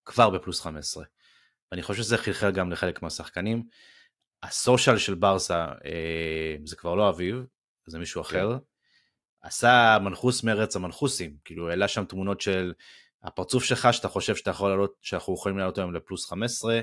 כבר 0.05 0.31
בפלוס 0.31 0.61
15. 0.61 1.05
ואני 1.73 1.83
חושב 1.83 2.03
שזה 2.03 2.19
חלחל 2.19 2.51
גם 2.51 2.73
לחלק 2.73 3.03
מהשחקנים. 3.03 3.63
הסושיאל 4.43 4.99
של 4.99 5.15
ברסה, 5.15 5.65
אה, 5.85 6.57
זה 6.65 6.77
כבר 6.77 6.95
לא 6.95 7.09
אביב, 7.09 7.45
זה 7.87 7.99
מישהו 7.99 8.25
כן. 8.25 8.29
אחר. 8.29 8.59
עשה 9.43 9.99
מנחוס 10.03 10.43
מרץ 10.45 10.77
המנחוסים, 10.77 11.37
כאילו 11.45 11.71
העלה 11.71 11.89
שם 11.89 12.05
תמונות 12.05 12.41
של 12.41 12.73
הפרצוף 13.23 13.65
שלך 13.65 13.89
שאתה 13.93 14.09
חושב 14.09 14.37
שאתה 14.37 14.51
יכול 14.51 14.71
לעלות, 14.71 14.95
שאנחנו 15.03 15.35
יכולים 15.35 15.59
לעלות 15.59 15.79
היום 15.79 15.95
לפלוס 15.95 16.31
15, 16.31 16.81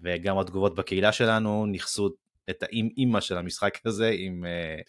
וגם 0.00 0.38
התגובות 0.38 0.74
בקהילה 0.74 1.12
שלנו 1.12 1.66
נכסו 1.66 2.10
את 2.50 2.62
האימא 2.62 3.20
של 3.20 3.38
המשחק 3.38 3.78
הזה 3.86 4.10
עם 4.14 4.44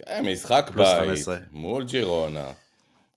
כן, 0.05 0.25
משחק 0.25 0.71
בית 0.75 0.87
15. 0.99 1.37
מול 1.51 1.85
ג'ירונה, 1.85 2.51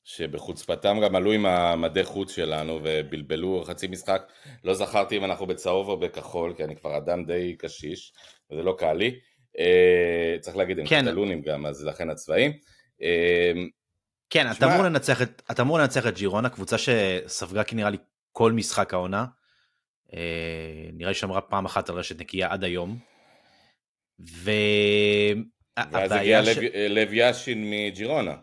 שבחוצפתם 0.07 0.99
גם 1.05 1.16
עלו 1.16 1.32
עם 1.32 1.47
המדי 1.47 2.05
חוץ 2.05 2.34
שלנו 2.34 2.80
ובלבלו 2.82 3.64
חצי 3.66 3.87
משחק. 3.87 4.22
לא 4.64 4.74
זכרתי 4.74 5.16
אם 5.16 5.24
אנחנו 5.24 5.47
בצהוב 5.47 5.89
או 5.89 5.97
בכחול, 5.97 6.55
כי 6.57 6.64
אני 6.64 6.76
כבר 6.76 6.97
אדם 6.97 7.24
די 7.24 7.57
קשיש, 7.59 8.12
וזה 8.51 8.62
לא 8.62 8.74
קל 8.78 8.93
לי. 8.93 9.18
אה, 9.59 10.37
צריך 10.41 10.57
להגיד, 10.57 10.78
הם 10.78 10.87
כן. 10.87 11.03
קטלונים 11.03 11.43
גם, 11.43 11.66
אז 11.66 11.87
לכן 11.87 12.11
הצבעים. 12.11 12.53
אה, 13.03 13.53
כן. 14.30 14.51
אתה 14.51 14.66
אמור 14.66 14.84
לנצח 14.84 15.22
את, 15.22 15.43
אתה 15.51 15.62
אמור 15.62 15.78
לנצח 15.78 16.07
את 16.07 16.16
ג'ירונה, 16.16 16.49
קבוצה 16.49 16.76
שספגה 16.78 17.64
כי 17.64 17.74
נראה 17.76 17.91
לי 17.91 17.99
כל 18.32 18.53
משחק 18.53 18.95
העונה. 18.95 19.24
אה, 20.14 20.89
נראה 20.93 21.11
לי 21.11 21.14
שאמרה 21.14 21.41
פעם 21.41 21.64
אחת 21.64 21.89
על 21.89 21.97
רשת 21.97 22.20
נקייה 22.20 22.53
עד 22.53 22.64
היום. 22.64 22.99
ו... 24.21 24.51
ואז 25.93 26.12
הגיע 26.12 26.45
ש... 26.45 26.59
לב 26.75 27.12
יאשין 27.12 27.71
מג'ירונה. 27.71 28.35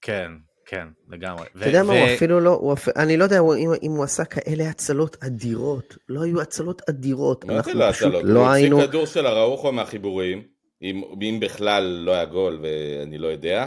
כן, 0.00 0.30
כן, 0.66 0.86
לגמרי. 1.08 1.46
אתה 1.56 1.66
יודע 1.66 1.82
מה, 1.82 1.92
הוא 1.92 2.14
אפילו 2.14 2.40
לא, 2.40 2.50
הוא 2.50 2.72
אפ... 2.72 2.88
אני 2.88 3.16
לא 3.16 3.24
יודע 3.24 3.38
אם, 3.40 3.72
אם 3.82 3.90
הוא 3.90 4.04
עשה 4.04 4.24
כאלה 4.24 4.68
הצלות 4.68 5.16
אדירות. 5.24 5.96
לא 6.08 6.22
היו 6.22 6.40
הצלות 6.40 6.82
אדירות. 6.88 7.44
לא 7.44 7.56
אנחנו 7.56 7.72
פשוט 7.72 7.82
הצלות. 7.82 8.22
לא 8.24 8.50
היינו... 8.50 8.76
הוא 8.76 8.82
הוציא 8.82 8.92
כדור 8.92 9.06
של 9.06 9.26
הראוכו 9.26 9.72
מהחיבורים, 9.72 10.42
אם, 10.82 11.02
אם 11.22 11.40
בכלל 11.40 11.82
לא 11.82 12.12
היה 12.12 12.24
גול 12.24 12.60
ואני 12.62 13.18
לא 13.18 13.28
יודע. 13.28 13.66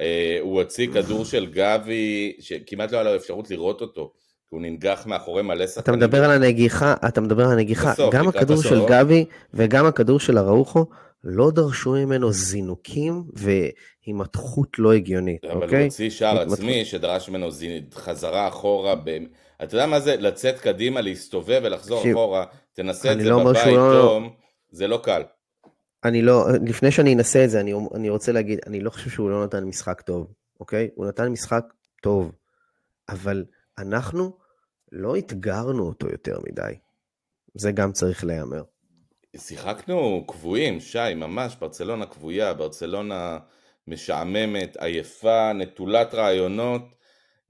אה, 0.00 0.38
הוא 0.40 0.62
הוציא 0.62 0.86
כדור 0.92 1.24
של 1.24 1.46
גבי, 1.46 2.36
שכמעט 2.40 2.92
לא 2.92 2.96
היה 2.96 3.10
לו 3.10 3.16
אפשרות 3.16 3.50
לראות 3.50 3.80
אותו. 3.80 4.12
הוא 4.48 4.60
ננגח 4.62 5.06
מאחורי 5.06 5.42
מלא 5.42 5.66
שחקנים. 5.66 5.98
אתה 5.98 6.06
מדבר 6.06 6.24
על 6.24 6.30
הנגיחה, 6.30 6.94
אתה 7.08 7.20
מדבר 7.20 7.44
על 7.44 7.52
הנגיחה, 7.52 7.92
בסוף, 7.92 8.14
גם 8.14 8.28
הכדור 8.28 8.56
בסוף. 8.56 8.68
של 8.68 8.86
גבי 8.88 9.24
וגם 9.54 9.86
הכדור 9.86 10.20
של 10.20 10.38
אראוחו 10.38 10.86
לא 11.24 11.50
דרשו 11.50 11.92
ממנו 11.92 12.32
זינוקים 12.32 13.24
והימתחות 13.32 14.78
לא 14.78 14.92
הגיונית, 14.92 15.44
אבל 15.44 15.54
אוקיי? 15.54 15.68
אבל 15.68 15.76
הוא 15.76 15.84
הוציא 15.84 16.10
שער. 16.10 16.40
עצמי 16.40 16.84
שדרש 16.84 17.28
ממנו 17.28 17.50
זינ... 17.50 17.82
חזרה 17.94 18.48
אחורה, 18.48 18.94
ב... 18.94 19.18
אתה 19.62 19.74
יודע 19.74 19.86
מה 19.86 20.00
זה? 20.00 20.16
לצאת 20.16 20.58
קדימה, 20.58 21.00
להסתובב 21.00 21.60
ולחזור 21.64 22.02
שיב. 22.02 22.16
אחורה, 22.16 22.44
תנסה 22.72 23.12
את 23.12 23.20
זה 23.20 23.30
לא 23.30 23.44
בבית, 23.44 23.66
לא... 23.66 23.98
תום, 24.02 24.30
זה 24.70 24.86
לא 24.86 25.00
קל. 25.02 25.22
אני 26.04 26.22
לא, 26.22 26.46
לפני 26.66 26.90
שאני 26.90 27.14
אנסה 27.14 27.44
את 27.44 27.50
זה, 27.50 27.60
אני, 27.60 27.74
אני 27.94 28.10
רוצה 28.10 28.32
להגיד, 28.32 28.58
אני 28.66 28.80
לא 28.80 28.90
חושב 28.90 29.10
שהוא 29.10 29.30
לא 29.30 29.44
נתן 29.44 29.64
משחק 29.64 30.00
טוב, 30.00 30.26
אוקיי? 30.60 30.88
הוא 30.94 31.06
נתן 31.06 31.28
משחק 31.28 31.64
טוב, 32.02 32.32
אבל... 33.08 33.44
אנחנו 33.78 34.36
לא 34.92 35.18
אתגרנו 35.18 35.86
אותו 35.86 36.08
יותר 36.08 36.38
מדי. 36.48 36.74
זה 37.54 37.72
גם 37.72 37.92
צריך 37.92 38.24
להיאמר. 38.24 38.62
שיחקנו 39.36 40.24
קבועים, 40.28 40.80
שי, 40.80 41.14
ממש, 41.16 41.56
ברצלונה 41.56 42.06
קבויה, 42.06 42.54
ברצלונה 42.54 43.38
משעממת, 43.86 44.76
עייפה, 44.80 45.52
נטולת 45.52 46.14
רעיונות, 46.14 46.82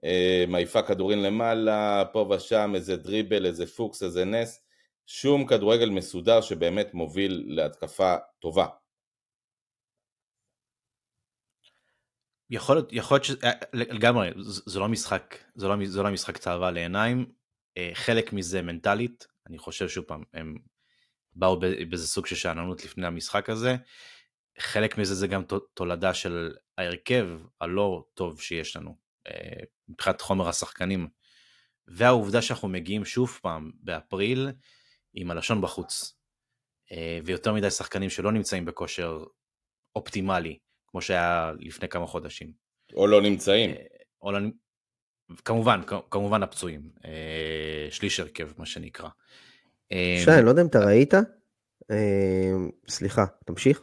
אה, 0.05 0.45
מעיפה 0.49 0.83
כדורים 0.83 1.19
למעלה, 1.19 2.05
פה 2.13 2.27
ושם 2.31 2.73
איזה 2.75 2.97
דריבל, 2.97 3.47
איזה 3.47 3.67
פוקס, 3.67 4.03
איזה 4.03 4.25
נס, 4.25 4.61
שום 5.07 5.47
כדורגל 5.47 5.91
מסודר 5.91 6.41
שבאמת 6.41 6.95
מוביל 6.95 7.45
להתקפה 7.47 8.17
טובה. 8.39 8.67
יכול 12.51 12.77
להיות, 12.77 12.89
יכול 12.93 13.15
להיות 13.15 13.25
ש... 13.25 13.31
אה, 13.45 13.53
לגמרי, 13.73 14.31
זה 14.67 14.81
לא 14.81 14.89
משחק, 14.89 15.37
זה 15.55 15.69
לא, 15.69 15.77
זה 15.85 16.03
לא 16.03 16.11
משחק 16.11 16.37
צהבה 16.37 16.71
לעיניים, 16.71 17.33
אה, 17.79 17.91
חלק 17.95 18.33
מזה 18.33 18.63
מנטלית, 18.63 19.27
אני 19.47 19.59
חושב 19.59 19.89
שוב 19.89 20.05
פעם, 20.05 20.23
הם 20.35 20.57
באו 21.33 21.61
באיזה 21.61 22.07
סוג 22.07 22.27
של 22.27 22.37
שאננות 22.37 22.85
לפני 22.85 23.07
המשחק 23.07 23.51
הזה, 23.51 23.77
חלק 24.59 24.99
מזה 24.99 25.15
זה 25.15 25.27
גם 25.27 25.43
תולדה 25.75 26.15
של 26.15 26.55
ההרכב 26.79 27.29
הלא 27.61 28.05
טוב 28.15 28.41
שיש 28.41 28.77
לנו, 28.77 28.97
אה, 29.29 29.63
מבחינת 29.89 30.21
חומר 30.21 30.49
השחקנים, 30.49 31.09
והעובדה 31.89 32.43
שאנחנו 32.43 32.69
מגיעים 32.69 33.05
שוב 33.05 33.39
פעם 33.43 33.71
באפריל 33.81 34.49
עם 35.15 35.31
הלשון 35.31 35.61
בחוץ, 35.61 36.15
ויותר 37.25 37.53
מדי 37.53 37.71
שחקנים 37.71 38.11
שלא 38.11 38.33
נמצאים 38.33 38.65
בכושר 38.65 39.25
אופטימלי, 39.97 40.59
כמו 40.91 41.03
שהיה 41.03 41.53
לפני 41.59 41.89
כמה 41.89 42.07
חודשים. 42.07 42.53
או 42.95 43.07
לא 43.07 43.23
נמצאים. 43.23 43.71
אה, 43.71 43.77
או 44.23 44.33
לא... 44.33 44.39
כמובן, 45.45 45.81
כמובן 46.11 46.43
הפצועים. 46.43 46.91
אה, 47.05 47.89
שליש 47.91 48.21
הרכב, 48.21 48.51
מה 48.59 48.67
שנקרא. 48.67 49.09
אה, 49.93 50.21
שי, 50.25 50.31
אני 50.31 50.45
לא 50.45 50.51
יודע 50.51 50.63
אם 50.63 50.67
אתה 50.67 50.79
ראית. 50.79 51.15
סליחה, 52.89 53.25
תמשיך. 53.47 53.83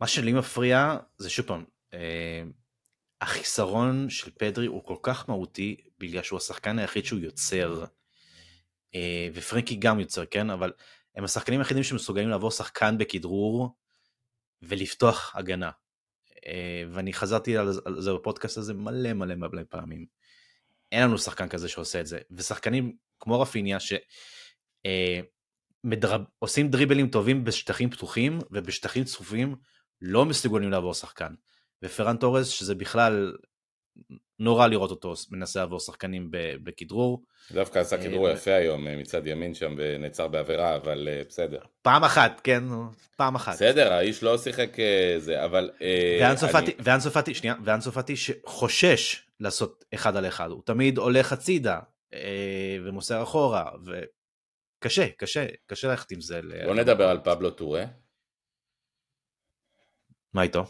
מה 0.00 0.06
שלי 0.06 0.32
מפריע 0.32 0.96
זה 1.18 1.30
שוב 1.30 1.46
פעם, 1.46 1.64
החיסרון 3.20 4.10
של 4.10 4.30
פדרי 4.38 4.66
הוא 4.66 4.84
כל 4.84 4.96
כך 5.02 5.28
מהותי 5.28 5.76
בגלל 5.98 6.22
שהוא 6.22 6.36
השחקן 6.36 6.78
היחיד 6.78 7.04
שהוא 7.04 7.20
יוצר, 7.20 7.84
ופרנקי 9.34 9.76
גם 9.76 10.00
יוצר, 10.00 10.26
כן? 10.26 10.50
אבל 10.50 10.72
הם 11.14 11.24
השחקנים 11.24 11.60
היחידים 11.60 11.82
שמסוגלים 11.82 12.28
לעבור 12.28 12.50
שחקן 12.50 12.98
בכדרור 12.98 13.76
ולפתוח 14.62 15.36
הגנה. 15.36 15.70
אה, 16.46 16.84
ואני 16.92 17.12
חזרתי 17.12 17.56
על 17.56 17.72
זה 17.98 18.12
בפודקאסט 18.14 18.58
הזה 18.58 18.74
מלא 18.74 19.12
מלא 19.12 19.34
מלא 19.34 19.62
פעמים. 19.68 20.06
אין 20.92 21.02
לנו 21.02 21.18
שחקן 21.18 21.48
כזה 21.48 21.68
שעושה 21.68 22.00
את 22.00 22.06
זה. 22.06 22.18
ושחקנים 22.30 22.96
כמו 23.20 23.40
רפיניה, 23.40 23.80
ש... 23.80 23.92
אה, 24.86 25.20
דריבלים 26.70 27.08
טובים 27.08 27.44
בשטחים 27.44 27.90
פתוחים 27.90 28.38
ובשטחים 28.50 29.04
צפופים 29.04 29.56
לא 30.00 30.24
מסוגלים 30.24 30.70
לעבור 30.70 30.94
שחקן. 30.94 31.34
ופרן 31.82 32.16
תורס 32.16 32.48
שזה 32.48 32.74
בכלל 32.74 33.36
נורא 34.38 34.66
לראות 34.66 34.90
אותו 34.90 35.14
מנסה 35.30 35.60
לעבור 35.60 35.80
שחקנים 35.80 36.28
בכדרור. 36.64 37.24
דווקא 37.50 37.78
עשה 37.78 37.98
כדרור 37.98 38.30
יפה 38.30 38.54
היום 38.54 39.00
מצד 39.00 39.26
ימין 39.26 39.54
שם 39.54 39.74
ונעצר 39.78 40.28
בעבירה, 40.28 40.76
אבל 40.76 41.08
בסדר. 41.28 41.60
פעם 41.82 42.04
אחת, 42.04 42.40
כן, 42.44 42.64
פעם 43.16 43.34
אחת. 43.34 43.52
בסדר, 43.52 43.92
האיש 43.92 44.22
לא 44.22 44.38
שיחק 44.38 44.76
זה, 45.18 45.44
אבל... 45.44 45.70
ואן 46.78 47.00
סופתי, 47.00 47.34
שנייה, 47.34 47.54
ואן 47.64 47.80
סופתי 47.80 48.16
שחושש 48.16 49.26
לעשות 49.40 49.84
אחד 49.94 50.16
על 50.16 50.26
אחד, 50.26 50.50
הוא 50.50 50.62
תמיד 50.64 50.98
הולך 50.98 51.32
הצידה 51.32 51.78
ומוסר 52.86 53.22
אחורה, 53.22 53.70
וקשה, 53.84 55.08
קשה, 55.16 55.46
קשה 55.66 55.88
ללכת 55.88 56.10
עם 56.10 56.20
זה. 56.20 56.40
בוא 56.64 56.74
נדבר 56.74 57.08
על 57.08 57.20
פבלו 57.24 57.50
טורה. 57.50 57.84
מה 60.34 60.42
איתו? 60.42 60.64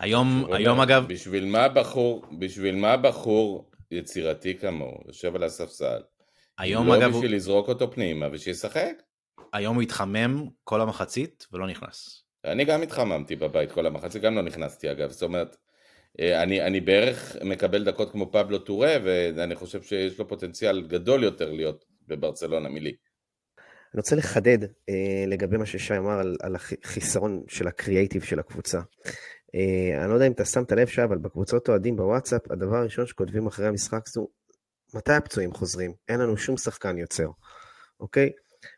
היום, 0.00 0.52
היום 0.52 0.80
אגב... 0.80 1.04
בשביל 1.08 1.46
מה 1.46 1.68
בחור, 1.68 2.24
בשביל 2.38 2.76
מה 2.76 2.96
בחור 2.96 3.70
יצירתי 3.90 4.58
כמוהו, 4.58 5.00
יושב 5.06 5.36
על 5.36 5.42
הספסל? 5.42 6.00
היום 6.58 6.86
לא 6.86 6.96
אגב... 6.96 7.02
לא 7.02 7.08
בשביל 7.08 7.30
הוא... 7.30 7.36
לזרוק 7.36 7.68
אותו 7.68 7.90
פנימה 7.90 8.26
ושישחק? 8.32 9.02
היום 9.52 9.74
הוא 9.74 9.82
התחמם 9.82 10.46
כל 10.64 10.80
המחצית 10.80 11.46
ולא 11.52 11.66
נכנס. 11.66 12.24
אני 12.44 12.64
גם 12.64 12.82
התחממתי 12.82 13.36
בבית 13.36 13.72
כל 13.72 13.86
המחצית, 13.86 14.22
גם 14.22 14.34
לא 14.34 14.42
נכנסתי 14.42 14.90
אגב, 14.90 15.10
זאת 15.10 15.22
אומרת, 15.22 15.56
אה, 16.20 16.42
אני, 16.42 16.62
אני 16.62 16.80
בערך 16.80 17.36
מקבל 17.44 17.84
דקות 17.84 18.12
כמו 18.12 18.32
פבלו 18.32 18.58
טורה, 18.58 18.96
ואני 19.04 19.54
חושב 19.54 19.82
שיש 19.82 20.18
לו 20.18 20.28
פוטנציאל 20.28 20.86
גדול 20.86 21.24
יותר 21.24 21.52
להיות 21.52 21.84
בברצלונה 22.08 22.68
מלי. 22.68 22.96
אני 23.94 24.00
רוצה 24.00 24.16
לחדד 24.16 24.58
אה, 24.62 25.24
לגבי 25.26 25.56
מה 25.56 25.66
ששי 25.66 25.96
אמר 25.96 26.18
על, 26.18 26.36
על 26.42 26.56
החיסרון 26.56 27.42
של 27.48 27.68
הקריאייטיב 27.68 28.22
של 28.22 28.38
הקבוצה. 28.38 28.80
אה, 29.54 30.02
אני 30.02 30.08
לא 30.08 30.14
יודע 30.14 30.26
אם 30.26 30.32
אתה 30.32 30.44
שמת 30.44 30.72
לב 30.72 30.86
שי, 30.86 31.04
אבל 31.04 31.18
בקבוצות 31.18 31.68
אוהדים 31.68 31.96
בוואטסאפ, 31.96 32.50
הדבר 32.50 32.76
הראשון 32.76 33.06
שכותבים 33.06 33.46
אחרי 33.46 33.66
המשחק 33.66 34.08
זה 34.08 34.20
מתי 34.94 35.12
הפצועים 35.12 35.52
חוזרים? 35.52 35.92
אין 36.08 36.20
לנו 36.20 36.36
שום 36.36 36.56
שחקן 36.56 36.98
יוצר, 36.98 37.28
אוקיי? 38.00 38.30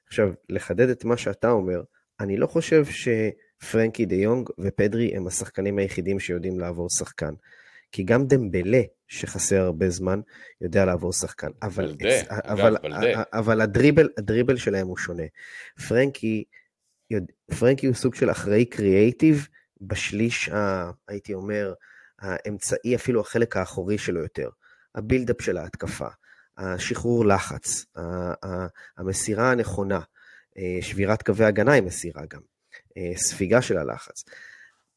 עכשיו, 0.07 0.33
לחדד 0.49 0.89
את 0.89 1.05
מה 1.05 1.17
שאתה 1.17 1.51
אומר, 1.51 1.83
אני 2.21 2.37
לא 2.37 2.47
חושב 2.47 2.85
שפרנקי 2.85 4.07
דה 4.07 4.15
יונג 4.15 4.49
ופדרי 4.61 5.17
הם 5.17 5.27
השחקנים 5.27 5.79
היחידים 5.79 6.21
שיודעים 6.21 6.61
לעבור 6.61 6.89
שחקן. 6.91 7.35
כי 7.93 8.03
גם 8.03 8.27
דמבלה, 8.27 8.83
שחסר 9.09 9.61
הרבה 9.61 9.91
זמן, 9.91 10.21
יודע 10.61 10.85
לעבור 10.85 11.13
שחקן. 11.13 11.49
אבל, 11.63 11.87
בלדה, 11.87 12.21
אבל, 12.29 12.77
אגב, 12.77 12.83
בלדה. 12.83 13.23
אבל 13.33 13.61
הדריבל, 13.61 14.09
הדריבל 14.19 14.57
שלהם 14.57 14.87
הוא 14.87 14.97
שונה. 14.97 15.23
פרנקי, 15.89 16.45
פרנקי 17.59 17.87
הוא 17.87 17.95
סוג 17.95 18.15
של 18.15 18.31
אחראי 18.31 18.65
קריאייטיב, 18.65 19.49
בשליש, 19.83 20.49
ה, 20.49 20.91
הייתי 21.09 21.35
אומר, 21.35 21.75
האמצעי, 22.21 22.95
אפילו 22.95 23.21
החלק 23.21 23.57
האחורי 23.57 23.99
שלו 23.99 24.21
יותר. 24.21 24.49
הבילדאפ 24.95 25.43
של 25.43 25.57
ההתקפה, 25.57 26.09
השחרור 26.57 27.27
לחץ, 27.27 27.85
המסירה 28.99 29.51
הנכונה, 29.51 30.01
אה, 30.59 30.79
שבירת 30.83 31.23
קווי 31.23 31.47
הגנה 31.47 31.73
עם 31.73 31.85
מסירה 31.85 32.23
גם, 32.31 32.41
אה, 32.97 33.13
ספיגה 33.17 33.63
של 33.63 33.79
הלחץ. 33.79 34.25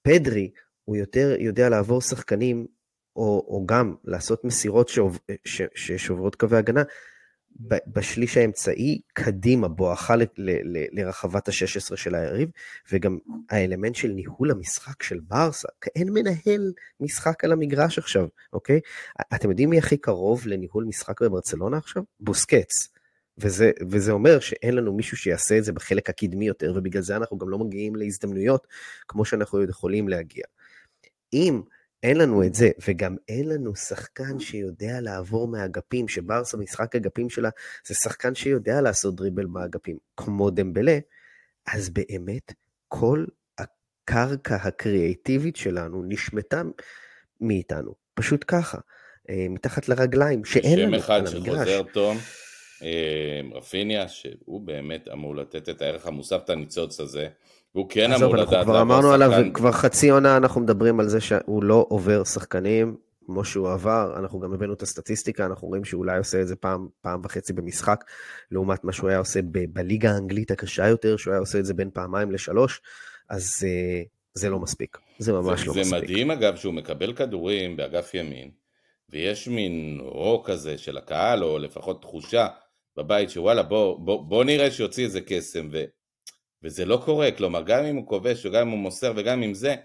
פדרי, 0.01 0.51
הוא 0.83 0.95
יותר 0.95 1.35
יודע 1.39 1.69
לעבור 1.69 2.01
שחקנים, 2.01 2.67
או, 3.15 3.45
או 3.47 3.65
גם 3.65 3.95
לעשות 4.03 4.45
מסירות 4.45 4.89
שעוב, 4.89 5.19
ש, 5.45 5.61
ששוברות 5.75 6.35
קווי 6.35 6.57
הגנה, 6.57 6.83
בשליש 7.87 8.37
האמצעי 8.37 9.01
קדימה, 9.13 9.67
בואכה 9.67 10.15
ל, 10.15 10.21
ל, 10.21 10.77
ל, 10.77 10.85
לרחבת 10.91 11.47
ה-16 11.47 11.95
של 11.95 12.15
היריב, 12.15 12.49
וגם 12.91 13.17
האלמנט 13.49 13.95
של 13.95 14.07
ניהול 14.07 14.51
המשחק 14.51 15.03
של 15.03 15.19
ברסה, 15.19 15.67
אין 15.95 16.09
מנהל 16.13 16.73
משחק 16.99 17.43
על 17.43 17.51
המגרש 17.51 17.97
עכשיו, 17.97 18.27
אוקיי? 18.53 18.79
אתם 19.35 19.49
יודעים 19.49 19.69
מי 19.69 19.77
הכי 19.77 19.97
קרוב 19.97 20.47
לניהול 20.47 20.83
משחק 20.83 21.21
בברצלונה 21.21 21.77
עכשיו? 21.77 22.03
בוסקץ. 22.19 22.89
וזה, 23.37 23.71
וזה 23.89 24.11
אומר 24.11 24.39
שאין 24.39 24.75
לנו 24.75 24.93
מישהו 24.93 25.17
שיעשה 25.17 25.57
את 25.57 25.63
זה 25.63 25.73
בחלק 25.73 26.09
הקדמי 26.09 26.47
יותר, 26.47 26.73
ובגלל 26.75 27.01
זה 27.01 27.15
אנחנו 27.15 27.37
גם 27.37 27.49
לא 27.49 27.59
מגיעים 27.59 27.95
להזדמנויות 27.95 28.67
כמו 29.07 29.25
שאנחנו 29.25 29.63
יכולים 29.63 30.09
להגיע. 30.09 30.43
אם 31.33 31.61
אין 32.03 32.17
לנו 32.17 32.43
את 32.43 32.55
זה, 32.55 32.69
וגם 32.87 33.15
אין 33.27 33.49
לנו 33.49 33.75
שחקן 33.75 34.39
שיודע 34.39 35.01
לעבור 35.01 35.47
מהאגפים, 35.47 36.07
שברסה 36.07 36.57
משחק 36.57 36.95
אגפים 36.95 37.29
שלה 37.29 37.49
זה 37.87 37.95
שחקן 37.95 38.35
שיודע 38.35 38.81
לעשות 38.81 39.15
דריבל 39.15 39.45
מהאגפים, 39.45 39.97
כמו 40.17 40.49
דמבלה, 40.49 40.99
אז 41.67 41.89
באמת 41.89 42.53
כל 42.87 43.25
הקרקע 43.57 44.55
הקריאיטיבית 44.55 45.55
שלנו 45.55 46.03
נשמטה 46.07 46.61
מאיתנו, 47.41 47.95
פשוט 48.13 48.45
ככה, 48.47 48.77
אה, 49.29 49.45
מתחת 49.49 49.89
לרגליים, 49.89 50.45
שאין 50.45 50.79
לנו 50.79 50.97
על 51.07 51.27
המגרש. 51.27 51.31
שם 51.31 51.37
אחד 51.37 51.55
שחוזר 51.55 51.83
טוב, 51.93 52.17
אה, 52.83 53.41
רפיניה, 53.53 54.07
שהוא 54.07 54.61
באמת 54.61 55.07
אמור 55.07 55.35
לתת 55.35 55.69
את 55.69 55.81
הערך 55.81 56.05
המוסף, 56.05 56.41
את 56.43 56.49
הניצוץ 56.49 56.99
הזה. 56.99 57.27
הוא 57.75 57.85
כן 57.89 58.11
אמור 58.11 58.35
לדעת 58.35 58.51
לעבור 58.51 58.63
כבר 58.63 58.81
אמרנו 58.81 59.11
עליו, 59.11 59.31
כבר 59.53 59.71
חצי 59.71 60.09
עונה 60.09 60.37
אנחנו 60.37 60.61
מדברים 60.61 60.99
על 60.99 61.07
זה 61.07 61.21
שהוא 61.21 61.63
לא 61.63 61.85
עובר 61.89 62.23
שחקנים, 62.23 62.95
כמו 63.25 63.45
שהוא 63.45 63.71
עבר, 63.71 64.13
אנחנו 64.19 64.39
גם 64.39 64.53
הבאנו 64.53 64.73
את 64.73 64.81
הסטטיסטיקה, 64.81 65.45
אנחנו 65.45 65.67
רואים 65.67 65.85
שאולי 65.85 66.17
עושה 66.17 66.41
את 66.41 66.47
זה 66.47 66.55
פעם, 66.55 66.87
פעם 67.01 67.21
וחצי 67.23 67.53
במשחק, 67.53 68.03
לעומת 68.51 68.83
מה 68.83 68.93
שהוא 68.93 69.09
היה 69.09 69.19
עושה 69.19 69.41
ב- 69.41 69.73
בליגה 69.73 70.11
האנגלית 70.11 70.51
הקשה 70.51 70.87
יותר, 70.87 71.17
שהוא 71.17 71.31
היה 71.31 71.39
עושה 71.39 71.59
את 71.59 71.65
זה 71.65 71.73
בין 71.73 71.89
פעמיים 71.93 72.31
לשלוש, 72.31 72.81
אז 73.29 73.65
uh, 73.65 74.07
זה 74.33 74.49
לא 74.49 74.59
מספיק, 74.59 74.97
זה 75.19 75.33
ממש 75.33 75.59
זה, 75.59 75.65
לא 75.65 75.73
זה 75.73 75.79
מספיק. 75.79 75.99
זה 75.99 76.05
מדהים 76.05 76.31
אגב 76.31 76.55
שהוא 76.55 76.73
מקבל 76.73 77.13
כדורים 77.13 77.77
באגף 77.77 78.13
ימין, 78.13 78.51
ויש 79.09 79.47
מין 79.47 79.99
רו 80.01 80.43
כזה 80.43 80.77
של 80.77 80.97
הקהל, 80.97 81.43
או 81.43 81.59
לפחות 81.59 82.01
תחושה 82.01 82.47
בבית 82.97 83.29
שוואלה 83.29 83.63
בוא, 83.63 83.99
בוא, 83.99 84.25
בוא 84.29 84.43
נראה 84.43 84.71
שיוציא 84.71 85.05
איזה 85.05 85.21
קסם, 85.21 85.69
ו... 85.71 85.83
וזה 86.65 86.85
לא 86.85 87.01
קורה, 87.05 87.31
כלומר 87.31 87.61
גם 87.61 87.85
אם 87.85 87.95
הוא 87.95 88.07
כובש 88.07 88.45
וגם 88.45 88.61
אם 88.61 88.71
הוא 88.71 88.79
מוסר 88.79 89.13
וגם 89.15 89.43
אם 89.43 89.53
זה, 89.53 89.75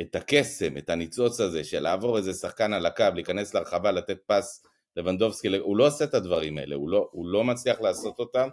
את 0.00 0.16
הקסם, 0.16 0.76
את 0.78 0.90
הניצוץ 0.90 1.40
הזה 1.40 1.64
של 1.64 1.80
לעבור 1.80 2.16
איזה 2.16 2.32
שחקן 2.32 2.72
על 2.72 2.86
הקו, 2.86 3.04
להיכנס 3.14 3.54
לרחבה, 3.54 3.90
לתת 3.90 4.18
פס 4.26 4.66
לבנדובסקי, 4.96 5.48
הוא 5.48 5.76
לא 5.76 5.86
עושה 5.86 6.04
את 6.04 6.14
הדברים 6.14 6.58
האלה, 6.58 6.74
הוא 6.74 6.90
לא, 6.90 7.08
הוא 7.12 7.28
לא 7.28 7.44
מצליח 7.44 7.80
לעשות 7.80 8.18
אותם, 8.18 8.48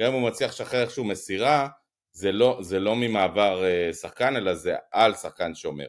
גם 0.00 0.08
אם 0.08 0.12
הוא 0.12 0.28
מצליח 0.28 0.50
לשחרר 0.50 0.82
איכשהו 0.82 1.04
מסירה, 1.04 1.68
זה 2.12 2.32
לא, 2.32 2.58
זה 2.62 2.78
לא 2.80 2.96
ממעבר 2.96 3.64
אה, 3.64 3.92
שחקן, 3.92 4.36
אלא 4.36 4.54
זה 4.54 4.74
על 4.92 5.14
שחקן 5.14 5.54
שומר. 5.54 5.86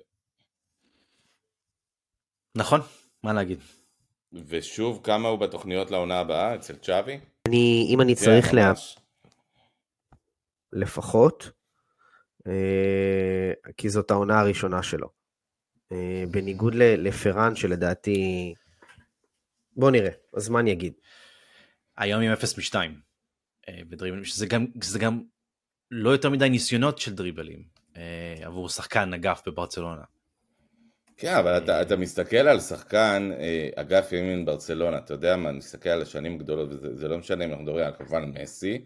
נכון, 2.57 2.81
מה 3.23 3.33
להגיד. 3.33 3.59
ושוב, 4.33 4.99
כמה 5.03 5.29
הוא 5.29 5.39
בתוכניות 5.39 5.91
לעונה 5.91 6.19
הבאה 6.19 6.55
אצל 6.55 6.75
צ'אבי? 6.75 7.19
אני, 7.47 7.87
אם 7.89 8.01
אני 8.01 8.15
צריך 8.15 8.53
לה... 8.53 8.73
לפחות, 10.73 11.51
אה, 12.47 13.71
כי 13.77 13.89
זאת 13.89 14.11
העונה 14.11 14.39
הראשונה 14.39 14.83
שלו. 14.83 15.09
אה, 15.91 16.23
בניגוד 16.31 16.75
לפרן 16.75 17.55
שלדעתי... 17.55 18.53
בוא 19.77 19.91
נראה, 19.91 20.11
אני 20.59 20.71
אגיד? 20.71 20.93
היום 21.97 22.21
עם 22.21 22.31
0 22.31 22.57
מ-2 22.57 22.75
בדריבלים, 23.89 24.25
שזה 24.25 24.45
גם, 24.45 24.65
שזה 24.81 24.99
גם 24.99 25.23
לא 25.91 26.09
יותר 26.09 26.29
מדי 26.29 26.49
ניסיונות 26.49 26.97
של 26.99 27.15
דריבלים 27.15 27.63
אה, 27.97 28.35
עבור 28.41 28.69
שחקן 28.69 29.13
אגף 29.13 29.41
בברצלונה. 29.47 30.03
כן, 31.17 31.35
אבל 31.35 31.57
אתה, 31.57 31.81
אתה 31.81 31.95
מסתכל 31.95 32.37
על 32.37 32.59
שחקן 32.59 33.31
אגף 33.75 34.11
ימין 34.11 34.45
ברצלונה, 34.45 34.97
אתה 34.97 35.13
יודע 35.13 35.35
מה, 35.35 35.51
נסתכל 35.51 35.89
על 35.89 36.01
השנים 36.01 36.35
הגדולות, 36.35 36.69
וזה 36.71 37.07
לא 37.07 37.17
משנה 37.17 37.45
אם 37.45 37.49
אנחנו 37.49 37.63
מדברים 37.63 37.85
על 37.85 37.93
כמובן 37.97 38.23
מסי, 38.23 38.85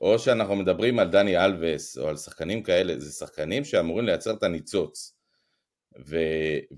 או 0.00 0.18
שאנחנו 0.18 0.56
מדברים 0.56 0.98
על 0.98 1.10
דני 1.10 1.44
אלווס 1.44 1.98
או 1.98 2.08
על 2.08 2.16
שחקנים 2.16 2.62
כאלה, 2.62 2.98
זה 2.98 3.12
שחקנים 3.12 3.64
שאמורים 3.64 4.06
לייצר 4.06 4.30
את 4.30 4.42
הניצוץ. 4.42 5.14
ו... 6.06 6.16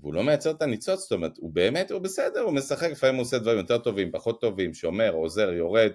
והוא 0.01 0.13
לא 0.13 0.23
מייצר 0.23 0.51
את 0.51 0.61
הניצוץ, 0.61 0.99
זאת 0.99 1.11
אומרת, 1.11 1.37
הוא 1.37 1.51
באמת, 1.53 1.91
הוא 1.91 2.01
בסדר, 2.01 2.39
הוא 2.39 2.53
משחק, 2.53 2.89
לפעמים 2.91 3.15
הוא 3.15 3.21
עושה 3.21 3.39
דברים 3.39 3.57
יותר 3.57 3.77
טובים, 3.77 4.11
פחות 4.11 4.41
טובים, 4.41 4.73
שומר, 4.73 5.13
עוזר, 5.13 5.53
יורד, 5.53 5.91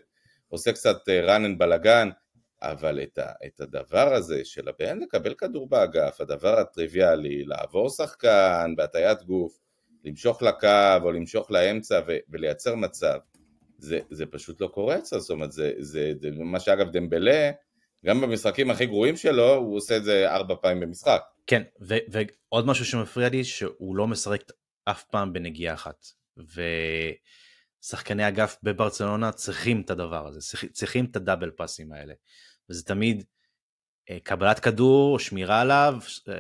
עושה 0.48 0.72
קצת 0.72 0.96
run 1.26 1.40
and 1.46 1.58
בלאגן, 1.58 2.08
אבל 2.62 3.02
את, 3.02 3.18
ה... 3.18 3.32
את 3.46 3.60
הדבר 3.60 4.14
הזה 4.14 4.44
של 4.44 4.68
הבן 4.68 4.98
לקבל 4.98 5.34
כדור 5.34 5.68
באגף, 5.68 6.20
הדבר 6.20 6.58
הטריוויאלי, 6.58 7.44
לעבור 7.44 7.90
שחקן 7.90 8.74
בהטיית 8.76 9.22
גוף, 9.22 9.58
למשוך 10.04 10.42
לקו 10.42 11.02
או 11.02 11.12
למשוך 11.12 11.50
לאמצע 11.50 12.00
ו... 12.06 12.16
ולייצר 12.28 12.74
מצב, 12.74 13.18
זה, 13.82 13.98
זה 14.10 14.26
פשוט 14.26 14.60
לא 14.60 14.66
קורה 14.66 14.98
אצלו, 14.98 15.20
זאת 15.20 15.30
אומרת, 15.30 15.52
זה, 15.52 15.72
זה, 15.78 16.12
זה 16.20 16.30
מה 16.30 16.60
שאגב 16.60 16.90
דמבלה, 16.92 17.50
גם 18.06 18.20
במשחקים 18.20 18.70
הכי 18.70 18.86
גרועים 18.86 19.16
שלו, 19.16 19.54
הוא 19.54 19.76
עושה 19.76 19.96
את 19.96 20.04
זה 20.04 20.30
ארבע 20.30 20.54
פעמים 20.62 20.80
במשחק. 20.80 21.22
כן, 21.46 21.62
ו- 21.80 22.04
ועוד 22.08 22.66
משהו 22.66 22.84
שמפריע 22.84 23.28
לי, 23.28 23.44
שהוא 23.44 23.96
לא 23.96 24.06
משחק 24.06 24.42
אף 24.84 25.04
פעם 25.04 25.32
בנגיעה 25.32 25.74
אחת. 25.74 26.06
שחקני 27.82 28.28
אגף 28.28 28.56
בברצלונה 28.62 29.32
צריכים 29.32 29.80
את 29.80 29.90
הדבר 29.90 30.26
הזה, 30.26 30.56
צריכים 30.72 31.04
את 31.04 31.16
הדאבל 31.16 31.50
פאסים 31.50 31.92
האלה. 31.92 32.14
וזה 32.70 32.84
תמיד 32.84 33.24
אה, 34.10 34.18
קבלת 34.22 34.60
כדור, 34.60 35.18
שמירה 35.18 35.60
עליו, 35.60 35.94
אה, 36.28 36.34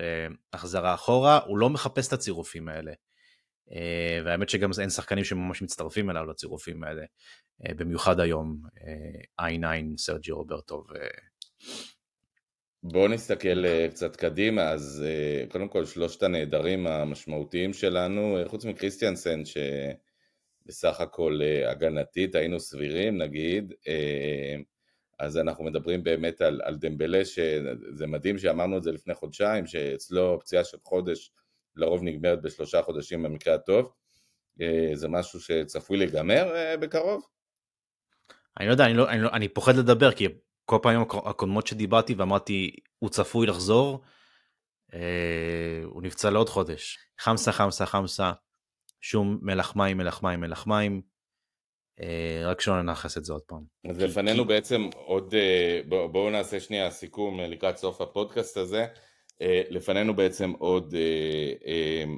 החזרה 0.52 0.94
אחורה, 0.94 1.40
הוא 1.46 1.58
לא 1.58 1.70
מחפש 1.70 2.08
את 2.08 2.12
הצירופים 2.12 2.68
האלה. 2.68 2.92
אה, 3.72 4.20
והאמת 4.24 4.48
שגם 4.48 4.70
אין 4.80 4.90
שחקנים 4.90 5.24
שממש 5.24 5.62
מצטרפים 5.62 6.10
אליו 6.10 6.26
לצירופים 6.26 6.84
האלה, 6.84 7.02
במיוחד 7.76 8.20
היום, 8.20 8.62
i9, 9.40 9.98
סרג'י 9.98 10.32
רוברטו 10.32 10.84
ו... 10.90 10.94
בואו 12.82 13.08
נסתכל 13.08 13.88
קצת 13.88 14.16
קדימה, 14.16 14.70
אז 14.70 15.04
קודם 15.48 15.68
כל 15.68 15.84
שלושת 15.84 16.22
הנעדרים 16.22 16.86
המשמעותיים 16.86 17.72
שלנו, 17.72 18.38
חוץ 18.46 18.64
מקריסטיאנסן 18.64 19.42
שבסך 19.44 21.00
הכל 21.00 21.40
הגנתית 21.66 22.34
היינו 22.34 22.60
סבירים 22.60 23.18
נגיד, 23.18 23.74
אז 25.18 25.38
אנחנו 25.38 25.64
מדברים 25.64 26.02
באמת 26.04 26.40
על, 26.40 26.60
על 26.64 26.76
דמבלה, 26.76 27.24
שזה 27.24 28.06
מדהים 28.06 28.38
שאמרנו 28.38 28.78
את 28.78 28.82
זה 28.82 28.92
לפני 28.92 29.14
חודשיים, 29.14 29.66
שאצלו 29.66 30.38
פציעה 30.40 30.64
של 30.64 30.78
חודש 30.84 31.32
לרוב 31.76 32.02
נגמרת 32.02 32.42
בשלושה 32.42 32.82
חודשים 32.82 33.22
במקרה 33.22 33.54
הטוב. 33.54 33.92
אה, 34.60 34.90
זה 34.94 35.08
משהו 35.08 35.40
שצפוי 35.40 35.98
להיגמר 35.98 36.56
אה, 36.56 36.76
בקרוב? 36.76 37.26
אני 38.60 38.66
לא 38.66 38.72
יודע, 38.72 38.84
אני, 38.84 38.94
לא, 38.94 39.08
אני, 39.08 39.20
לא, 39.20 39.30
אני 39.32 39.48
פוחד 39.48 39.76
לדבר, 39.76 40.12
כי 40.12 40.28
כל 40.64 40.78
פעמים 40.82 41.00
הקודמות 41.00 41.66
שדיברתי 41.66 42.14
ואמרתי, 42.14 42.76
הוא 42.98 43.10
צפוי 43.10 43.46
לחזור, 43.46 44.02
אה, 44.94 45.80
הוא 45.84 46.02
נפצע 46.02 46.30
לעוד 46.30 46.48
חודש. 46.48 46.98
חמסה, 47.18 47.52
חמסה, 47.52 47.86
חמסה, 47.86 48.32
שום 49.00 49.38
מלח 49.42 49.76
מים, 49.76 49.96
מלח 49.96 50.22
מים, 50.22 50.40
מלח 50.40 50.66
מים. 50.66 51.02
אה, 52.00 52.42
רק 52.44 52.60
שלא 52.60 52.82
ננכס 52.82 53.18
את 53.18 53.24
זה 53.24 53.32
עוד 53.32 53.42
פעם. 53.42 53.64
אז 53.90 54.00
לפנינו 54.00 54.44
בעצם 54.44 54.90
עוד, 54.94 55.34
אה, 55.34 55.80
בואו 55.86 56.30
נעשה 56.30 56.60
שנייה 56.60 56.90
סיכום 56.90 57.40
לקראת 57.40 57.76
סוף 57.76 58.00
הפודקאסט 58.00 58.56
הזה. 58.56 58.86
לפנינו 59.70 60.16
בעצם 60.16 60.52
עוד 60.58 60.94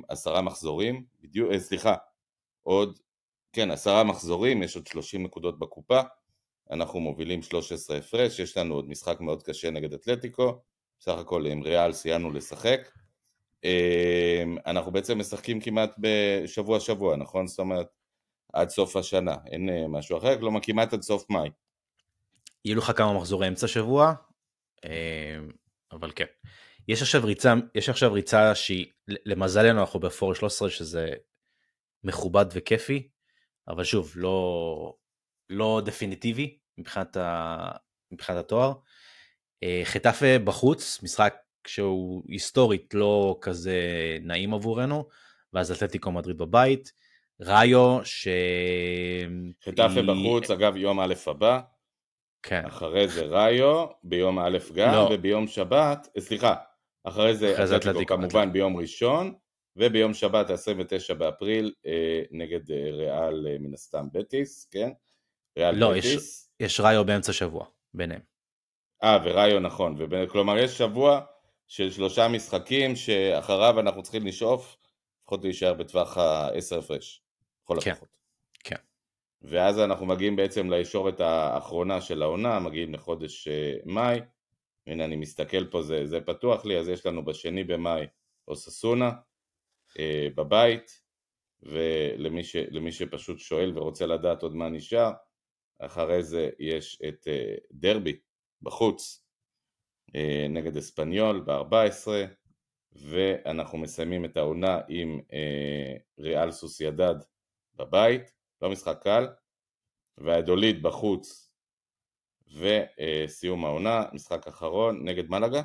עשרה 0.08 0.42
מחזורים, 0.42 1.04
בדיוק, 1.20 1.56
סליחה, 1.56 1.94
עוד, 2.62 2.98
כן, 3.52 3.70
עשרה 3.70 4.04
מחזורים, 4.04 4.62
יש 4.62 4.76
עוד 4.76 4.86
30 4.86 5.22
נקודות 5.22 5.58
בקופה, 5.58 6.00
אנחנו 6.70 7.00
מובילים 7.00 7.42
13 7.42 7.96
הפרש, 7.96 8.38
יש 8.38 8.56
לנו 8.56 8.74
עוד 8.74 8.88
משחק 8.88 9.20
מאוד 9.20 9.42
קשה 9.42 9.70
נגד 9.70 9.92
אתלטיקו, 9.92 10.62
בסך 10.98 11.18
הכל 11.18 11.46
עם 11.46 11.62
ריאל 11.62 11.92
סיימנו 11.92 12.30
לשחק. 12.30 12.90
אנחנו 14.66 14.92
בעצם 14.92 15.18
משחקים 15.18 15.60
כמעט 15.60 15.90
בשבוע 15.98 16.80
שבוע, 16.80 17.16
נכון? 17.16 17.46
זאת 17.46 17.58
אומרת, 17.58 17.86
עד 18.52 18.68
סוף 18.68 18.96
השנה, 18.96 19.36
אין 19.46 19.68
אה, 19.68 19.88
משהו 19.88 20.18
אחר, 20.18 20.38
כלומר 20.38 20.60
כמעט 20.62 20.92
עד 20.92 21.02
סוף 21.02 21.30
מאי. 21.30 21.50
יהיו 22.64 22.78
לך 22.78 22.92
כמה 22.96 23.12
מחזורי 23.12 23.48
אמצע 23.48 23.68
שבוע, 23.68 24.14
אה, 24.84 25.38
אבל 25.92 26.12
כן. 26.14 26.24
יש 26.88 27.02
עכשיו 27.02 27.24
ריצה, 27.24 27.54
יש 27.74 27.88
עכשיו 27.88 28.12
ריצה 28.12 28.54
שהיא, 28.54 28.86
למזלנו 29.08 29.80
אנחנו 29.80 30.00
בפור 30.00 30.34
13 30.34 30.70
שזה 30.70 31.10
מכובד 32.04 32.46
וכיפי, 32.52 33.08
אבל 33.68 33.84
שוב, 33.84 34.12
לא, 34.16 34.94
לא 35.50 35.82
דפיניטיבי 35.84 36.58
מבחינת, 36.78 37.16
ה, 37.16 37.70
מבחינת 38.10 38.38
התואר. 38.38 38.72
אה, 39.62 39.80
חטאפה 39.84 40.38
בחוץ, 40.44 41.02
משחק 41.02 41.34
שהוא 41.66 42.22
היסטורית 42.28 42.94
לא 42.94 43.38
כזה 43.40 43.78
נעים 44.22 44.54
עבורנו, 44.54 45.08
ואז 45.52 45.72
אתלטיקו 45.72 46.12
מדריד 46.12 46.38
בבית. 46.38 46.92
ראיו 47.40 47.98
ש... 48.04 48.28
חטאפה 49.64 50.02
בחוץ, 50.02 50.50
אגב, 50.50 50.76
יום 50.76 51.00
א' 51.00 51.14
הבא. 51.26 51.60
כן. 52.42 52.66
אחרי 52.66 53.08
זה 53.08 53.24
ראיו, 53.24 53.86
ביום 54.02 54.38
א' 54.38 54.58
גם, 54.74 54.94
לא. 54.94 55.08
וביום 55.12 55.46
שבת, 55.46 56.08
סליחה, 56.18 56.54
אחרי 57.04 57.36
זה 57.36 57.76
אתלטיקו 57.76 58.14
כמובן 58.14 58.52
ביום 58.52 58.76
ראשון, 58.76 59.34
וביום 59.76 60.14
שבת 60.14 60.50
ה-29 60.50 61.14
באפריל 61.14 61.72
אה, 61.86 62.22
נגד 62.30 62.70
אה, 62.70 62.90
ריאל 62.92 63.46
אה, 63.46 63.56
מן 63.58 63.74
הסתם 63.74 64.06
בטיס, 64.12 64.68
כן? 64.70 64.90
ריאל 65.58 65.74
לא, 65.74 65.90
בטיס. 65.90 66.04
יש, 66.04 66.46
יש 66.60 66.80
ראיו 66.80 67.04
באמצע 67.04 67.32
שבוע 67.32 67.66
ביניהם. 67.94 68.20
אה, 69.02 69.18
וראיו 69.24 69.60
נכון, 69.60 69.94
ובין, 69.98 70.28
כלומר 70.28 70.58
יש 70.58 70.78
שבוע 70.78 71.20
של 71.68 71.90
שלושה 71.90 72.28
משחקים 72.28 72.96
שאחריו 72.96 73.80
אנחנו 73.80 74.02
צריכים 74.02 74.26
לשאוף 74.26 74.76
לפחות 75.22 75.44
להישאר 75.44 75.74
בטווח 75.74 76.18
ה-10 76.18 76.78
הפרש. 76.78 77.22
לכל 77.64 77.80
כן. 77.80 77.90
הפחות. 77.90 78.08
כן. 78.64 78.76
ואז 79.42 79.78
אנחנו 79.78 80.06
מגיעים 80.06 80.36
בעצם 80.36 80.70
לישורת 80.70 81.20
האחרונה 81.20 82.00
של 82.00 82.22
העונה, 82.22 82.58
מגיעים 82.58 82.94
לחודש 82.94 83.48
מאי, 83.84 84.20
הנה 84.86 85.04
אני 85.04 85.16
מסתכל 85.16 85.66
פה, 85.70 85.82
זה, 85.82 86.06
זה 86.06 86.20
פתוח 86.20 86.64
לי, 86.64 86.78
אז 86.78 86.88
יש 86.88 87.06
לנו 87.06 87.24
בשני 87.24 87.64
במאי 87.64 88.06
אוססונה 88.48 89.10
אה, 89.98 90.28
בבית, 90.34 91.04
ולמי 91.62 92.44
ש, 92.44 92.56
שפשוט 92.90 93.38
שואל 93.38 93.78
ורוצה 93.78 94.06
לדעת 94.06 94.42
עוד 94.42 94.54
מה 94.54 94.68
נשאר, 94.68 95.12
אחרי 95.78 96.22
זה 96.22 96.50
יש 96.58 97.02
את 97.08 97.28
אה, 97.28 97.54
דרבי 97.72 98.20
בחוץ 98.62 99.24
אה, 100.16 100.46
נגד 100.50 100.76
אספניול 100.76 101.40
ב-14, 101.40 102.08
ואנחנו 102.92 103.78
מסיימים 103.78 104.24
את 104.24 104.36
העונה 104.36 104.80
עם 104.88 105.20
אה, 105.32 105.96
ריאל 106.18 106.50
סוסיידד 106.50 107.14
בבית, 107.74 108.32
לא 108.62 108.70
משחק 108.70 109.02
קל, 109.02 109.26
והדוליד 110.18 110.82
בחוץ 110.82 111.43
וסיום 112.54 113.64
העונה, 113.64 114.04
משחק 114.12 114.46
אחרון 114.46 115.08
נגד 115.08 115.30
מלאגה? 115.30 115.62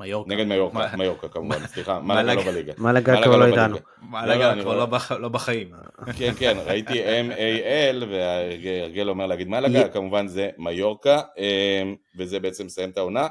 מיורקה. 0.00 0.34
נגד 0.34 0.44
מיורקה, 0.46 0.96
מיורקה 0.96 1.28
כמובן, 1.28 1.66
סליחה, 1.66 2.00
מלאגה 2.00 2.34
לא 2.34 2.42
בליגה. 2.42 2.72
מלאגה 2.78 3.22
כבר 3.22 3.36
לא 3.36 3.46
איתנו. 3.46 3.76
מלאגה 4.02 4.62
כבר 4.62 4.76
לא, 4.76 5.20
לא 5.20 5.28
בחיים. 5.28 5.72
כן, 6.18 6.32
כן, 6.38 6.56
ראיתי 6.66 7.04
M-A-L, 7.04 8.04
והרגל 8.10 9.08
אומר 9.08 9.26
להגיד 9.26 9.48
מלאגה, 9.48 9.88
כמובן 9.88 10.26
זה 10.26 10.50
מיורקה, 10.58 11.20
אמ, 11.38 11.96
וזה 12.16 12.40
בעצם 12.40 12.66
מסיים 12.66 12.90
את 12.90 12.98
העונה, 12.98 13.28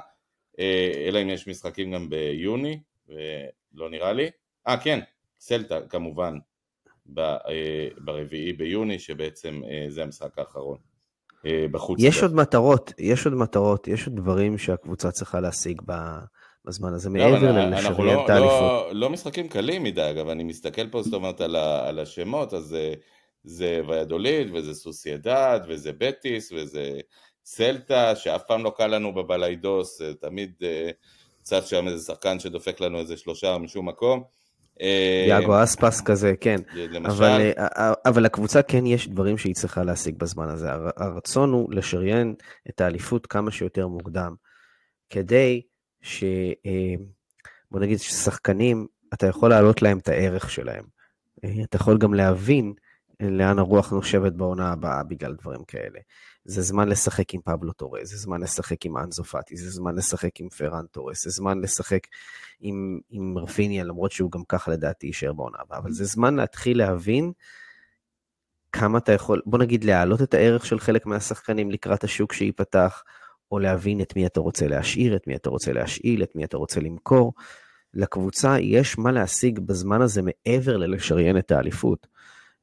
אה, 0.59 0.91
אלא 1.07 1.21
אם 1.21 1.29
יש 1.29 1.47
משחקים 1.47 1.91
גם 1.91 2.09
ביוני, 2.09 2.79
ולא 3.09 3.89
נראה 3.89 4.13
לי. 4.13 4.29
אה, 4.67 4.77
כן, 4.77 4.99
סלטה 5.39 5.81
כמובן, 5.89 6.37
אה, 7.17 7.87
ברביעי 7.97 8.53
ביוני, 8.53 8.99
שבעצם 8.99 9.61
אה, 9.69 9.85
זה 9.89 10.03
המשחק 10.03 10.39
האחרון. 10.39 10.77
אה, 11.45 11.65
בחוץ. 11.71 11.99
יש 12.01 12.21
עוד 12.21 12.35
מטרות, 12.35 12.93
יש 12.99 13.25
עוד 13.25 13.35
מטרות, 13.35 13.87
יש 13.87 14.07
עוד 14.07 14.15
דברים 14.15 14.57
שהקבוצה 14.57 15.11
צריכה 15.11 15.39
להשיג 15.39 15.81
בזמן 16.65 16.93
הזה, 16.93 17.09
לא, 17.09 17.13
מעבר 17.13 17.51
ללשריין 17.51 18.19
את 18.25 18.29
האליפות. 18.29 18.61
לא, 18.61 18.89
לא 18.93 19.09
משחקים 19.09 19.47
קלים 19.47 19.83
מדי, 19.83 20.09
אגב, 20.09 20.29
אני 20.29 20.43
מסתכל 20.43 20.87
פה, 20.89 21.03
זאת 21.03 21.13
אומרת, 21.13 21.41
על, 21.41 21.99
השמות, 21.99 22.53
אז 22.53 22.63
זה, 22.63 22.93
זה 23.43 23.81
ויאדוליד, 23.87 24.47
וזה 24.53 24.73
סוסיידד, 24.73 25.59
וזה 25.67 25.91
בטיס, 25.97 26.51
וזה 26.51 26.99
סלטה, 27.45 28.15
שאף 28.15 28.43
פעם 28.47 28.63
לא 28.63 28.73
קל 28.77 28.87
לנו 28.87 29.13
בבליידוס, 29.13 30.01
תמיד 30.21 30.51
צץ 31.41 31.69
שם 31.69 31.87
איזה 31.87 32.05
שחקן 32.05 32.39
שדופק 32.39 32.81
לנו 32.81 32.99
איזה 32.99 33.17
שלושה 33.17 33.57
משום 33.57 33.89
מקום. 33.89 34.23
אה, 34.81 35.25
יאגו 35.29 35.63
אספס 35.63 36.01
כזה, 36.01 36.33
כן. 36.41 36.57
אבל, 37.05 37.51
אה, 37.57 37.93
אבל 38.05 38.23
לקבוצה 38.23 38.61
כן 38.61 38.85
יש 38.85 39.07
דברים 39.07 39.37
שהיא 39.37 39.55
צריכה 39.55 39.83
להשיג 39.83 40.17
בזמן 40.17 40.49
הזה. 40.49 40.67
הרצון 40.97 41.51
הוא 41.51 41.73
לשריין 41.73 42.35
את 42.69 42.81
האליפות 42.81 43.27
כמה 43.27 43.51
שיותר 43.51 43.87
מוקדם, 43.87 44.35
כדי 45.09 45.61
ש... 46.01 46.23
אה, 46.65 46.95
בוא 47.71 47.79
נגיד 47.79 47.99
ששחקנים, 47.99 48.87
אתה 49.13 49.27
יכול 49.27 49.49
להעלות 49.49 49.81
להם 49.81 49.97
את 49.97 50.07
הערך 50.07 50.49
שלהם. 50.49 50.83
אתה 51.63 51.75
יכול 51.75 51.97
גם 51.97 52.13
להבין 52.13 52.73
לאן 53.19 53.59
הרוח 53.59 53.91
נושבת 53.91 54.33
בעונה 54.33 54.71
הבאה 54.71 55.03
בגלל 55.03 55.35
דברים 55.41 55.63
כאלה. 55.67 55.99
זה 56.47 56.61
זמן 56.61 56.89
לשחק 56.89 57.33
עם 57.33 57.41
פבלו 57.41 57.73
טורס, 57.73 58.09
זה 58.09 58.17
זמן 58.17 58.41
לשחק 58.41 58.85
עם 58.85 58.97
אנסו 58.97 59.23
פאטי, 59.23 59.57
זה 59.57 59.69
זמן 59.69 59.95
לשחק 59.95 60.39
עם 60.39 60.49
פרן 60.49 60.85
טורס, 60.91 61.23
זה 61.23 61.29
זמן 61.29 61.61
לשחק 61.61 62.07
עם, 62.59 62.99
עם 63.09 63.37
רפיניה, 63.37 63.83
למרות 63.83 64.11
שהוא 64.11 64.31
גם 64.31 64.43
ככה 64.49 64.71
לדעתי 64.71 65.07
יישאר 65.07 65.33
בעונה 65.33 65.57
הבאה, 65.61 65.77
אבל 65.77 65.91
זה 65.91 66.05
זמן 66.05 66.35
להתחיל 66.35 66.77
להבין 66.77 67.31
כמה 68.71 68.97
אתה 68.97 69.11
יכול, 69.11 69.41
בוא 69.45 69.59
נגיד 69.59 69.83
להעלות 69.83 70.21
את 70.21 70.33
הערך 70.33 70.65
של 70.65 70.79
חלק 70.79 71.05
מהשחקנים 71.05 71.71
לקראת 71.71 72.03
השוק 72.03 72.33
שייפתח, 72.33 73.03
או 73.51 73.59
להבין 73.59 74.01
את 74.01 74.15
מי 74.15 74.25
אתה 74.25 74.39
רוצה 74.39 74.67
להשאיר, 74.67 75.15
את 75.15 75.27
מי 75.27 75.35
אתה 75.35 75.49
רוצה 75.49 75.73
להשאיל, 75.73 76.23
את 76.23 76.35
מי 76.35 76.43
אתה 76.43 76.57
רוצה 76.57 76.79
למכור. 76.79 77.33
לקבוצה 77.93 78.59
יש 78.59 78.97
מה 78.97 79.11
להשיג 79.11 79.59
בזמן 79.59 80.01
הזה 80.01 80.21
מעבר 80.21 80.77
ללשריין 80.77 81.37
את 81.37 81.51
האליפות. 81.51 82.07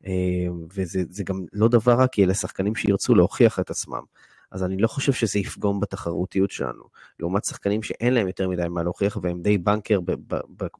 אה, 0.06 0.46
וזה 0.74 1.24
גם 1.24 1.44
לא 1.52 1.68
דבר 1.68 1.92
רע, 1.92 2.06
כי 2.06 2.24
אלה 2.24 2.34
שחקנים 2.34 2.74
שירצו 2.74 3.14
להוכיח 3.14 3.60
את 3.60 3.70
עצמם. 3.70 4.02
אז 4.50 4.64
אני 4.64 4.76
לא 4.76 4.88
חושב 4.88 5.12
שזה 5.12 5.38
יפגום 5.38 5.80
בתחרותיות 5.80 6.50
שלנו. 6.50 6.84
לעומת 7.20 7.44
שחקנים 7.44 7.82
שאין 7.82 8.14
להם 8.14 8.26
יותר 8.26 8.48
מדי 8.48 8.68
מה 8.68 8.82
להוכיח, 8.82 9.18
והם 9.22 9.42
די 9.42 9.58
בנקר 9.58 10.00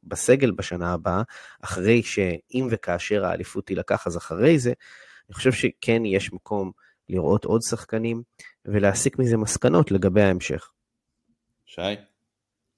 בסגל 0.03 0.51
בשנה 0.51 0.93
הבאה, 0.93 1.21
אחרי 1.61 2.03
שאם 2.03 2.67
וכאשר 2.71 3.25
האליפות 3.25 3.65
תילקח, 3.65 4.07
אז 4.07 4.17
אחרי 4.17 4.59
זה, 4.59 4.73
אני 5.29 5.33
חושב 5.33 5.51
שכן 5.51 6.05
יש 6.05 6.33
מקום 6.33 6.71
לראות 7.09 7.45
עוד 7.45 7.61
שחקנים 7.61 8.23
ולהסיק 8.65 9.19
מזה 9.19 9.37
מסקנות 9.37 9.91
לגבי 9.91 10.21
ההמשך. 10.21 10.71
שי, 11.65 11.81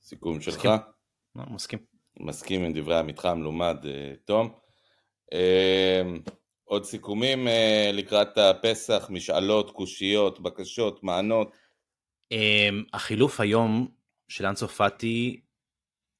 סיכום 0.02 0.42
שלך? 0.42 0.56
מסכים. 0.56 0.72
לא, 1.36 1.44
מסכים. 1.50 1.80
מסכים 2.20 2.64
עם 2.64 2.74
דברי 2.74 3.00
עמיתך 3.00 3.26
המלומד, 3.26 3.78
אה, 3.86 4.14
תום. 4.26 4.50
אה, 5.34 6.02
עוד 6.64 6.84
סיכומים 6.84 7.48
אה, 7.48 7.90
לקראת 7.94 8.38
הפסח, 8.38 9.08
משאלות, 9.10 9.72
קושיות, 9.72 10.40
בקשות, 10.40 11.04
מענות. 11.04 11.52
אמ, 12.32 12.84
החילוף 12.94 13.40
היום 13.40 13.92
של 14.28 14.46
אנסו 14.46 14.68
פאטי, 14.68 15.42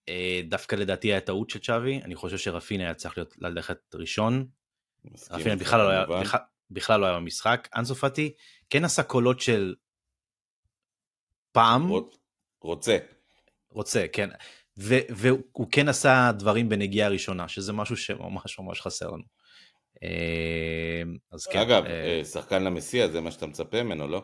אה, 0.10 0.42
דווקא 0.44 0.76
לדעתי 0.76 1.08
היה 1.08 1.22
טעות 1.22 1.50
של 1.50 1.60
צ'אבי, 1.60 2.02
אני 2.04 2.16
חושב 2.16 2.38
שרפינה 2.38 2.84
היה 2.84 2.94
צריך 2.94 3.18
להיות 3.18 3.36
ללכת 3.38 3.96
ראשון. 3.96 4.48
רפינה 5.32 5.56
בכלל 5.56 5.80
לא 5.80 5.90
היה-. 5.90 6.06
בכלל- 6.22 6.40
בכלל 6.72 7.00
לא 7.00 7.06
היה 7.06 7.16
במשחק. 7.16 7.68
אנסו 7.76 7.96
פאטי 7.96 8.34
כן 8.70 8.86
עשה 8.86 9.04
קולות 9.04 9.40
של 9.40 9.76
פעם, 11.52 11.90
רוצ- 11.92 12.18
רוצה. 12.62 12.98
רוצה, 13.70 14.06
כן. 14.14 14.30
והוא 14.78 15.68
כן 15.72 15.88
עשה 15.90 16.32
דברים 16.40 16.70
בנגיעה 16.70 17.10
ראשונה, 17.10 17.48
שזה 17.48 17.74
משהו 17.74 17.98
שממש 17.98 18.60
ממש 18.60 18.82
חסר 18.82 19.08
לנו. 19.08 19.24
אה, 20.04 21.04
אז 21.32 21.46
כן. 21.46 21.60
אגב, 21.60 21.86
אה, 21.86 22.18
אה, 22.18 22.26
שחקן 22.26 22.64
למסיע, 22.64 23.08
זה 23.08 23.22
מה 23.22 23.32
שאתה 23.32 23.48
מצפה 23.48 23.84
ממנו, 23.84 24.08
לא? 24.08 24.24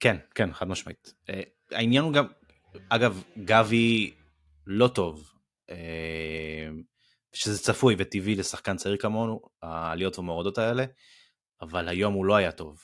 כן, 0.00 0.16
כן, 0.34 0.52
חד 0.52 0.68
משמעית. 0.68 1.14
העניין 1.72 2.04
הוא 2.04 2.12
גם, 2.12 2.26
אגב, 2.88 3.22
גבי 3.44 4.14
לא 4.66 4.88
טוב, 4.88 5.32
שזה 7.32 7.58
צפוי 7.58 7.94
וטבעי 7.98 8.34
לשחקן 8.34 8.76
צעיר 8.76 8.96
כמונו, 8.96 9.40
העליות 9.62 10.18
והמורדות 10.18 10.58
האלה, 10.58 10.84
אבל 11.60 11.88
היום 11.88 12.14
הוא 12.14 12.24
לא 12.24 12.36
היה 12.36 12.52
טוב. 12.52 12.78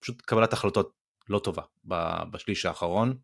פשוט 0.00 0.22
קבלת 0.22 0.52
החלטות 0.52 0.92
לא 1.28 1.38
טובה 1.38 1.62
בשליש 2.30 2.66
האחרון. 2.66 3.18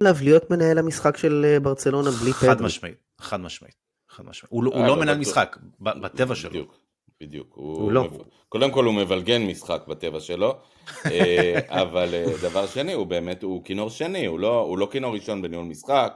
עליו 0.00 0.14
להיות 0.22 0.50
מנהל 0.50 0.78
המשחק 0.78 1.16
של 1.16 1.44
אה, 1.48 1.60
ברצלונה 1.60 2.10
בלי 2.10 2.32
חד 2.32 2.46
פדרי. 2.54 2.66
משמעית, 2.66 2.96
חד 3.20 3.40
משמעית, 3.40 3.74
חד 4.08 4.24
משמעית. 4.26 4.52
הוא 4.52 4.64
לא- 4.64 4.70
הוא 4.70 4.82
אה, 4.82 4.86
לא 4.88 4.96
מנהל 4.96 5.18
משחק, 5.18 5.56
בטבע 5.80 6.34
שלו. 6.34 6.50
בדיוק, 6.50 6.76
בדיוק. 7.20 7.54
הוא 7.54 7.92
לא. 7.92 8.08
קודם 8.48 8.70
כל 8.70 8.84
הוא 8.84 8.94
מבלגן 8.94 9.42
משחק 9.42 9.82
בטבע 9.88 10.20
שלו, 10.20 10.58
אה, 11.06 11.58
אבל 11.82 12.08
דבר 12.42 12.66
שני, 12.66 12.92
הוא 12.92 13.06
באמת, 13.06 13.42
הוא 13.42 13.64
כינור 13.64 13.90
שני, 13.90 14.26
הוא 14.26 14.40
לא, 14.40 14.60
הוא 14.60 14.78
לא 14.78 14.88
כינור 14.92 15.14
ראשון 15.14 15.42
בניהול 15.42 15.64
משחק, 15.64 16.14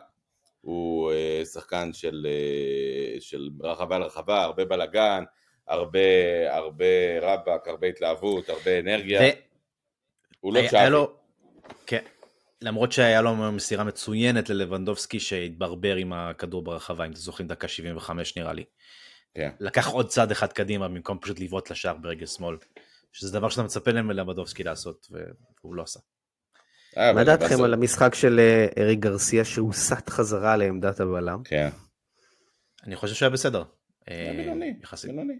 הוא 0.61 1.13
שחקן 1.53 1.93
של, 1.93 2.27
אה, 2.31 3.21
של 3.21 3.49
רחבה 3.61 3.99
לרחבה, 3.99 4.43
הרבה 4.43 4.65
בלאגן, 4.65 5.25
הרבה, 5.69 5.99
הרבה 6.57 6.85
רבאק, 7.23 7.69
הרבה 7.69 7.87
התלהבות, 7.87 8.49
הרבה 8.49 8.79
אנרגיה, 8.81 9.21
ו- 9.21 9.25
הוא 10.41 10.55
לא 10.55 10.61
צ'אבי. 10.71 10.97
כן, 11.87 12.03
למרות 12.63 12.93
שהיה 12.93 13.23
לו 13.23 13.53
מסירה 13.53 13.85
מצוינת 13.85 14.51
ללבנדובסקי 14.51 15.21
שהתברבר 15.21 15.97
עם 15.97 16.13
הכדור 16.13 16.63
ברחבה, 16.63 17.05
אם 17.07 17.11
אתם 17.11 17.21
זוכרים 17.21 17.49
דקה 17.49 17.69
75 17.69 18.37
נראה 18.37 18.53
לי. 18.53 18.65
כן. 19.35 19.51
לקח 19.61 19.89
עוד 19.89 20.09
צעד 20.09 20.31
אחד 20.31 20.53
קדימה 20.53 20.89
במקום 20.89 21.19
פשוט 21.19 21.41
לבעוט 21.41 21.71
לשער 21.71 21.97
ברגל 21.97 22.27
שמאל, 22.27 22.57
שזה 23.13 23.33
דבר 23.33 23.49
שאתה 23.49 23.63
מצפה 23.63 23.91
ללבנדובסקי 23.91 24.65
לעשות, 24.65 25.09
והוא 25.63 25.75
לא 25.75 25.83
עשה. 25.83 26.01
אה, 26.97 27.13
מה 27.13 27.25
דעתכם 27.25 27.63
על 27.65 27.75
המשחק 27.75 28.15
של 28.15 28.41
אה, 28.41 28.83
אריק 28.83 28.99
גרסיה 28.99 29.45
שהוסט 29.45 30.11
חזרה 30.11 30.57
לעמדת 30.57 31.01
הבלם? 31.01 31.43
כן, 31.45 31.69
אני 32.85 32.97
חושב 32.97 33.15
שהיה 33.15 33.31
בסדר. 33.31 33.65
אה, 34.11 34.33
בינוני, 34.37 34.75
יחסית. 34.83 35.11
בינוני. 35.11 35.35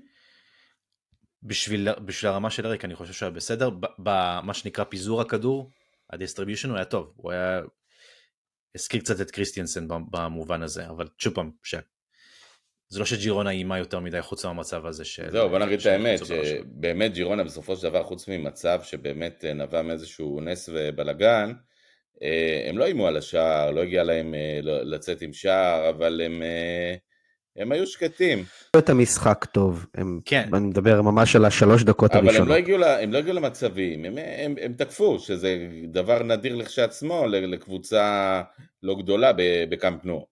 בשביל, 1.43 1.89
הרמה 2.23 2.51
של 2.51 2.67
אריק 2.67 2.85
אני 2.85 2.95
חושב 2.95 3.13
שהיה 3.13 3.31
בסדר, 3.31 3.71
במה 3.99 4.55
שנקרא 4.55 4.85
פיזור 4.85 5.21
הכדור, 5.21 5.71
ה 6.11 6.15
distribution 6.15 6.69
הוא 6.69 6.77
היה 6.77 6.85
טוב, 6.85 7.13
הוא 7.17 7.33
היה, 7.33 7.61
הזכיר 8.75 9.01
קצת 9.01 9.21
את 9.21 9.31
קריסטיאנסן 9.31 9.89
במ- 9.89 10.11
במובן 10.11 10.63
הזה, 10.63 10.89
אבל 10.89 11.07
שוב 11.19 11.35
פעם, 11.35 11.51
ש... 11.63 11.75
זה 12.89 12.99
לא 12.99 13.05
שג'ירונה 13.05 13.51
איימה 13.51 13.79
יותר 13.79 14.01
מדי 14.01 14.23
חוץ 14.23 14.45
מהמצב 14.45 14.87
הזה 14.87 15.05
של... 15.05 15.31
זהו, 15.31 15.49
בוא 15.49 15.59
נגיד 15.59 15.81
את 15.81 15.87
האמת. 15.87 16.21
שבאמת 16.27 17.13
ג'ירונה 17.13 17.45
בסופו 17.45 17.77
של 17.77 17.83
דבר, 17.83 18.03
חוץ 18.03 18.29
ממצב 18.29 18.81
שבאמת 18.83 19.45
אה, 19.45 19.53
נבע 19.53 19.83
מאיזשהו 19.83 20.41
נס 20.41 20.69
ובלאגן, 20.73 21.53
אה, 22.23 22.67
הם 22.69 22.79
לא 22.79 22.85
איימו 22.85 23.07
על 23.07 23.17
השער, 23.17 23.71
לא 23.71 23.83
הגיע 23.83 24.05
להם 24.05 24.35
אה, 24.35 24.61
לצאת 24.63 25.23
עם 25.23 25.33
שער, 25.33 25.91
אבל 25.91 26.21
הם, 26.21 26.43
הם 27.57 27.73
היו 27.73 27.87
שקטים. 27.87 28.45
את 28.79 28.89
המשחק 28.89 29.45
טוב, 29.45 29.87
הם, 29.95 30.21
כן. 30.25 30.49
אני 30.55 30.67
מדבר 30.67 31.03
ממש 31.03 31.37
על 31.37 31.45
השלוש 31.45 31.83
דקות 31.83 32.11
אבל 32.11 32.21
הם 32.21 32.27
הראשונות. 32.27 32.49
לא, 32.49 32.55
הגיעו, 32.55 32.79
ל- 32.79 32.85
הם 32.85 33.13
לא 33.13 33.19
הגיעו 33.19 33.37
למצבים, 33.37 34.05
הם, 34.05 34.19
הם, 34.19 34.55
הם 34.63 34.73
תקפו, 34.73 35.19
שזה 35.19 35.57
דבר 35.89 36.23
נדיר 36.23 36.55
לכשעצמו 36.57 37.27
לקבוצה 37.27 38.43
לא 38.83 38.95
גדולה 38.95 39.33
בקאמפ 39.71 40.05
נו. 40.05 40.27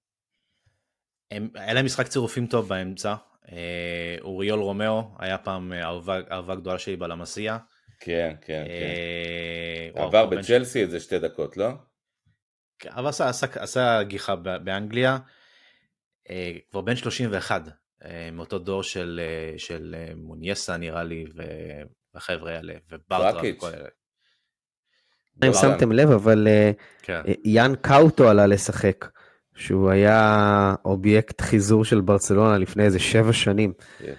הם, 1.30 1.48
היה 1.54 1.72
להם 1.72 1.84
משחק 1.84 2.08
צירופים 2.08 2.46
טוב 2.46 2.68
באמצע, 2.68 3.14
אה, 3.52 4.16
אוריול 4.20 4.60
רומאו 4.60 5.02
היה 5.18 5.38
פעם 5.38 5.72
אה, 5.72 5.84
אהובה, 5.84 6.18
אהבה 6.32 6.54
גדולה 6.54 6.78
שלי 6.78 6.96
בלה 6.96 7.16
מאסיה. 7.16 7.56
כן, 8.00 8.34
כן, 8.46 8.64
כן. 8.66 8.70
אה, 8.70 9.88
וואו, 9.94 10.06
עבר 10.06 10.26
בצ'לסי 10.26 10.80
איזה 10.82 11.00
שתי 11.00 11.18
דקות, 11.18 11.56
לא? 11.56 11.68
כן, 12.78 12.90
אבל 12.92 13.08
עשה, 13.08 13.28
עשה, 13.28 13.46
עשה 13.54 14.02
גיחה 14.02 14.36
ב- 14.36 14.56
באנגליה, 14.64 15.18
כבר 16.70 16.80
בן 16.80 16.96
31, 16.96 17.62
אה, 18.04 18.28
מאותו 18.32 18.58
דור 18.58 18.82
של, 18.82 19.20
אה, 19.22 19.58
של 19.58 19.94
אה, 19.98 20.14
מונייסה 20.16 20.76
נראה 20.76 21.02
לי, 21.04 21.24
והחבר'ה 22.14 22.56
האלה, 22.56 22.74
וברטרה. 22.90 23.42
וכל 23.44 23.68
אלה. 23.68 23.88
אם. 25.44 25.52
שמתם 25.52 25.92
לב, 25.92 26.10
אבל 26.10 26.48
אה, 26.48 26.70
כן. 27.02 27.20
אה, 27.28 27.32
יאן 27.44 27.72
קאוטו 27.80 28.28
עלה 28.28 28.46
לשחק, 28.46 29.08
שהוא 29.54 29.90
היה 29.90 30.74
אובייקט 30.84 31.40
חיזור 31.40 31.84
של 31.84 32.00
ברצלונה 32.00 32.58
לפני 32.58 32.84
איזה 32.84 32.98
שבע 32.98 33.32
שנים. 33.32 33.72
כן. 33.98 34.14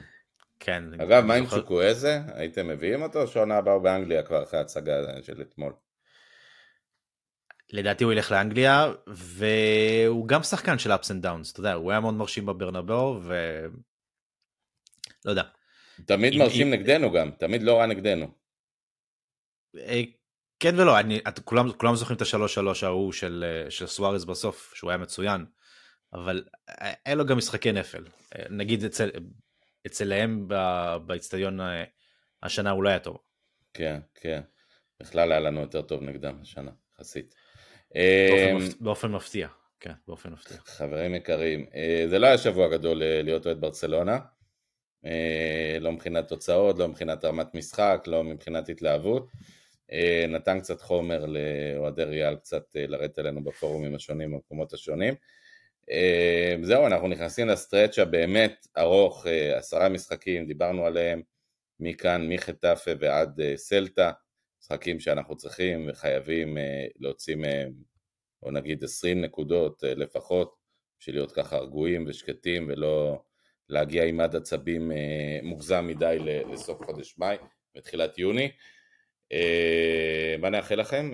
כן. 0.59 0.83
אגב, 1.01 1.25
מה 1.25 1.33
עם 1.33 1.45
צ'וקואזה? 1.45 2.19
הייתם 2.33 2.67
מביאים 2.67 3.01
אותו? 3.01 3.27
שעונה 3.27 3.57
הבאה 3.57 3.79
באנגליה 3.79 4.23
כבר 4.23 4.43
אחרי 4.43 4.59
ההצגה 4.59 4.93
של 5.21 5.41
אתמול. 5.41 5.73
לדעתי 7.73 8.03
הוא 8.03 8.13
ילך 8.13 8.31
לאנגליה, 8.31 8.91
והוא 9.07 10.27
גם 10.27 10.43
שחקן 10.43 10.79
של 10.79 10.91
ups 10.91 11.05
and 11.05 11.25
downs, 11.25 11.51
אתה 11.51 11.59
יודע, 11.59 11.73
הוא 11.73 11.91
היה 11.91 11.99
מאוד 11.99 12.13
מרשים 12.13 12.45
בברנבאו, 12.45 13.19
ו... 13.23 13.33
לא 15.25 15.29
יודע. 15.31 15.43
תמיד 16.05 16.33
אם- 16.33 16.39
מרשים 16.39 16.67
אם- 16.67 16.73
נגדנו 16.73 17.11
גם, 17.11 17.31
תמיד 17.31 17.63
לא 17.63 17.77
רע 17.79 17.85
נגדנו. 17.85 18.31
אה, 19.77 20.01
כן 20.59 20.79
ולא, 20.79 20.99
אני, 20.99 21.19
את, 21.27 21.39
כולם, 21.39 21.71
כולם 21.73 21.95
זוכרים 21.95 22.15
את 22.17 22.21
השלוש 22.21 22.53
שלוש 22.53 22.83
ההוא 22.83 23.11
של, 23.11 23.45
אה, 23.65 23.71
של 23.71 23.87
סוארז 23.87 24.25
בסוף, 24.25 24.73
שהוא 24.75 24.89
היה 24.91 24.97
מצוין, 24.97 25.45
אבל 26.13 26.43
היה 27.05 27.15
לו 27.15 27.25
גם 27.25 27.37
משחקי 27.37 27.71
נפל. 27.71 28.03
אה, 28.35 28.45
נגיד 28.49 28.83
אצל, 28.83 29.09
אצלהם 29.87 30.47
ב- 30.47 30.97
באצטדיון 31.05 31.61
אה, 31.61 31.83
השנה 32.43 32.69
הוא 32.71 32.83
לא 32.83 32.89
היה 32.89 32.99
טוב. 32.99 33.17
כן, 33.73 33.99
כן. 34.15 34.41
בכלל 34.99 35.31
היה 35.31 35.41
לנו 35.41 35.61
יותר 35.61 35.81
טוב 35.81 36.01
נגדם 36.03 36.37
השנה, 36.41 36.71
יחסית. 36.95 37.35
באופן, 37.93 38.55
אמ. 38.55 38.69
באופן 38.79 39.11
מפתיע. 39.11 39.47
כן, 39.79 39.93
באופן 40.07 40.29
מפתיע. 40.29 40.57
חברים 40.65 41.15
יקרים, 41.15 41.65
אה, 41.75 42.05
זה 42.09 42.19
לא 42.19 42.27
היה 42.27 42.37
שבוע 42.37 42.67
גדול 42.67 43.03
אה, 43.03 43.21
להיות 43.21 43.45
אוהד 43.45 43.61
ברצלונה. 43.61 44.19
אה, 45.05 45.77
לא 45.81 45.91
מבחינת 45.91 46.27
תוצאות, 46.27 46.79
לא 46.79 46.87
מבחינת 46.87 47.25
רמת 47.25 47.55
משחק, 47.55 48.03
לא 48.07 48.23
מבחינת 48.23 48.69
התלהבות. 48.69 49.31
נתן 50.29 50.59
קצת 50.59 50.81
חומר 50.81 51.25
לאוהדי 51.25 52.03
ריאל 52.03 52.35
קצת 52.35 52.63
לרדת 52.75 53.19
אלינו 53.19 53.43
בפורומים 53.43 53.95
השונים, 53.95 54.31
במקומות 54.31 54.73
השונים. 54.73 55.13
זהו, 56.61 56.87
אנחנו 56.87 57.07
נכנסים 57.07 57.47
לסטרץ' 57.47 57.99
הבאמת 57.99 58.67
ארוך, 58.77 59.25
עשרה 59.55 59.89
משחקים, 59.89 60.45
דיברנו 60.47 60.85
עליהם, 60.85 61.21
מכאן, 61.79 62.29
מחטאפה 62.29 62.91
ועד 62.99 63.39
סלטה, 63.55 64.11
משחקים 64.65 64.99
שאנחנו 64.99 65.35
צריכים 65.37 65.89
וחייבים 65.89 66.57
אה, 66.57 66.63
להוציא 66.99 67.35
מהם, 67.35 67.71
או 68.43 68.51
נגיד 68.51 68.83
20 68.83 69.21
נקודות 69.21 69.83
אה, 69.83 69.93
לפחות, 69.95 70.55
בשביל 70.99 71.15
להיות 71.15 71.31
ככה 71.31 71.57
רגועים 71.57 72.05
ושקטים 72.07 72.69
ולא 72.69 73.21
להגיע 73.69 74.03
עם 74.05 74.17
מד 74.17 74.35
עצבים 74.35 74.91
אה, 74.91 74.97
מוגזם 75.43 75.85
מדי 75.87 76.17
ל- 76.19 76.53
לסוף 76.53 76.85
חודש 76.85 77.15
מאי 77.17 77.35
ותחילת 77.77 78.17
יוני. 78.17 78.51
מה 80.39 80.49
נאחל 80.49 80.75
לכם? 80.75 81.11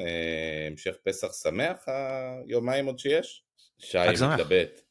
המשך 0.72 0.96
פסח 1.04 1.28
שמח, 1.44 1.86
היומיים 2.48 2.86
עוד 2.86 3.00
שיש? 3.00 3.44
שי. 3.78 3.98
מתלבט. 4.34 4.82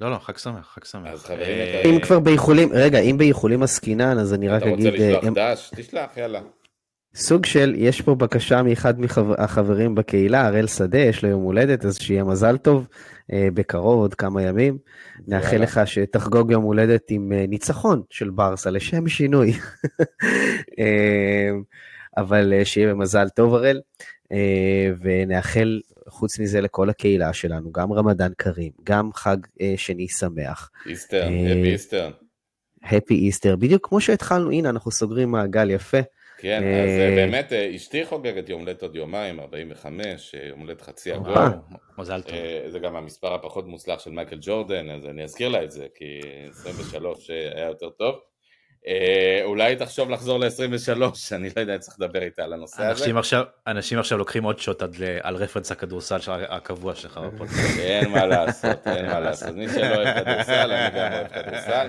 לא, 0.00 0.10
לא, 0.10 0.18
חג 0.18 0.36
שמח, 0.36 0.74
חג 0.74 0.84
שמח. 0.84 1.10
אז 1.12 1.24
חברים 1.24 1.58
אם 1.94 2.00
כבר 2.00 2.20
באיחולים, 2.20 2.68
רגע, 2.72 2.98
אם 2.98 3.18
באיחולים 3.18 3.62
עסקינן, 3.62 4.18
אז 4.18 4.34
אני 4.34 4.48
רק 4.48 4.62
אתה 4.62 4.70
רוצה 4.70 4.88
אגיד, 4.88 5.00
לשלוח 5.00 5.24
דש? 5.34 5.70
תשלח, 5.76 6.16
יאללה. 6.16 6.42
סוג 7.16 7.46
של, 7.46 7.74
יש 7.76 8.00
פה 8.00 8.14
בקשה 8.14 8.62
מאחד 8.62 9.00
מהחברים 9.00 9.94
בקהילה, 9.94 10.46
הראל 10.46 10.66
שדה, 10.66 10.98
יש 10.98 11.24
לו 11.24 11.28
יום 11.30 11.42
הולדת, 11.42 11.84
אז 11.84 11.98
שיהיה 11.98 12.24
מזל 12.24 12.56
טוב 12.56 12.88
אה, 13.32 13.48
בקרוב, 13.54 13.98
עוד 14.00 14.14
כמה 14.14 14.42
ימים. 14.42 14.78
נאחל 15.26 15.56
לך 15.56 15.80
שתחגוג 15.84 16.50
יום 16.50 16.64
הולדת 16.64 17.02
עם 17.10 17.32
אה, 17.32 17.44
ניצחון 17.48 18.02
של 18.10 18.30
ברסה, 18.30 18.70
לשם 18.70 19.08
שינוי. 19.08 19.52
אה, 20.78 21.50
אבל 22.16 22.52
אה, 22.52 22.64
שיהיה 22.64 22.94
במזל 22.94 23.28
טוב, 23.28 23.54
הראל, 23.54 23.80
אה, 24.32 24.90
ונאחל 25.00 25.80
חוץ 26.08 26.38
מזה 26.38 26.60
לכל 26.60 26.90
הקהילה 26.90 27.32
שלנו, 27.32 27.72
גם 27.72 27.92
רמדאן 27.92 28.32
כרים, 28.38 28.72
גם 28.84 29.10
חג 29.12 29.36
אה, 29.60 29.74
שני 29.76 30.08
שמח. 30.08 30.70
איסטרן, 30.86 31.32
הפי 31.32 31.72
איסטרן. 31.72 32.10
הפי 32.84 33.14
איסטר, 33.14 33.56
בדיוק 33.56 33.88
כמו 33.88 34.00
שהתחלנו, 34.00 34.50
הנה 34.50 34.68
אנחנו 34.68 34.90
סוגרים 34.90 35.30
מעגל 35.30 35.70
יפה. 35.70 35.98
כן, 36.44 36.62
אז 36.64 37.16
באמת 37.16 37.52
אשתי 37.52 38.04
חוגגת 38.04 38.48
יום 38.48 38.60
הולדת 38.60 38.82
עוד 38.82 38.96
יומיים, 38.96 39.40
45, 39.40 40.34
יום 40.48 40.60
הולדת 40.60 40.82
חצי 40.82 41.12
עגול. 41.12 41.34
מזל 41.98 42.22
טוב. 42.22 42.34
זה 42.68 42.78
גם 42.78 42.96
המספר 42.96 43.34
הפחות 43.34 43.66
מוצלח 43.66 44.00
של 44.00 44.10
מייקל 44.10 44.38
ג'ורדן, 44.40 44.90
אז 44.90 45.06
אני 45.06 45.24
אזכיר 45.24 45.48
לה 45.48 45.64
את 45.64 45.70
זה, 45.70 45.86
כי 45.94 46.20
23 46.50 47.30
היה 47.30 47.66
יותר 47.66 47.90
טוב. 47.90 48.14
אה, 48.86 49.40
אולי 49.44 49.76
תחשוב 49.76 50.10
לחזור 50.10 50.38
ל-23, 50.38 51.02
אני 51.36 51.48
לא 51.56 51.60
יודע, 51.60 51.78
צריך 51.78 51.96
לדבר 52.00 52.22
איתה 52.22 52.44
על 52.44 52.52
הנושא 52.52 52.90
אנשים 52.90 53.16
הזה. 53.16 53.36
אנשים 53.66 53.98
עכשיו 53.98 54.18
לוקחים 54.18 54.44
עוד 54.44 54.58
shot 54.58 54.82
על 55.22 55.36
reference 55.36 55.72
הכדורסל 55.72 56.18
הקבוע 56.48 56.94
שלך 56.94 57.18
בפודקאסט. 57.26 57.78
אין 57.78 58.10
מה 58.10 58.26
לעשות, 58.26 58.86
אין 58.86 59.06
מה 59.06 59.20
לעשות. 59.26 59.54
מי 59.54 59.68
שלא 59.68 59.94
אוהב 59.94 60.24
כדורסל, 60.24 60.72
אני 60.72 60.98
גם 60.98 61.12
אוהב 61.12 61.28
כדורסל. 61.28 61.86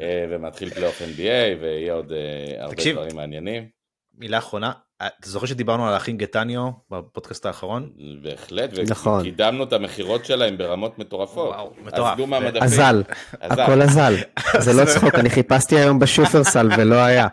אה, 0.00 0.24
ומתחיל 0.30 0.70
פלייאוף 0.70 1.02
NBA, 1.02 1.60
ויהיה 1.60 1.92
עוד 1.92 2.12
אה, 2.12 2.62
הרבה 2.64 2.92
דברים 2.92 3.16
מעניינים. 3.16 3.79
מילה 4.20 4.38
אחרונה, 4.38 4.72
אתה 4.96 5.30
זוכר 5.30 5.46
שדיברנו 5.46 5.88
על 5.88 5.94
האחים 5.94 6.16
גטניו 6.16 6.70
בפודקאסט 6.90 7.46
האחרון? 7.46 7.90
בהחלט, 8.22 8.70
נכון. 8.88 9.20
וקידמנו 9.20 9.64
את 9.64 9.72
המכירות 9.72 10.24
שלהם 10.24 10.58
ברמות 10.58 10.98
מטורפות. 10.98 11.48
וואו, 11.48 11.72
מטורף. 11.84 12.12
עזבו 12.12 12.26
מהמדפים. 12.26 12.62
אזל, 12.62 13.02
הכל 13.40 13.82
אזל. 13.82 14.14
זה 14.58 14.72
לא 14.72 14.84
צחוק, 14.84 15.14
אני 15.14 15.30
חיפשתי 15.30 15.76
היום 15.76 15.98
בשופרסל 15.98 16.68
ולא 16.78 16.96
היה. 16.96 17.26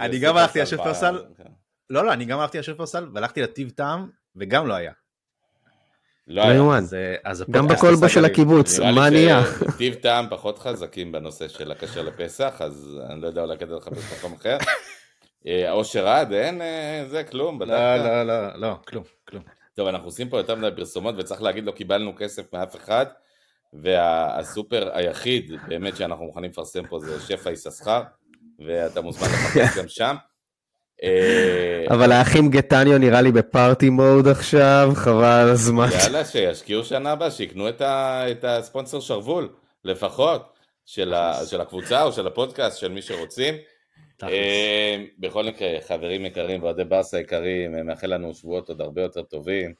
אני 0.00 0.18
גם 0.18 0.36
הלכתי 0.36 0.60
לשופרסל, 0.60 1.22
לא, 1.90 2.04
לא, 2.04 2.12
אני 2.12 2.24
גם 2.24 2.40
הלכתי 2.40 2.58
לשופרסל 2.58 3.08
והלכתי 3.14 3.42
לטיב 3.42 3.70
טעם 3.70 4.08
וגם 4.36 4.66
לא 4.66 4.74
היה. 4.74 4.92
לא 6.26 6.42
יאומן. 6.42 6.84
גם 7.50 7.68
בכלבו 7.68 8.08
של 8.08 8.24
הקיבוץ, 8.24 8.78
מה 8.78 9.10
נהיה? 9.10 9.42
שטיב 9.72 9.94
טעם 9.94 10.26
פחות 10.30 10.58
חזקים 10.58 11.12
בנושא 11.12 11.48
של 11.48 11.72
הכשר 11.72 12.02
לפסח, 12.02 12.54
אז 12.60 13.00
אני 13.10 13.20
לא 13.20 13.26
יודע 13.26 13.42
אולי 13.42 13.58
כדאי 13.58 13.76
לחפש 13.76 14.18
מקום 14.18 14.32
אחר. 14.32 14.58
אושר 15.70 16.06
אה, 16.06 16.20
עד, 16.20 16.32
אין 16.32 16.62
אה, 16.62 17.04
זה, 17.08 17.24
כלום. 17.24 17.62
לא, 17.62 17.96
לא, 17.96 18.22
לא, 18.22 18.54
לא, 18.54 18.74
כלום, 18.88 19.04
כלום. 19.28 19.42
טוב, 19.74 19.88
אנחנו 19.88 20.06
עושים 20.06 20.28
פה 20.28 20.36
יותר 20.36 20.54
מדי 20.54 20.68
פרסומות, 20.76 21.14
וצריך 21.18 21.42
להגיד, 21.42 21.64
לא 21.64 21.72
קיבלנו 21.72 22.12
כסף 22.16 22.52
מאף 22.52 22.76
אחד, 22.76 23.06
והסופר 23.72 24.90
היחיד 24.92 25.52
באמת 25.68 25.96
שאנחנו 25.96 26.24
מוכנים 26.24 26.50
לפרסם 26.50 26.86
פה 26.86 27.00
זה 27.00 27.20
שפע 27.20 27.50
יששכר, 27.50 28.02
ואתה 28.58 29.00
מוזמן 29.00 29.28
לחפש 29.28 29.78
גם 29.78 29.88
שם. 29.88 30.16
אה, 31.02 31.84
אבל 31.90 32.12
האחים 32.12 32.50
גטניו 32.50 32.98
נראה 32.98 33.20
לי 33.20 33.32
בפארטי 33.32 33.90
מוד 33.90 34.28
עכשיו, 34.28 34.92
חבל 34.94 35.48
הזמן. 35.52 35.88
יאללה, 36.02 36.24
שישקיעו 36.24 36.84
שנה 36.84 37.12
הבאה, 37.12 37.30
שיקנו 37.30 37.68
את 37.68 38.44
הספונסר 38.44 39.00
שרוול, 39.00 39.48
לפחות, 39.84 40.52
של 40.86 41.14
הקבוצה 41.60 42.02
או 42.02 42.12
של 42.12 42.26
הפודקאסט, 42.26 42.78
של 42.78 42.88
מי 42.88 43.02
שרוצים. 43.02 43.54
אה, 44.22 45.04
בכל 45.18 45.44
מקרה, 45.44 45.80
חברים 45.80 46.26
יקרים 46.26 46.62
ואוהדי 46.62 46.84
ברסה 46.84 47.20
יקרים, 47.20 47.74
אה, 47.74 47.82
מאחל 47.82 48.14
לנו 48.14 48.34
שבועות 48.34 48.68
עוד 48.68 48.80
הרבה 48.80 49.02
יותר 49.02 49.22
טובים, 49.22 49.74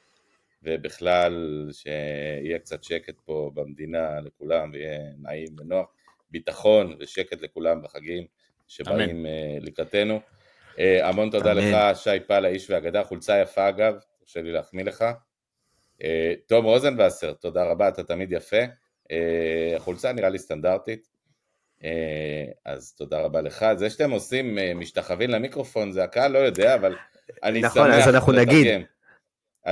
ובכלל 0.63 1.67
שיהיה 1.71 2.59
קצת 2.59 2.83
שקט 2.83 3.19
פה 3.25 3.51
במדינה 3.53 4.19
לכולם, 4.21 4.69
ויהיה 4.73 4.99
נעים 5.21 5.47
ונוח, 5.59 5.87
ביטחון 6.31 6.95
ושקט 6.99 7.41
לכולם 7.41 7.81
בחגים 7.81 8.25
שבאים 8.67 9.25
אה, 9.25 9.57
לקראתנו. 9.61 10.19
המון 10.77 11.29
תודה 11.29 11.51
אמן. 11.51 11.61
לך, 11.61 11.97
שי 11.97 12.19
פל, 12.27 12.45
האיש 12.45 12.69
והאגדה, 12.69 13.03
חולצה 13.03 13.41
יפה 13.41 13.69
אגב, 13.69 13.95
תרשה 14.19 14.41
לי 14.41 14.51
להחמיא 14.51 14.83
לך. 14.83 15.05
תום 16.47 16.65
רוזנבסר, 16.65 17.33
תודה 17.33 17.63
רבה, 17.63 17.87
אתה 17.87 18.03
תמיד 18.03 18.31
יפה. 18.31 18.57
החולצה 19.75 20.13
נראה 20.13 20.29
לי 20.29 20.39
סטנדרטית, 20.39 21.12
אז 22.65 22.93
תודה 22.97 23.21
רבה 23.21 23.41
לך. 23.41 23.65
זה 23.75 23.89
שאתם 23.89 24.11
עושים 24.11 24.57
אה, 24.59 24.73
משתחווים 24.75 25.29
למיקרופון, 25.29 25.91
זה 25.91 26.03
הקהל 26.03 26.31
לא 26.31 26.39
יודע, 26.39 26.75
אבל 26.75 26.95
אני 27.43 27.61
נכון, 27.61 27.83
שמח. 27.83 27.87
נכון, 27.87 28.01
אז 28.01 28.15
אנחנו 28.15 28.31
נגיד. 28.31 28.67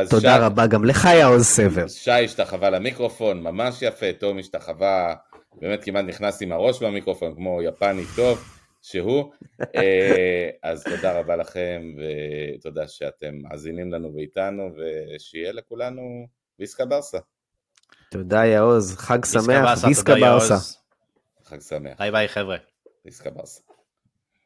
תודה 0.09 0.35
שי, 0.37 0.41
רבה 0.41 0.67
גם 0.67 0.85
לך, 0.85 1.07
יעוז 1.19 1.45
סבר. 1.45 1.87
שי 1.87 2.11
השתחווה 2.11 2.69
למיקרופון, 2.69 3.43
ממש 3.43 3.81
יפה, 3.81 4.13
תום 4.19 4.37
השתחווה, 4.39 5.15
באמת 5.61 5.83
כמעט 5.83 6.05
נכנס 6.05 6.41
עם 6.41 6.51
הראש 6.51 6.83
במיקרופון, 6.83 7.35
כמו 7.35 7.61
יפני 7.61 8.03
טוב 8.15 8.43
שהוא. 8.81 9.31
אה, 9.75 10.49
אז 10.63 10.83
תודה 10.83 11.19
רבה 11.19 11.35
לכם, 11.35 11.81
ותודה 11.97 12.87
שאתם 12.87 13.35
מאזינים 13.41 13.93
לנו 13.93 14.13
ואיתנו, 14.15 14.69
ושיהיה 14.77 15.51
לכולנו 15.51 16.27
ויסקה 16.59 16.85
ברסה. 16.85 17.17
תודה 18.11 18.45
יעוז, 18.45 18.95
חג 18.97 19.25
שמח, 19.25 19.83
ויסקה 19.87 20.15
ברסה. 20.15 20.80
חג 21.51 21.59
שמח. 21.59 21.97
ביי 21.99 22.11
ביי 22.11 22.27
חבר'ה. 22.27 22.57
ריסקה 23.05 23.29
ברסה. 23.29 23.61